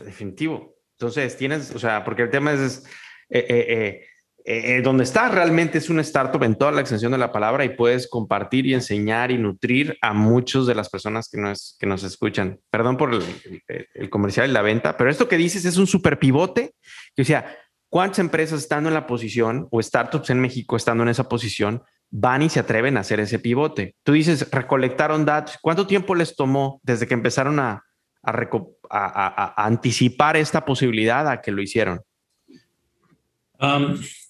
definitivo. 0.00 0.76
Entonces, 0.98 1.36
tienes, 1.36 1.74
o 1.74 1.78
sea, 1.78 2.04
porque 2.04 2.22
el 2.22 2.30
tema 2.30 2.52
es, 2.52 2.84
eh, 3.30 3.46
eh, 3.48 3.66
eh 3.68 4.06
eh, 4.46 4.82
donde 4.82 5.04
estás 5.04 5.32
realmente 5.32 5.78
es 5.78 5.88
un 5.88 6.00
startup 6.00 6.42
en 6.42 6.54
toda 6.54 6.70
la 6.70 6.82
extensión 6.82 7.10
de 7.12 7.16
la 7.16 7.32
palabra 7.32 7.64
y 7.64 7.70
puedes 7.70 8.06
compartir 8.06 8.66
y 8.66 8.74
enseñar 8.74 9.30
y 9.30 9.38
nutrir 9.38 9.96
a 10.02 10.12
muchas 10.12 10.66
de 10.66 10.74
las 10.74 10.90
personas 10.90 11.30
que 11.30 11.40
nos, 11.40 11.78
que 11.80 11.86
nos 11.86 12.02
escuchan. 12.02 12.60
Perdón 12.68 12.98
por 12.98 13.10
el, 13.14 14.10
comercial 14.10 14.50
y 14.50 14.52
la 14.52 14.60
venta, 14.60 14.98
pero 14.98 15.08
esto 15.08 15.28
que 15.28 15.38
dices 15.38 15.64
es 15.64 15.78
un 15.78 15.86
super 15.86 16.18
pivote. 16.18 16.74
Que, 17.16 17.22
o 17.22 17.42
¿cuántas 17.88 18.18
empresas 18.18 18.60
estando 18.60 18.90
en 18.90 18.94
la 18.94 19.06
posición 19.06 19.66
o 19.70 19.82
startups 19.82 20.28
en 20.28 20.40
México 20.40 20.76
estando 20.76 21.04
en 21.04 21.08
esa 21.08 21.26
posición 21.26 21.82
van 22.16 22.42
y 22.42 22.48
se 22.48 22.60
atreven 22.60 22.96
a 22.96 23.00
hacer 23.00 23.18
ese 23.18 23.40
pivote? 23.40 23.96
Tú 24.04 24.12
dices, 24.12 24.48
recolectaron 24.52 25.24
datos. 25.24 25.58
¿Cuánto 25.60 25.86
tiempo 25.86 26.14
les 26.14 26.36
tomó 26.36 26.80
desde 26.84 27.08
que 27.08 27.14
empezaron 27.14 27.58
a, 27.58 27.82
a, 28.22 29.66
anticipar 29.66 30.36
esta 30.36 30.64
posibilidad 30.64 31.28
a 31.28 31.40
que 31.40 31.50
lo 31.52 31.60
hicieron? 31.60 32.00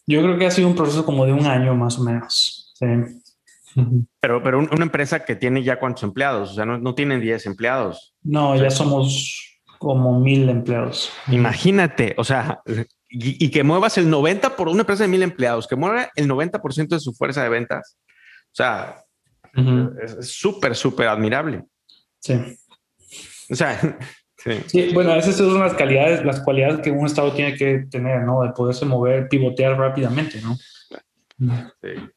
yo 0.07 0.23
creo 0.23 0.39
que 0.39 0.47
ha 0.47 0.51
sido 0.51 0.69
un 0.69 0.77
proceso 0.77 1.05
como 1.05 1.27
de 1.27 1.33
un 1.33 1.45
año 1.45 1.75
más 1.75 1.99
o 1.99 2.05
menos. 2.05 2.75
Pero, 4.21 4.41
pero 4.41 4.61
una 4.61 4.85
empresa 4.85 5.25
que 5.25 5.35
tiene 5.35 5.65
ya 5.65 5.81
cuántos 5.81 6.05
empleados, 6.05 6.53
o 6.53 6.55
sea, 6.55 6.65
no, 6.65 6.79
no 6.79 6.95
tienen 6.95 7.21
10 7.21 7.47
empleados. 7.47 8.15
No, 8.23 8.55
ya 8.55 8.71
somos 8.71 9.61
como 9.79 10.21
mil 10.21 10.49
empleados. 10.49 11.11
Imagínate, 11.27 12.15
o 12.17 12.23
sea, 12.23 12.63
y, 13.17 13.49
que 13.51 13.63
muevas 13.63 13.97
el 13.97 14.11
90 14.11 14.57
por 14.57 14.69
una 14.69 14.81
empresa 14.81 15.05
de 15.05 15.09
mil 15.09 15.23
empleados, 15.23 15.69
que 15.69 15.77
mueva 15.77 16.11
el 16.17 16.29
90% 16.29 16.89
de 16.89 17.01
su 17.01 17.13
fuerza 17.15 17.45
de 17.45 17.49
ventas. 17.49 17.97
O 18.47 18.57
sea, 18.57 19.05
es 20.03 20.29
súper, 20.29 20.75
súper 20.75 21.07
admirable. 21.07 21.63
Sí. 22.19 22.35
O 23.51 23.55
sea, 23.55 23.81
sí. 24.67 24.91
bueno, 24.93 25.15
esas 25.15 25.37
son 25.37 25.61
las 25.61 25.75
calidades, 25.75 26.25
las 26.25 26.41
cualidades 26.41 26.81
que 26.81 26.91
un 26.91 27.07
estado 27.07 27.33
tiene 27.33 27.55
que 27.55 27.87
tener, 27.89 28.23
¿no? 28.23 28.43
De 28.43 28.51
poderse 28.51 28.85
mover, 28.85 29.29
pivotear 29.29 29.79
rápidamente, 29.79 30.41
¿no? 30.41 30.57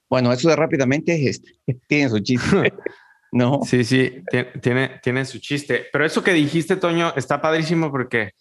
Bueno, 0.09 0.33
eso 0.33 0.49
de 0.49 0.55
rápidamente 0.55 1.31
tiene 1.87 2.09
su 2.09 2.19
chiste. 2.19 2.73
¿no? 3.31 3.59
Sí, 3.65 3.83
sí, 3.83 4.23
tiene, 4.61 4.99
tiene 5.03 5.25
su 5.25 5.37
chiste. 5.39 5.85
Pero 5.91 6.05
eso 6.05 6.23
que 6.23 6.33
dijiste, 6.33 6.75
Toño, 6.77 7.13
está 7.15 7.39
padrísimo 7.39 7.91
porque 7.91 8.31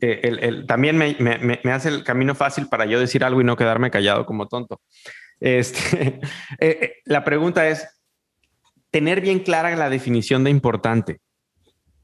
eh, 0.00 0.20
el, 0.22 0.66
también 0.66 0.96
me, 0.96 1.60
hace 1.72 1.88
el 1.88 2.04
camino 2.04 2.34
fácil 2.34 2.68
para 2.68 2.86
yo 2.86 3.00
decir 3.00 3.24
algo 3.24 3.40
y 3.40 3.44
no 3.44 3.56
quedarme 3.56 3.90
callado 3.90 4.26
como 4.26 4.48
tonto. 4.48 4.80
Este, 5.40 6.20
eh, 6.60 6.78
eh, 6.80 6.92
la 7.04 7.24
pregunta 7.24 7.68
es, 7.68 7.86
tener 8.90 9.20
bien 9.20 9.40
clara 9.40 9.74
la 9.76 9.90
definición 9.90 10.44
de 10.44 10.50
importante. 10.50 11.20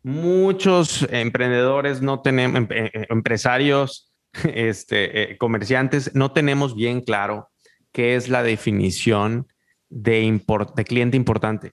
Muchos 0.02 1.06
emprendedores 1.10 2.02
no 2.02 2.20
tenemos, 2.20 2.58
em, 2.58 2.68
empresarios, 3.08 4.12
este, 4.54 5.36
comerciantes, 5.38 6.14
no 6.14 6.32
tenemos 6.32 6.74
bien 6.74 7.00
claro 7.00 7.48
qué 7.92 8.16
es 8.16 8.28
la 8.28 8.42
definición 8.42 9.46
de, 9.88 10.40
de 10.76 10.84
cliente 10.84 11.16
importante. 11.16 11.72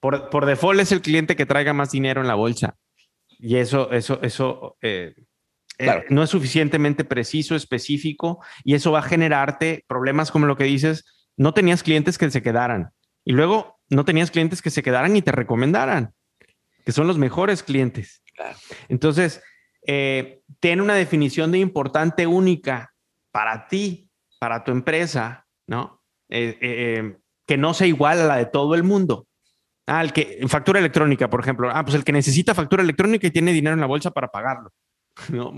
por, 0.00 0.28
por, 0.28 0.44
default 0.44 0.80
es 0.80 0.92
el 0.92 1.00
cliente 1.00 1.36
que 1.36 1.46
traiga 1.46 1.72
más 1.72 1.92
dinero 1.92 2.20
en 2.20 2.26
la 2.26 2.34
bolsa. 2.34 2.76
Y 3.38 3.56
eso, 3.56 3.90
eso, 3.92 4.20
eso 4.22 4.76
eh, 4.80 5.14
eh, 5.78 6.04
no 6.08 6.22
es 6.22 6.30
suficientemente 6.30 7.04
preciso, 7.04 7.54
específico, 7.54 8.42
y 8.64 8.74
eso 8.74 8.92
va 8.92 9.00
a 9.00 9.02
generarte 9.02 9.84
problemas 9.86 10.30
como 10.30 10.46
lo 10.46 10.56
que 10.56 10.64
dices, 10.64 11.04
no 11.36 11.52
tenías 11.54 11.82
clientes 11.82 12.18
que 12.18 12.30
se 12.30 12.42
quedaran. 12.42 12.90
Y 13.24 13.32
luego 13.32 13.78
no 13.90 14.04
tenías 14.04 14.30
clientes 14.30 14.62
que 14.62 14.70
se 14.70 14.82
quedaran 14.82 15.16
y 15.16 15.22
te 15.22 15.32
recomendaran, 15.32 16.14
que 16.84 16.92
son 16.92 17.06
los 17.06 17.18
mejores 17.18 17.62
clientes. 17.62 18.22
Entonces, 18.88 19.42
eh, 19.86 20.40
ten 20.60 20.80
una 20.80 20.94
definición 20.94 21.52
de 21.52 21.58
importante 21.58 22.26
única 22.26 22.92
para 23.30 23.68
ti 23.68 24.06
para 24.38 24.64
tu 24.64 24.72
empresa, 24.72 25.46
¿no? 25.66 26.02
Eh, 26.28 26.56
eh, 26.60 26.96
eh, 26.98 27.16
que 27.46 27.56
no 27.56 27.74
sea 27.74 27.86
igual 27.86 28.20
a 28.20 28.26
la 28.26 28.36
de 28.36 28.46
todo 28.46 28.74
el 28.74 28.82
mundo. 28.82 29.26
Ah, 29.86 30.02
el 30.02 30.12
que 30.12 30.40
factura 30.48 30.80
electrónica, 30.80 31.30
por 31.30 31.40
ejemplo. 31.40 31.70
Ah, 31.72 31.84
pues 31.84 31.94
el 31.94 32.04
que 32.04 32.12
necesita 32.12 32.54
factura 32.54 32.82
electrónica 32.82 33.26
y 33.26 33.30
tiene 33.30 33.52
dinero 33.52 33.74
en 33.74 33.80
la 33.80 33.86
bolsa 33.86 34.10
para 34.10 34.28
pagarlo. 34.28 34.72
No, 35.30 35.50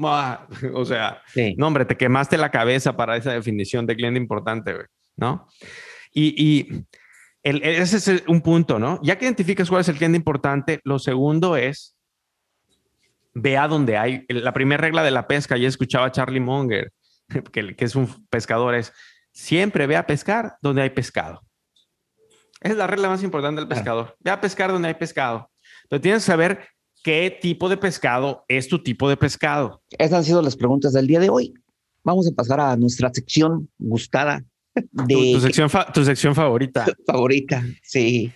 o 0.73 0.85
sea, 0.85 1.21
no, 1.57 1.67
hombre, 1.67 1.85
te 1.85 1.97
quemaste 1.97 2.37
la 2.39 2.51
cabeza 2.51 2.97
para 2.97 3.17
esa 3.17 3.33
definición 3.33 3.87
de 3.87 3.97
cliente 3.97 4.21
importante, 4.21 4.73
¿no? 5.17 5.49
Y, 6.15 6.85
ese 7.43 7.97
es 7.97 8.25
un 8.29 8.41
punto, 8.41 8.79
¿no? 8.79 9.01
Ya 9.03 9.17
que 9.17 9.25
identificas 9.25 9.69
cuál 9.69 9.81
es 9.81 9.89
el 9.89 9.97
cliente 9.97 10.17
importante, 10.17 10.81
lo 10.85 10.99
segundo 10.99 11.57
es 11.57 11.97
ve 13.35 13.57
a 13.57 13.69
donde 13.69 13.97
hay. 13.97 14.25
La 14.29 14.53
primera 14.53 14.81
regla 14.81 15.03
de 15.03 15.11
la 15.11 15.27
pesca, 15.27 15.57
ya 15.57 15.69
escuchaba 15.69 16.07
a 16.07 16.13
Charlie 16.13 16.41
Munger, 16.41 16.93
que, 17.53 17.75
es 17.79 17.95
un 17.95 18.27
pescador, 18.29 18.75
es 18.75 18.93
siempre 19.33 19.87
ve 19.87 19.97
a 19.97 20.07
pescar 20.07 20.57
donde 20.61 20.83
hay 20.83 20.91
pescado. 20.91 21.43
Es 22.61 22.77
la 22.77 22.87
regla 22.87 23.09
más 23.09 23.23
importante 23.23 23.61
del 23.61 23.69
pescador. 23.69 24.17
Ve 24.21 24.31
a 24.31 24.41
pescar 24.41 24.73
donde 24.73 24.89
hay 24.89 24.95
pescado. 24.95 25.51
Pero 25.89 26.01
tienes 26.01 26.23
que 26.23 26.27
saber 26.27 26.61
qué 27.03 27.37
tipo 27.41 27.69
de 27.69 27.77
pescado 27.77 28.45
es 28.49 28.69
tu 28.69 28.83
tipo 28.83 29.09
de 29.09 29.17
pescado. 29.17 29.83
Esas 29.91 30.19
han 30.19 30.25
sido 30.25 30.43
las 30.43 30.57
preguntas 30.57 30.93
del 30.93 31.07
día 31.07 31.21
de 31.21 31.31
hoy. 31.31 31.55
Vamos 32.03 32.29
a 32.29 32.35
pasar 32.35 32.61
a 32.61 32.77
nuestra 32.77 33.13
sección 33.13 33.69
gustada. 33.79 34.45
De... 34.75 35.33
Tu, 35.35 35.41
sección, 35.41 35.71
tu 35.93 36.05
sección 36.05 36.35
favorita. 36.35 36.87
favorita, 37.07 37.65
sí. 37.83 38.33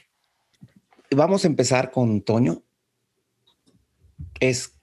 Vamos 1.14 1.44
a 1.44 1.48
empezar 1.48 1.90
con 1.90 2.22
Toño. 2.22 2.62
Es 4.40 4.74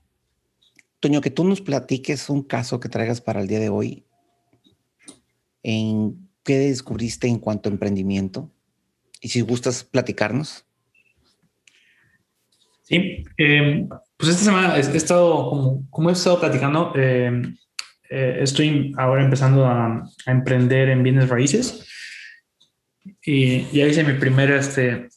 Toño, 1.00 1.22
que 1.22 1.30
tú 1.30 1.46
nos 1.46 1.62
platiques 1.62 2.30
un 2.30 2.44
caso 2.44 2.80
que 2.80 2.90
traigas 2.90 3.22
para 3.22 3.42
el 3.42 3.48
día 3.48 3.60
de 3.60 3.70
hoy. 3.70 4.06
¿En 5.64 6.30
qué 6.44 6.58
descubriste 6.58 7.28
en 7.28 7.40
cuanto 7.40 7.70
a 7.70 7.72
emprendimiento? 7.72 8.52
Y 9.20 9.30
si 9.30 9.42
gustas 9.42 9.84
platicarnos. 9.84 10.66
Sí, 12.84 13.24
em, 13.38 13.88
pues 14.18 14.32
esta 14.32 14.44
semana 14.44 14.78
he 14.78 14.80
estado, 14.80 15.86
como, 15.90 16.10
he 16.10 16.14
estado 16.14 16.40
platicando, 16.40 16.92
em, 16.96 17.56
eh, 18.10 18.40
estoy 18.42 18.94
ahora 18.98 19.24
empezando 19.24 19.66
a, 19.66 20.04
emprender 20.26 20.90
en 20.90 21.04
bienes 21.04 21.30
raíces. 21.30 21.86
Y 23.24 23.66
ya 23.72 23.86
hice 23.86 24.04
mi 24.04 24.14
primer 24.14 24.52
este, 24.52 25.10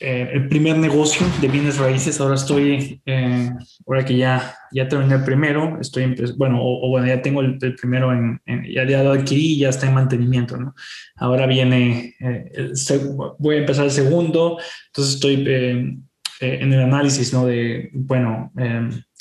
eh, 0.00 0.30
el 0.32 0.48
primer 0.48 0.78
negocio 0.78 1.26
de 1.40 1.48
bienes 1.48 1.76
raíces. 1.76 2.20
Ahora 2.20 2.34
estoy, 2.34 3.02
eh, 3.04 3.50
ahora 3.86 4.04
que 4.04 4.16
ya, 4.16 4.54
ya 4.72 4.88
terminé 4.88 5.16
el 5.16 5.24
primero, 5.24 5.78
estoy, 5.80 6.14
bueno, 6.36 6.58
o, 6.62 6.88
bueno, 6.88 7.06
ya 7.06 7.20
tengo 7.20 7.42
el, 7.42 7.58
primero 7.58 8.12
en, 8.12 8.40
ya, 8.72 8.86
ya 8.86 9.02
lo 9.02 9.12
adquirí 9.12 9.58
ya 9.58 9.68
está 9.68 9.86
en 9.86 9.94
mantenimiento, 9.94 10.56
¿no? 10.56 10.74
Ahora 11.16 11.46
viene, 11.46 12.14
eh, 12.18 12.72
voy 13.38 13.56
a 13.56 13.58
empezar 13.58 13.84
el 13.84 13.90
segundo, 13.90 14.58
entonces 14.86 15.14
estoy 15.14 15.34
en 16.40 16.72
el 16.72 16.80
análisis, 16.80 17.32
¿no? 17.34 17.44
De, 17.44 17.90
bueno, 17.92 18.50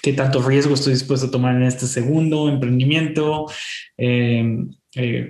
qué 0.02 0.14
tanto 0.14 0.42
riesgo 0.42 0.74
estoy 0.74 0.94
dispuesto 0.94 1.28
a 1.28 1.32
tomar 1.32 1.56
en 1.56 1.64
este 1.64 1.88
segundo 1.88 2.50
emprendimiento. 2.50 3.48
Eh, 3.98 4.66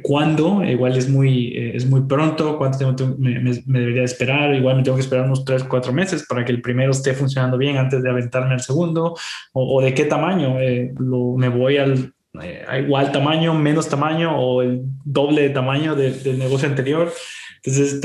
cuándo, 0.02 0.64
igual 0.64 0.96
es 0.98 1.10
muy, 1.10 1.48
eh, 1.50 1.76
es 1.76 1.86
muy 1.86 2.02
pronto, 2.02 2.58
cuánto 2.58 2.78
tiempo 2.78 3.16
me, 3.18 3.34
debería 3.66 4.04
esperar, 4.04 4.56
igual 4.56 4.78
me 4.78 4.84
tengo 4.84 4.96
que 4.96 5.04
esperar 5.04 5.26
unos 5.26 5.44
3, 5.44 5.66
4 5.66 5.92
meses 5.92 6.26
para 6.28 6.46
que 6.46 6.54
el 6.54 6.62
primero 6.62 6.92
esté 6.92 7.14
funcionando 7.14 7.58
bien 7.58 7.76
antes 7.76 8.02
de 8.02 8.10
aventarme 8.10 8.54
al 8.54 8.62
segundo, 8.62 9.16
o, 9.52 9.82
de 9.82 9.94
qué 9.94 10.06
tamaño, 10.06 10.60
eh, 10.62 10.94
lo, 10.98 11.36
me 11.36 11.50
voy 11.50 11.78
al 11.78 12.14
igual 12.80 13.12
tamaño, 13.12 13.54
menos 13.54 13.90
tamaño 13.90 14.40
o 14.40 14.62
el 14.62 14.82
doble 15.04 15.42
de 15.42 15.50
tamaño 15.50 15.96
del 15.96 16.38
negocio 16.38 16.70
anterior. 16.70 17.12
Entonces, 17.62 18.00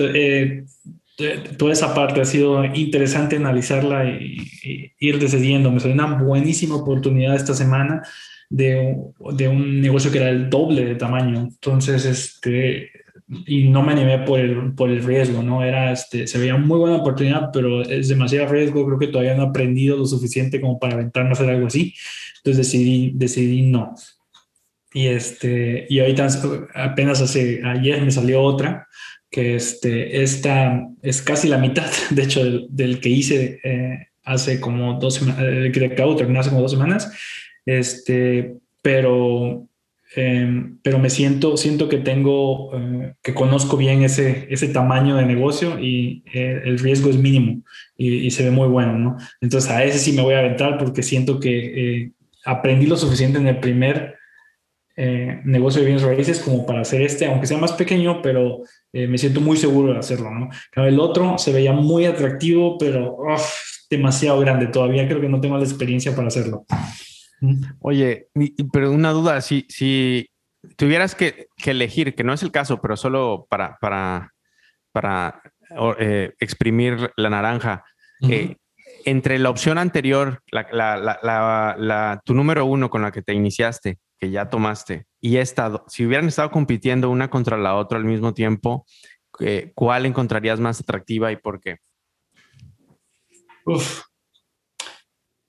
toda 1.56 1.72
esa 1.72 1.94
parte 1.94 2.22
ha 2.22 2.24
sido 2.24 2.64
interesante 2.64 3.36
analizarla 3.36 4.06
y 4.06 4.92
ir 4.98 5.18
decidiendo. 5.20 5.70
Me 5.70 5.78
salió 5.78 5.94
una 5.94 6.16
buenísima 6.16 6.74
oportunidad 6.74 7.36
esta 7.36 7.54
semana 7.54 8.02
de, 8.50 8.96
de, 9.36 9.48
un 9.48 9.80
negocio 9.80 10.10
que 10.10 10.18
era 10.18 10.30
el 10.30 10.50
doble 10.50 10.84
de 10.84 10.94
tamaño. 10.94 11.40
Entonces, 11.40 12.04
este, 12.04 12.90
y 13.46 13.68
no 13.68 13.82
me 13.82 13.92
animé 13.92 14.18
por 14.20 14.38
el, 14.38 14.74
por 14.74 14.90
el 14.90 15.02
riesgo, 15.02 15.42
¿no? 15.42 15.64
Era, 15.64 15.92
este, 15.92 16.26
se 16.26 16.38
veía 16.38 16.56
muy 16.56 16.78
buena 16.78 16.96
oportunidad, 16.96 17.50
pero 17.52 17.82
es 17.82 18.08
demasiado 18.08 18.48
riesgo, 18.52 18.84
creo 18.86 18.98
que 18.98 19.08
todavía 19.08 19.34
no 19.34 19.44
he 19.44 19.48
aprendido 19.48 19.96
lo 19.96 20.06
suficiente 20.06 20.60
como 20.60 20.78
para 20.78 20.94
aventarme 20.94 21.30
a 21.30 21.32
hacer 21.32 21.48
algo 21.48 21.66
así. 21.66 21.94
Entonces 22.38 22.66
decidí, 22.66 23.12
decidí 23.14 23.62
no. 23.62 23.94
Y, 24.92 25.06
este, 25.06 25.86
y 25.88 26.00
ahorita 26.00 26.28
apenas 26.74 27.20
hace, 27.20 27.62
ayer 27.64 28.00
me 28.02 28.10
salió 28.10 28.42
otra, 28.42 28.86
que 29.30 29.56
este, 29.56 30.22
esta 30.22 30.86
es 31.02 31.20
casi 31.22 31.48
la 31.48 31.58
mitad, 31.58 31.90
de 32.10 32.22
hecho, 32.22 32.44
del, 32.68 33.00
que 33.00 33.08
hice 33.08 33.58
eh, 33.64 34.08
hace 34.22 34.60
como 34.60 35.00
dos 35.00 35.14
semanas, 35.14 35.42
que 35.72 35.86
acabo 35.86 36.12
de 36.12 36.18
terminar 36.18 36.42
hace 36.42 36.50
como 36.50 36.62
dos 36.62 36.70
semanas 36.70 37.10
este, 37.66 38.56
pero, 38.82 39.66
em, 40.14 40.78
pero 40.82 40.98
me 40.98 41.10
siento, 41.10 41.56
siento 41.56 41.88
que 41.88 41.98
tengo, 41.98 42.70
eh, 42.76 43.14
que 43.22 43.34
conozco 43.34 43.76
bien 43.76 44.02
ese, 44.02 44.46
ese 44.50 44.68
tamaño 44.68 45.16
de 45.16 45.26
negocio 45.26 45.78
y 45.80 46.22
eh, 46.32 46.62
el 46.64 46.78
riesgo 46.78 47.10
es 47.10 47.16
mínimo 47.16 47.62
y, 47.96 48.30
se 48.30 48.44
ve 48.44 48.50
muy 48.50 48.68
bueno, 48.68 48.98
¿no? 48.98 49.16
Entonces 49.40 49.70
a 49.70 49.84
ese 49.84 49.98
sí 49.98 50.12
me 50.12 50.22
voy 50.22 50.34
a 50.34 50.40
aventar 50.40 50.78
porque 50.78 51.02
siento 51.02 51.40
que 51.40 52.02
eh, 52.02 52.12
aprendí 52.44 52.86
lo 52.86 52.96
suficiente 52.96 53.38
en 53.38 53.46
el 53.46 53.58
primer 53.58 54.16
negocio 55.44 55.80
de 55.80 55.86
bienes 55.86 56.04
raíces 56.04 56.38
como 56.38 56.64
para 56.64 56.82
hacer 56.82 57.02
este, 57.02 57.26
aunque 57.26 57.48
sea 57.48 57.58
más 57.58 57.72
pequeño, 57.72 58.22
pero 58.22 58.60
me 58.92 59.18
siento 59.18 59.40
muy 59.40 59.56
seguro 59.56 59.92
de 59.92 59.98
hacerlo, 59.98 60.30
¿no? 60.30 60.50
El 60.86 61.00
otro 61.00 61.36
se 61.36 61.52
veía 61.52 61.72
muy 61.72 62.04
atractivo, 62.04 62.78
pero 62.78 63.16
demasiado 63.90 64.38
grande. 64.38 64.68
Todavía 64.68 65.08
creo 65.08 65.20
que 65.20 65.28
no 65.28 65.40
tengo 65.40 65.56
la 65.56 65.64
experiencia 65.64 66.14
para 66.14 66.28
hacerlo. 66.28 66.64
Oye, 67.80 68.28
pero 68.72 68.90
una 68.90 69.10
duda, 69.10 69.40
si, 69.40 69.66
si 69.68 70.28
tuvieras 70.76 71.14
que, 71.14 71.48
elegir, 71.64 72.14
que 72.14 72.24
no 72.24 72.32
es 72.32 72.42
el 72.42 72.50
caso, 72.50 72.80
pero 72.80 72.96
solo 72.96 73.46
para, 73.48 73.76
para, 73.80 74.32
para 74.92 75.42
eh, 75.98 76.32
exprimir 76.38 77.10
la 77.16 77.30
naranja, 77.30 77.84
eh, 78.28 78.56
entre 79.04 79.38
la 79.38 79.50
opción 79.50 79.78
anterior, 79.78 80.42
la, 80.50 82.22
tu 82.24 82.34
número 82.34 82.64
uno 82.64 82.90
con 82.90 83.02
la 83.02 83.12
que 83.12 83.22
te 83.22 83.34
iniciaste, 83.34 83.98
que 84.18 84.30
ya 84.30 84.48
tomaste, 84.48 85.06
y 85.20 85.36
esta, 85.38 85.82
si 85.88 86.06
hubieran 86.06 86.28
estado 86.28 86.50
compitiendo 86.50 87.10
una 87.10 87.28
contra 87.28 87.58
la 87.58 87.74
otra 87.74 87.98
al 87.98 88.04
mismo 88.04 88.32
tiempo, 88.32 88.86
eh, 89.40 89.72
¿cuál 89.74 90.06
encontrarías 90.06 90.60
más 90.60 90.80
atractiva 90.80 91.32
y 91.32 91.36
por 91.36 91.60
qué? 91.60 91.78
Uf. 93.66 94.02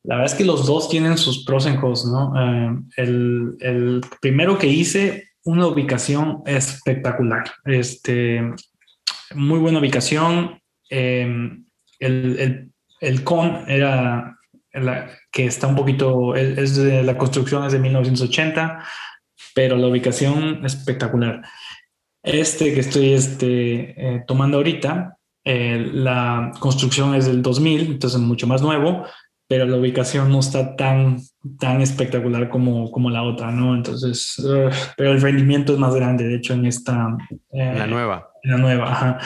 La 0.08 0.16
verdad 0.16 0.32
es 0.32 0.38
que 0.38 0.46
los 0.46 0.66
dos 0.66 0.90
tienen 0.90 1.18
sus 1.18 1.44
pros 1.46 1.68
y 1.68 1.76
cons, 1.78 2.06
¿no? 2.06 2.34
Eh, 2.38 2.78
el, 2.98 3.56
el, 3.60 4.02
primero 4.22 4.58
que 4.58 4.68
hice, 4.68 5.30
una 5.44 5.68
ubicación 5.68 6.42
espectacular. 6.46 7.44
Este, 7.66 8.42
muy 9.34 9.60
buena 9.60 9.80
ubicación. 9.80 10.60
Eh, 10.90 11.24
el, 12.00 12.40
el, 12.40 12.72
el, 13.00 13.24
con 13.24 13.70
era 13.70 14.38
la, 14.74 15.10
que 15.32 15.46
está 15.46 15.68
un 15.68 15.76
poquito, 15.76 16.36
es 16.36 16.76
de 16.76 17.04
la 17.04 17.18
construcción 17.18 17.66
es 17.66 17.74
de 17.74 17.80
1980, 17.80 18.84
pero 19.54 19.78
la 19.78 19.88
ubicación 19.88 20.66
espectacular. 20.66 21.42
Este 22.24 22.74
que 22.74 22.80
estoy 22.80 23.14
este, 23.14 23.94
eh, 23.98 24.24
tomando 24.28 24.58
ahorita, 24.58 25.18
eh, 25.44 25.92
la 25.94 26.52
construcción 26.60 27.14
es 27.14 27.28
del 27.28 27.42
2000, 27.42 27.82
entonces 27.82 28.20
mucho 28.20 28.48
más 28.48 28.62
nuevo, 28.62 29.06
pero 29.48 29.66
la 29.66 29.78
ubicación 29.78 30.32
no 30.32 30.40
está 30.40 30.76
tan, 30.76 31.20
tan 31.60 31.82
espectacular 31.82 32.50
como, 32.50 32.92
como 32.92 33.10
la 33.10 33.24
otra, 33.24 33.52
¿no? 33.52 33.76
Entonces, 33.76 34.42
pero 34.98 35.12
el 35.12 35.22
rendimiento 35.22 35.74
es 35.74 35.80
más 35.80 35.94
grande, 35.94 36.26
de 36.26 36.36
hecho, 36.36 36.54
en 36.54 36.66
esta... 36.66 37.16
la 37.52 37.88
nueva. 37.88 38.32
La 38.44 38.58
nueva, 38.58 38.92
ajá. 38.92 39.20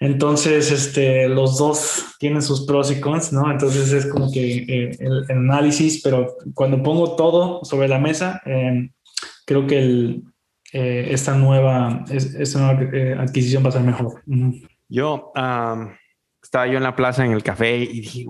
Entonces, 0.00 0.70
este, 0.70 1.28
los 1.28 1.56
dos 1.56 2.16
tienen 2.18 2.42
sus 2.42 2.66
pros 2.66 2.90
y 2.90 3.00
cons, 3.00 3.32
¿no? 3.32 3.50
Entonces 3.50 3.90
es 3.90 4.06
como 4.06 4.30
que 4.30 4.58
eh, 4.68 4.90
el, 4.98 5.24
análisis, 5.30 6.02
pero 6.02 6.36
cuando 6.52 6.82
pongo 6.82 7.16
todo 7.16 7.64
sobre 7.64 7.88
la 7.88 7.98
mesa, 7.98 8.42
eh, 8.44 8.90
creo 9.46 9.66
que 9.66 9.78
el, 9.78 10.24
eh, 10.74 11.08
esta 11.10 11.36
nueva, 11.36 12.04
esta 12.10 12.58
nueva 12.58 13.22
adquisición 13.22 13.64
va 13.64 13.68
a 13.70 13.72
ser 13.72 13.82
mejor. 13.82 14.22
Yo 14.88 15.32
estaba 16.42 16.66
yo 16.66 16.76
en 16.76 16.82
la 16.82 16.96
plaza 16.96 17.24
en 17.24 17.32
el 17.32 17.42
café 17.42 17.78
y 17.78 18.00
dije, 18.00 18.26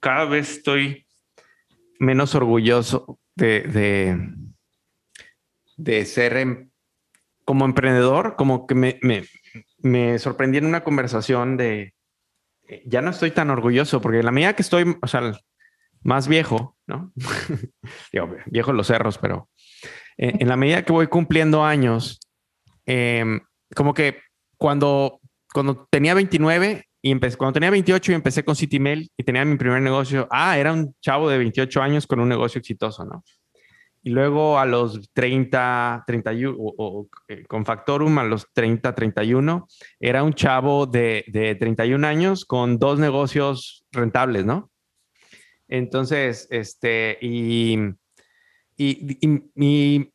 cada 0.00 0.24
vez 0.24 0.50
estoy 0.50 1.06
menos 1.98 2.34
orgulloso 2.34 3.18
de, 3.34 4.24
de, 5.76 6.04
ser 6.04 6.36
em, 6.36 6.70
como 7.44 7.64
emprendedor, 7.64 8.36
como 8.36 8.66
que 8.66 8.74
me, 8.74 8.98
me, 9.02 9.24
me 9.78 10.18
sorprendí 10.18 10.58
en 10.58 10.66
una 10.66 10.84
conversación 10.84 11.56
de, 11.56 11.94
eh, 12.68 12.82
ya 12.84 13.00
no 13.00 13.10
estoy 13.10 13.30
tan 13.30 13.50
orgulloso, 13.50 14.00
porque 14.00 14.22
la 14.22 14.30
medida 14.30 14.54
que 14.54 14.62
estoy, 14.62 14.96
o 15.00 15.06
sea, 15.06 15.32
más 16.02 16.28
viejo, 16.28 16.76
¿no? 16.86 17.12
Digo, 18.12 18.36
viejo 18.46 18.72
los 18.72 18.86
cerros, 18.86 19.18
pero 19.18 19.48
eh, 20.18 20.34
en 20.38 20.48
la 20.48 20.56
medida 20.56 20.84
que 20.84 20.92
voy 20.92 21.06
cumpliendo 21.08 21.64
años, 21.64 22.20
em, 22.86 23.40
como 23.74 23.94
que 23.94 24.20
cuando, 24.56 25.20
cuando 25.58 25.88
tenía 25.90 26.14
29 26.14 26.84
y 27.02 27.10
empecé, 27.10 27.36
cuando 27.36 27.54
tenía 27.54 27.70
28 27.70 28.12
y 28.12 28.14
empecé 28.14 28.44
con 28.44 28.54
CityMail 28.54 29.10
y 29.16 29.24
tenía 29.24 29.44
mi 29.44 29.56
primer 29.56 29.82
negocio, 29.82 30.28
ah, 30.30 30.56
era 30.56 30.72
un 30.72 30.94
chavo 31.00 31.28
de 31.28 31.36
28 31.36 31.82
años 31.82 32.06
con 32.06 32.20
un 32.20 32.28
negocio 32.28 32.60
exitoso, 32.60 33.04
¿no? 33.04 33.24
Y 34.04 34.10
luego 34.10 34.60
a 34.60 34.66
los 34.66 35.10
30, 35.12 36.04
31, 36.06 36.54
o, 36.56 37.08
eh, 37.26 37.42
con 37.48 37.66
Factorum 37.66 38.18
a 38.18 38.22
los 38.22 38.46
30, 38.52 38.94
31, 38.94 39.66
era 39.98 40.22
un 40.22 40.32
chavo 40.32 40.86
de, 40.86 41.24
de 41.26 41.56
31 41.56 42.06
años 42.06 42.44
con 42.44 42.78
dos 42.78 43.00
negocios 43.00 43.84
rentables, 43.90 44.44
¿no? 44.44 44.70
Entonces, 45.66 46.46
este, 46.50 47.18
y, 47.20 47.78
y, 48.76 49.18
y, 49.26 50.12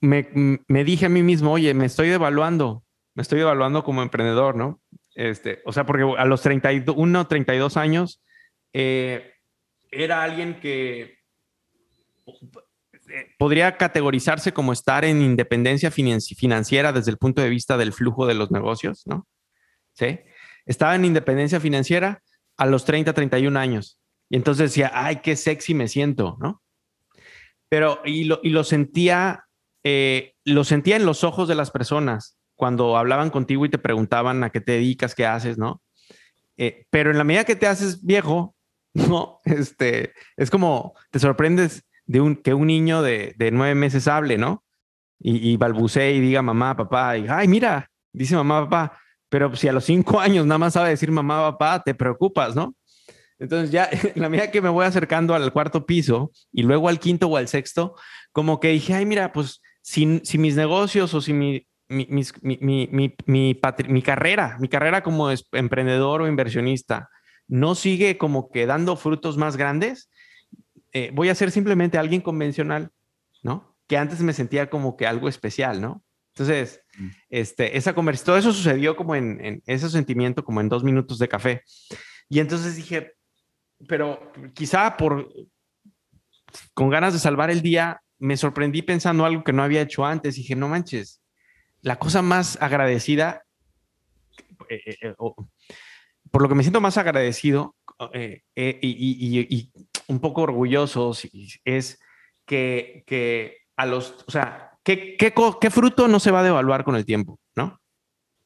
me, 0.00 0.28
me, 0.66 0.82
dije 0.82 1.06
a 1.06 1.08
mí 1.08 1.22
mismo, 1.22 1.52
oye, 1.52 1.72
me 1.72 1.86
estoy 1.86 2.08
devaluando, 2.08 2.82
me 3.14 3.22
estoy 3.22 3.40
devaluando 3.40 3.84
como 3.84 4.02
emprendedor, 4.02 4.56
¿no? 4.56 4.80
Este, 5.14 5.60
o 5.64 5.72
sea, 5.72 5.84
porque 5.84 6.04
a 6.16 6.24
los 6.24 6.42
31, 6.42 7.26
32 7.26 7.76
años, 7.76 8.22
eh, 8.72 9.34
era 9.90 10.22
alguien 10.22 10.58
que 10.60 11.18
podría 13.38 13.76
categorizarse 13.76 14.52
como 14.52 14.72
estar 14.72 15.04
en 15.04 15.20
independencia 15.20 15.90
financiera 15.90 16.92
desde 16.92 17.10
el 17.10 17.18
punto 17.18 17.42
de 17.42 17.50
vista 17.50 17.76
del 17.76 17.92
flujo 17.92 18.26
de 18.26 18.34
los 18.34 18.50
negocios, 18.50 19.02
¿no? 19.06 19.26
Sí. 19.92 20.20
Estaba 20.64 20.94
en 20.94 21.04
independencia 21.04 21.60
financiera 21.60 22.22
a 22.56 22.66
los 22.66 22.84
30, 22.84 23.12
31 23.12 23.58
años. 23.58 23.98
Y 24.30 24.36
entonces 24.36 24.70
decía, 24.70 24.90
ay, 24.94 25.16
qué 25.16 25.36
sexy 25.36 25.74
me 25.74 25.88
siento, 25.88 26.38
¿no? 26.40 26.62
Pero, 27.68 28.00
y 28.04 28.24
lo, 28.24 28.40
y 28.42 28.50
lo 28.50 28.64
sentía, 28.64 29.44
eh, 29.84 30.34
lo 30.44 30.64
sentía 30.64 30.96
en 30.96 31.04
los 31.04 31.24
ojos 31.24 31.48
de 31.48 31.54
las 31.54 31.70
personas 31.70 32.38
cuando 32.62 32.96
hablaban 32.96 33.30
contigo 33.30 33.66
y 33.66 33.70
te 33.70 33.78
preguntaban 33.78 34.44
a 34.44 34.50
qué 34.50 34.60
te 34.60 34.70
dedicas, 34.70 35.16
qué 35.16 35.26
haces, 35.26 35.58
¿no? 35.58 35.82
Eh, 36.56 36.86
pero 36.90 37.10
en 37.10 37.18
la 37.18 37.24
medida 37.24 37.42
que 37.42 37.56
te 37.56 37.66
haces 37.66 38.04
viejo, 38.04 38.54
¿no? 38.94 39.40
Este, 39.44 40.12
es 40.36 40.48
como 40.48 40.94
te 41.10 41.18
sorprendes 41.18 41.82
de 42.06 42.20
un, 42.20 42.36
que 42.36 42.54
un 42.54 42.68
niño 42.68 43.02
de, 43.02 43.34
de 43.36 43.50
nueve 43.50 43.74
meses 43.74 44.06
hable, 44.06 44.38
¿no? 44.38 44.62
Y, 45.18 45.50
y, 45.50 45.56
balbucee 45.56 46.12
y 46.12 46.20
diga 46.20 46.40
mamá, 46.40 46.76
papá, 46.76 47.18
y 47.18 47.26
ay, 47.28 47.48
mira, 47.48 47.90
dice 48.12 48.36
mamá, 48.36 48.70
papá, 48.70 48.96
pero 49.28 49.56
si 49.56 49.66
a 49.66 49.72
los 49.72 49.82
cinco 49.82 50.20
años 50.20 50.46
nada 50.46 50.58
más 50.58 50.74
sabe 50.74 50.90
decir 50.90 51.10
mamá, 51.10 51.50
papá, 51.50 51.82
te 51.82 51.96
preocupas, 51.96 52.54
¿no? 52.54 52.76
Entonces 53.40 53.72
ya, 53.72 53.90
en 54.14 54.22
la 54.22 54.28
medida 54.28 54.52
que 54.52 54.60
me 54.60 54.68
voy 54.68 54.86
acercando 54.86 55.34
al 55.34 55.52
cuarto 55.52 55.84
piso 55.84 56.30
y 56.52 56.62
luego 56.62 56.88
al 56.88 57.00
quinto 57.00 57.26
o 57.26 57.36
al 57.36 57.48
sexto, 57.48 57.96
como 58.30 58.60
que 58.60 58.68
dije, 58.68 58.94
ay, 58.94 59.04
mira, 59.04 59.32
pues 59.32 59.60
si, 59.80 60.20
si 60.22 60.38
mis 60.38 60.54
negocios 60.54 61.12
o 61.12 61.20
si 61.20 61.32
mi, 61.32 61.66
mi, 61.92 62.06
mi, 62.40 62.88
mi, 62.90 63.16
mi, 63.26 63.60
mi 63.88 64.02
carrera, 64.02 64.56
mi 64.60 64.68
carrera 64.68 65.02
como 65.02 65.30
emprendedor 65.52 66.22
o 66.22 66.28
inversionista, 66.28 67.08
no 67.48 67.74
sigue 67.74 68.18
como 68.18 68.50
que 68.50 68.66
dando 68.66 68.96
frutos 68.96 69.36
más 69.36 69.56
grandes, 69.56 70.10
eh, 70.92 71.10
voy 71.14 71.28
a 71.30 71.34
ser 71.34 71.50
simplemente 71.50 71.98
alguien 71.98 72.20
convencional, 72.20 72.90
¿no? 73.42 73.76
Que 73.86 73.96
antes 73.96 74.20
me 74.20 74.32
sentía 74.32 74.68
como 74.68 74.96
que 74.96 75.06
algo 75.06 75.28
especial, 75.28 75.80
¿no? 75.80 76.02
Entonces, 76.34 76.82
mm. 76.98 77.08
este, 77.30 77.76
esa 77.76 77.94
conversación, 77.94 78.26
todo 78.26 78.36
eso 78.38 78.52
sucedió 78.52 78.96
como 78.96 79.14
en, 79.14 79.62
ese 79.66 79.88
sentimiento, 79.88 80.44
como 80.44 80.60
en 80.60 80.68
dos 80.68 80.84
minutos 80.84 81.18
de 81.18 81.28
café. 81.28 81.62
Y 82.28 82.40
entonces 82.40 82.76
dije, 82.76 83.12
pero 83.88 84.32
quizá 84.54 84.96
por, 84.96 85.32
con 86.74 86.90
ganas 86.90 87.14
de 87.14 87.18
salvar 87.18 87.50
el 87.50 87.62
día, 87.62 88.02
me 88.18 88.36
sorprendí 88.36 88.82
pensando 88.82 89.24
algo 89.24 89.44
que 89.44 89.52
no 89.52 89.62
había 89.62 89.82
hecho 89.82 90.04
antes. 90.04 90.36
Dije, 90.36 90.54
no 90.54 90.68
manches, 90.68 91.21
la 91.82 91.98
cosa 91.98 92.22
más 92.22 92.56
agradecida, 92.60 93.44
eh, 94.68 94.96
eh, 95.02 95.14
por 96.30 96.42
lo 96.42 96.48
que 96.48 96.54
me 96.54 96.62
siento 96.62 96.80
más 96.80 96.96
agradecido 96.96 97.76
y, 98.54 99.70
un 100.08 100.20
poco 100.20 100.42
orgullosos 100.42 101.28
es 101.64 102.00
que, 102.46 103.04
que 103.06 103.58
a 103.76 103.86
los, 103.86 104.24
o 104.26 104.30
sea, 104.30 104.72
¿qué, 104.84 105.16
qué, 105.16 105.70
fruto 105.70 106.08
no 106.08 106.20
se 106.20 106.30
va 106.30 106.40
a 106.40 106.44
devaluar 106.44 106.84
con 106.84 106.96
el 106.96 107.04
tiempo? 107.04 107.38
¿No? 107.56 107.80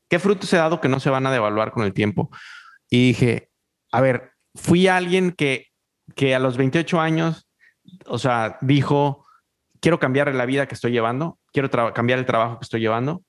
¿Qué 0.08 0.18
frutos 0.18 0.52
he 0.52 0.56
dado 0.56 0.80
que 0.80 0.88
no 0.88 1.00
se 1.00 1.10
van 1.10 1.26
a 1.26 1.32
devaluar 1.32 1.72
con 1.72 1.84
el 1.84 1.92
tiempo? 1.92 2.30
Y 2.88 3.08
dije, 3.08 3.50
a 3.92 4.00
ver, 4.00 4.32
fui 4.54 4.86
alguien 4.86 5.32
que, 5.32 5.68
que 6.14 6.34
a 6.34 6.38
los 6.38 6.56
28 6.56 7.00
años, 7.00 7.48
o 8.06 8.18
sea, 8.18 8.58
dijo, 8.60 9.25
quiero 9.80 9.98
cambiar 9.98 10.34
la 10.34 10.46
vida 10.46 10.66
que 10.66 10.74
estoy 10.74 10.92
llevando, 10.92 11.38
quiero 11.52 11.70
cambiar 11.92 12.18
el 12.18 12.26
trabajo 12.26 12.58
que 12.58 12.64
estoy 12.64 12.80
llevando 12.80 13.22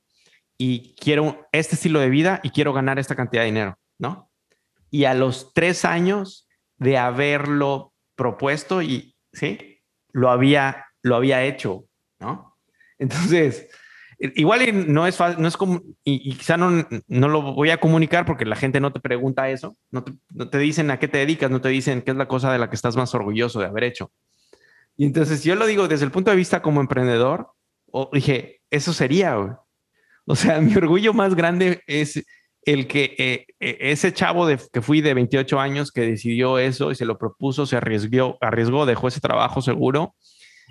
y 0.57 0.95
quiero 0.95 1.47
este 1.51 1.75
estilo 1.75 1.99
de 1.99 2.09
vida 2.09 2.39
y 2.43 2.49
quiero 2.49 2.73
ganar 2.73 2.99
esta 2.99 3.15
cantidad 3.15 3.43
de 3.43 3.47
dinero, 3.47 3.77
¿no? 3.99 4.29
Y 4.89 5.05
a 5.05 5.13
los 5.13 5.53
tres 5.53 5.85
años 5.85 6.47
de 6.77 6.97
haberlo 6.97 7.93
propuesto 8.15 8.81
y 8.81 9.15
sí, 9.33 9.81
lo 10.11 10.29
había, 10.29 10.87
lo 11.03 11.15
había 11.15 11.43
hecho, 11.43 11.85
¿no? 12.19 12.57
Entonces, 12.97 13.69
igual 14.19 14.93
no 14.93 15.05
es 15.05 15.15
fácil, 15.15 15.41
no 15.41 15.47
es 15.47 15.57
como, 15.57 15.81
y, 16.03 16.35
quizá 16.35 16.57
no, 16.57 16.87
no, 17.07 17.27
lo 17.27 17.53
voy 17.53 17.69
a 17.69 17.79
comunicar 17.79 18.25
porque 18.25 18.45
la 18.45 18.55
gente 18.55 18.79
no 18.79 18.91
te 18.91 18.99
pregunta 18.99 19.49
eso, 19.49 19.77
no 19.91 20.03
te, 20.03 20.13
no 20.29 20.49
te, 20.49 20.57
dicen 20.57 20.89
a 20.89 20.99
qué 20.99 21.07
te 21.07 21.19
dedicas, 21.19 21.51
no 21.51 21.61
te 21.61 21.69
dicen 21.69 22.01
qué 22.01 22.11
es 22.11 22.17
la 22.17 22.27
cosa 22.27 22.51
de 22.51 22.59
la 22.59 22.69
que 22.69 22.75
estás 22.75 22.95
más 22.95 23.13
orgulloso 23.13 23.59
de 23.59 23.67
haber 23.67 23.83
hecho. 23.83 24.11
Y 24.97 25.05
entonces 25.05 25.43
yo 25.43 25.55
lo 25.55 25.65
digo 25.67 25.87
desde 25.87 26.05
el 26.05 26.11
punto 26.11 26.31
de 26.31 26.37
vista 26.37 26.61
como 26.61 26.81
emprendedor, 26.81 27.51
o 27.91 28.09
dije, 28.11 28.61
eso 28.69 28.93
sería, 28.93 29.37
o 30.25 30.35
sea, 30.35 30.59
mi 30.61 30.75
orgullo 30.75 31.13
más 31.13 31.35
grande 31.35 31.81
es 31.87 32.23
el 32.63 32.87
que 32.87 33.15
eh, 33.17 33.45
eh, 33.61 33.77
ese 33.79 34.11
chavo 34.11 34.45
de, 34.45 34.59
que 34.73 34.81
fui 34.81 34.99
de 34.99 35.13
28 35.13 35.59
años 35.59 35.91
que 35.91 36.01
decidió 36.01 36.59
eso 36.59 36.91
y 36.91 36.95
se 36.95 37.05
lo 37.05 37.17
propuso, 37.17 37.65
se 37.65 37.77
arriesgó, 37.77 38.37
arriesgó 38.41 38.85
dejó 38.85 39.07
ese 39.07 39.21
trabajo 39.21 39.61
seguro 39.61 40.15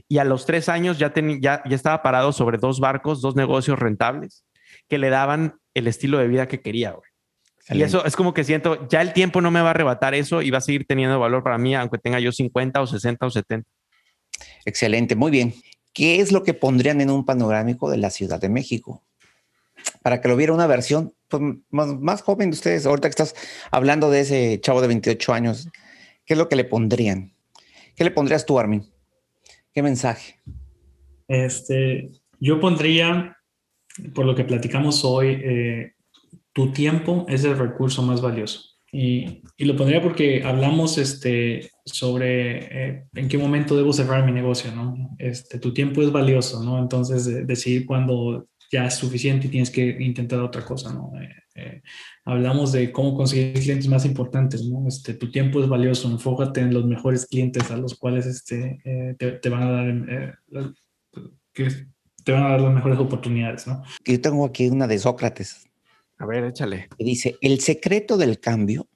y 0.08 0.18
a 0.18 0.24
los 0.24 0.44
tres 0.44 0.68
años 0.68 0.98
ya, 0.98 1.14
ya, 1.14 1.62
ya 1.64 1.74
estaba 1.76 2.02
parado 2.02 2.32
sobre 2.32 2.58
dos 2.58 2.80
barcos, 2.80 3.22
dos 3.22 3.34
negocios 3.34 3.78
rentables 3.78 4.44
que 4.88 4.98
le 4.98 5.08
daban 5.08 5.58
el 5.72 5.86
estilo 5.88 6.18
de 6.18 6.28
vida 6.28 6.48
que 6.48 6.60
quería. 6.60 6.94
Y 7.70 7.82
eso 7.82 8.04
es 8.04 8.14
como 8.14 8.32
que 8.32 8.44
siento, 8.44 8.86
ya 8.88 9.02
el 9.02 9.12
tiempo 9.12 9.40
no 9.40 9.50
me 9.50 9.60
va 9.60 9.68
a 9.68 9.70
arrebatar 9.70 10.14
eso 10.14 10.40
y 10.42 10.50
va 10.50 10.58
a 10.58 10.60
seguir 10.60 10.86
teniendo 10.86 11.18
valor 11.18 11.42
para 11.42 11.58
mí, 11.58 11.74
aunque 11.74 11.98
tenga 11.98 12.20
yo 12.20 12.30
50 12.30 12.80
o 12.80 12.86
60 12.86 13.26
o 13.26 13.30
70. 13.30 13.68
Excelente, 14.66 15.14
muy 15.14 15.30
bien. 15.30 15.54
¿Qué 15.94 16.20
es 16.20 16.32
lo 16.32 16.42
que 16.42 16.52
pondrían 16.52 17.00
en 17.00 17.08
un 17.08 17.24
panorámico 17.24 17.88
de 17.88 17.96
la 17.96 18.10
Ciudad 18.10 18.40
de 18.40 18.50
México? 18.50 19.02
Para 20.02 20.20
que 20.20 20.28
lo 20.28 20.36
viera 20.36 20.52
una 20.52 20.66
versión 20.66 21.14
pues, 21.28 21.42
más, 21.70 22.20
joven 22.22 22.50
de 22.50 22.56
ustedes, 22.56 22.84
ahorita 22.84 23.08
que 23.08 23.12
estás 23.12 23.34
hablando 23.70 24.10
de 24.10 24.20
ese 24.20 24.60
chavo 24.60 24.82
de 24.82 24.88
28 24.88 25.32
años, 25.32 25.68
¿qué 26.24 26.34
es 26.34 26.38
lo 26.38 26.48
que 26.48 26.56
le 26.56 26.64
pondrían? 26.64 27.32
¿Qué 27.94 28.02
le 28.02 28.10
pondrías 28.10 28.44
tú, 28.44 28.58
Armin? 28.58 28.84
¿Qué 29.72 29.82
mensaje? 29.82 30.40
Este, 31.28 32.10
yo 32.40 32.60
pondría, 32.60 33.36
por 34.14 34.26
lo 34.26 34.34
que 34.34 34.44
platicamos 34.44 35.04
hoy, 35.04 35.40
eh, 35.44 35.92
tu 36.52 36.72
tiempo 36.72 37.24
es 37.28 37.44
el 37.44 37.56
recurso 37.56 38.02
más 38.02 38.20
valioso. 38.20 38.62
Y, 38.90 39.42
y, 39.56 39.64
lo 39.64 39.76
pondría 39.76 40.02
porque 40.02 40.42
hablamos 40.42 40.98
este, 40.98 41.70
sobre 41.87 42.89
eh, 42.89 43.07
en 43.14 43.28
qué 43.28 43.39
momento 43.39 43.76
debo 43.76 43.93
cerrar 43.93 44.26
mi 44.26 44.32
negocio, 44.32 44.72
¿no? 44.72 45.14
Este, 45.18 45.59
tu 45.59 45.72
tiempo 45.72 46.03
es 46.03 46.11
valioso, 46.11 46.62
¿no? 46.62 46.78
Entonces, 46.80 47.26
eh, 47.28 47.45
decidir 47.45 47.87
cuándo 47.87 48.49
ya 48.72 48.87
es 48.87 48.95
suficiente 48.95 49.47
y 49.47 49.51
tienes 49.51 49.70
que 49.70 49.97
intentar 50.01 50.41
otra 50.41 50.64
cosa, 50.64 50.93
¿no? 50.93 51.12
Eh, 51.55 51.82
hablamos 52.24 52.72
de 52.72 52.93
cómo 52.93 53.16
conseguir 53.16 53.55
clientes 53.55 53.89
más 53.89 54.05
importantes, 54.05 54.64
¿no? 54.64 54.87
Este, 54.89 55.14
tu 55.14 55.30
tiempo 55.30 55.62
es 55.62 55.68
valioso, 55.68 56.11
enfócate 56.11 56.61
en 56.61 56.74
los 56.74 56.84
mejores 56.84 57.24
clientes 57.26 57.70
a 57.70 57.76
los 57.76 57.95
cuales 57.95 58.26
este, 58.26 58.78
te, 59.16 59.32
te, 59.32 59.49
van 59.49 59.62
a 59.62 59.70
dar, 59.70 60.74
que 61.55 61.68
te 62.24 62.32
van 62.32 62.43
a 62.43 62.49
dar 62.51 62.61
las 62.61 62.74
mejores 62.74 62.99
oportunidades, 62.99 63.66
¿no? 63.66 63.82
Yo 64.05 64.20
tengo 64.20 64.45
aquí 64.45 64.68
una 64.68 64.87
de 64.87 64.99
Sócrates, 64.99 65.64
a 66.18 66.26
ver, 66.26 66.45
échale. 66.45 66.89
dice, 66.99 67.37
el 67.41 67.61
secreto 67.61 68.18
del 68.18 68.41
cambio 68.41 68.89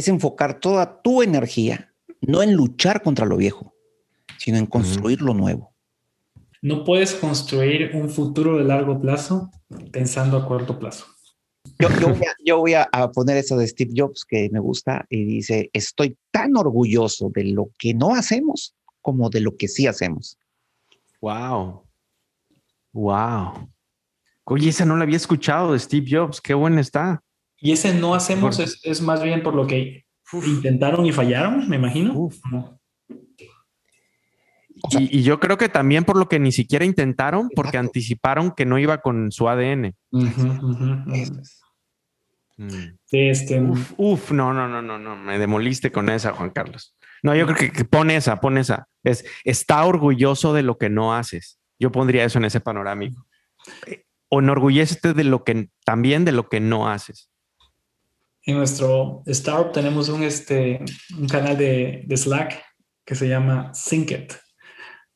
es 0.00 0.08
enfocar 0.08 0.60
toda 0.60 1.02
tu 1.02 1.22
energía, 1.22 1.92
no 2.20 2.42
en 2.42 2.54
luchar 2.54 3.02
contra 3.02 3.26
lo 3.26 3.36
viejo, 3.36 3.74
sino 4.38 4.58
en 4.58 4.66
construir 4.66 5.20
lo 5.22 5.34
nuevo. 5.34 5.74
No 6.62 6.84
puedes 6.84 7.14
construir 7.14 7.90
un 7.94 8.10
futuro 8.10 8.58
de 8.58 8.64
largo 8.64 9.00
plazo 9.00 9.50
pensando 9.92 10.36
a 10.36 10.46
corto 10.46 10.78
plazo. 10.78 11.06
Yo, 12.44 12.58
voy, 12.58 12.74
a, 12.74 12.88
poner 13.12 13.36
eso 13.36 13.56
de 13.56 13.66
Steve 13.66 13.92
Jobs 13.94 14.24
que 14.24 14.50
me 14.50 14.58
gusta 14.58 15.06
y 15.08 15.24
dice, 15.24 15.70
estoy 15.72 16.16
tan 16.30 16.56
orgulloso 16.56 17.30
de 17.30 17.44
lo 17.44 17.70
que 17.78 17.94
no 17.94 18.14
hacemos 18.14 18.74
como 19.00 19.30
de 19.30 19.40
lo 19.40 19.56
que 19.56 19.68
sí 19.68 19.86
hacemos. 19.86 20.38
Wow. 21.20 21.84
Wow. 22.92 23.70
Oye, 24.44 24.70
esa 24.70 24.84
no 24.84 24.96
la 24.96 25.04
había 25.04 25.16
escuchado 25.16 25.72
de 25.72 25.78
Steve 25.78 26.06
Jobs. 26.10 26.40
Qué 26.40 26.54
buena 26.54 26.80
está. 26.80 27.22
Y 27.60 27.72
ese 27.72 27.94
no 27.94 28.14
hacemos 28.14 28.58
es, 28.58 29.02
más 29.02 29.22
bien 29.22 29.42
por 29.42 29.54
lo 29.54 29.66
que 29.66 30.04
intentaron 30.32 31.04
y 31.06 31.12
fallaron, 31.12 31.68
me 31.68 31.76
imagino. 31.76 32.30
y, 34.90 35.22
yo 35.22 35.40
creo 35.40 35.58
que 35.58 35.68
también 35.68 36.04
por 36.04 36.16
lo 36.16 36.28
que 36.28 36.38
ni 36.38 36.52
siquiera 36.52 36.84
intentaron, 36.84 37.50
porque 37.54 37.78
anticiparon 37.78 38.52
que 38.52 38.64
no 38.64 38.78
iba 38.78 38.98
con 38.98 39.30
su 39.30 39.48
ADN. 39.48 39.94
este... 43.10 43.62
uf, 43.96 44.32
no, 44.32 44.52
no, 44.52 44.68
no, 44.68 44.82
no, 44.82 44.98
no, 44.98 45.16
me 45.16 45.38
demoliste 45.38 45.90
con 45.90 46.08
esa, 46.08 46.32
Juan 46.32 46.50
Carlos. 46.50 46.96
No, 47.22 47.34
yo 47.34 47.44
creo 47.46 47.58
que, 47.58 47.72
que 47.72 47.84
pon 47.84 48.10
esa, 48.10 48.40
pon 48.40 48.56
esa. 48.56 48.88
Es, 49.02 49.24
está 49.44 49.84
orgulloso 49.84 50.54
de 50.54 50.62
lo 50.62 50.78
que 50.78 50.88
no 50.88 51.14
haces. 51.14 51.58
Yo 51.78 51.92
pondría 51.92 52.24
eso 52.24 52.38
en 52.38 52.46
ese 52.46 52.60
panorámico 52.60 53.26
enorgullécete 54.30 55.12
de 55.12 55.24
lo 55.24 55.44
que 55.44 55.70
también 55.84 56.24
de 56.24 56.32
lo 56.32 56.48
que 56.48 56.60
no 56.60 56.88
haces. 56.88 57.30
En 58.50 58.56
nuestro 58.56 59.22
startup 59.26 59.70
tenemos 59.72 60.08
un, 60.08 60.24
este, 60.24 60.80
un 61.16 61.28
canal 61.28 61.56
de, 61.56 62.02
de 62.04 62.16
Slack 62.16 62.60
que 63.04 63.14
se 63.14 63.28
llama 63.28 63.72
Sync 63.72 64.10
It. 64.10 64.32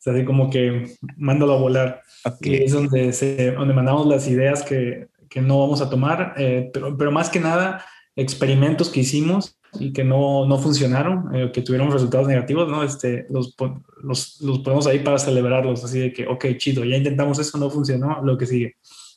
O 0.07 0.11
así 0.11 0.25
como 0.25 0.51
que 0.51 0.95
mándalo 1.17 1.55
a 1.55 1.59
volar. 1.59 2.03
Y 2.41 2.63
es 2.63 2.73
donde, 2.73 3.13
se, 3.13 3.51
donde 3.53 3.75
mandamos 3.75 4.07
las 4.07 4.29
ideas 4.29 4.63
que, 4.63 5.09
que 5.29 5.41
no 5.41 5.59
vamos 5.59 5.81
a 5.81 5.91
tomar, 5.91 6.35
eh, 6.37 6.71
pero, 6.73 6.97
pero 6.97 7.11
más 7.11 7.29
que 7.29 7.41
nada 7.41 7.85
experimentos 8.15 8.89
que 8.89 9.01
hicimos 9.01 9.59
y 9.81 9.93
que 9.93 10.05
no, 10.05 10.47
no 10.47 10.59
funcionaron, 10.59 11.35
eh, 11.35 11.51
que 11.53 11.63
tuvieron 11.63 11.91
resultados 11.91 12.29
negativos, 12.29 12.69
¿no? 12.69 12.85
Este, 12.85 13.27
los, 13.31 13.57
los, 14.01 14.41
los 14.43 14.61
ponemos 14.61 14.87
ahí 14.87 15.01
para 15.01 15.19
celebrarlos, 15.19 15.83
así 15.83 15.99
de 15.99 16.13
que, 16.13 16.29
ok, 16.29 16.47
chido, 16.57 16.85
ya 16.85 16.97
intentamos 16.97 17.41
eso, 17.41 17.59
no 17.59 17.69
funcionó, 17.69 18.23
lo 18.23 18.39
que 18.39 18.47
sigue. 18.47 18.77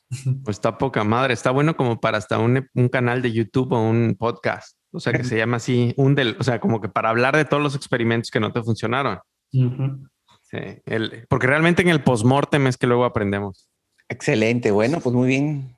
Pues 0.44 0.58
está 0.58 0.78
poca 0.78 1.04
madre, 1.04 1.34
está 1.34 1.52
bueno 1.52 1.76
como 1.76 2.00
para 2.00 2.18
hasta 2.18 2.40
un, 2.40 2.68
un 2.74 2.90
canal 2.90 3.22
de 3.22 3.32
YouTube 3.34 3.74
o 3.74 3.82
un 3.82 4.16
podcast, 4.18 4.78
o 4.92 5.00
sea, 5.00 5.14
que 5.14 5.24
se 5.24 5.38
llama 5.38 5.58
así, 5.58 5.94
un 5.98 6.16
del, 6.16 6.38
o 6.40 6.44
sea, 6.44 6.60
como 6.60 6.80
que 6.82 6.90
para 6.90 7.10
hablar 7.10 7.36
de 7.36 7.46
todos 7.46 7.62
los 7.62 7.76
experimentos 7.76 8.32
que 8.32 8.40
no 8.40 8.52
te 8.52 8.64
funcionaron. 8.64 9.20
Sí, 9.52 10.58
el, 10.86 11.26
porque 11.30 11.48
realmente 11.48 11.82
en 11.82 11.90
el 11.90 12.04
postmortem 12.04 12.68
es 12.68 12.78
que 12.78 12.88
luego 12.88 13.06
aprendemos. 13.06 13.70
Excelente, 14.08 14.72
bueno, 14.72 15.02
pues 15.02 15.14
muy 15.14 15.28
bien. 15.28 15.76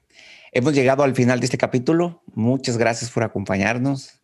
Hemos 0.52 0.74
llegado 0.74 1.04
al 1.04 1.16
final 1.16 1.40
de 1.40 1.46
este 1.46 1.58
capítulo. 1.58 2.24
Muchas 2.34 2.78
gracias 2.78 3.12
por 3.12 3.24
acompañarnos. 3.24 4.22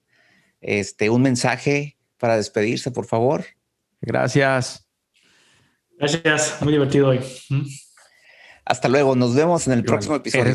Este, 0.61 1.09
un 1.09 1.21
mensaje 1.21 1.97
para 2.17 2.37
despedirse, 2.37 2.91
por 2.91 3.05
favor. 3.05 3.45
Gracias. 4.01 4.87
Gracias, 5.97 6.61
muy 6.61 6.73
divertido 6.73 7.09
hoy. 7.09 7.19
Hasta 8.65 8.89
luego, 8.89 9.15
nos 9.15 9.35
vemos 9.35 9.67
en 9.67 9.73
el 9.73 9.83
próximo 9.83 10.15
episodio. 10.15 10.45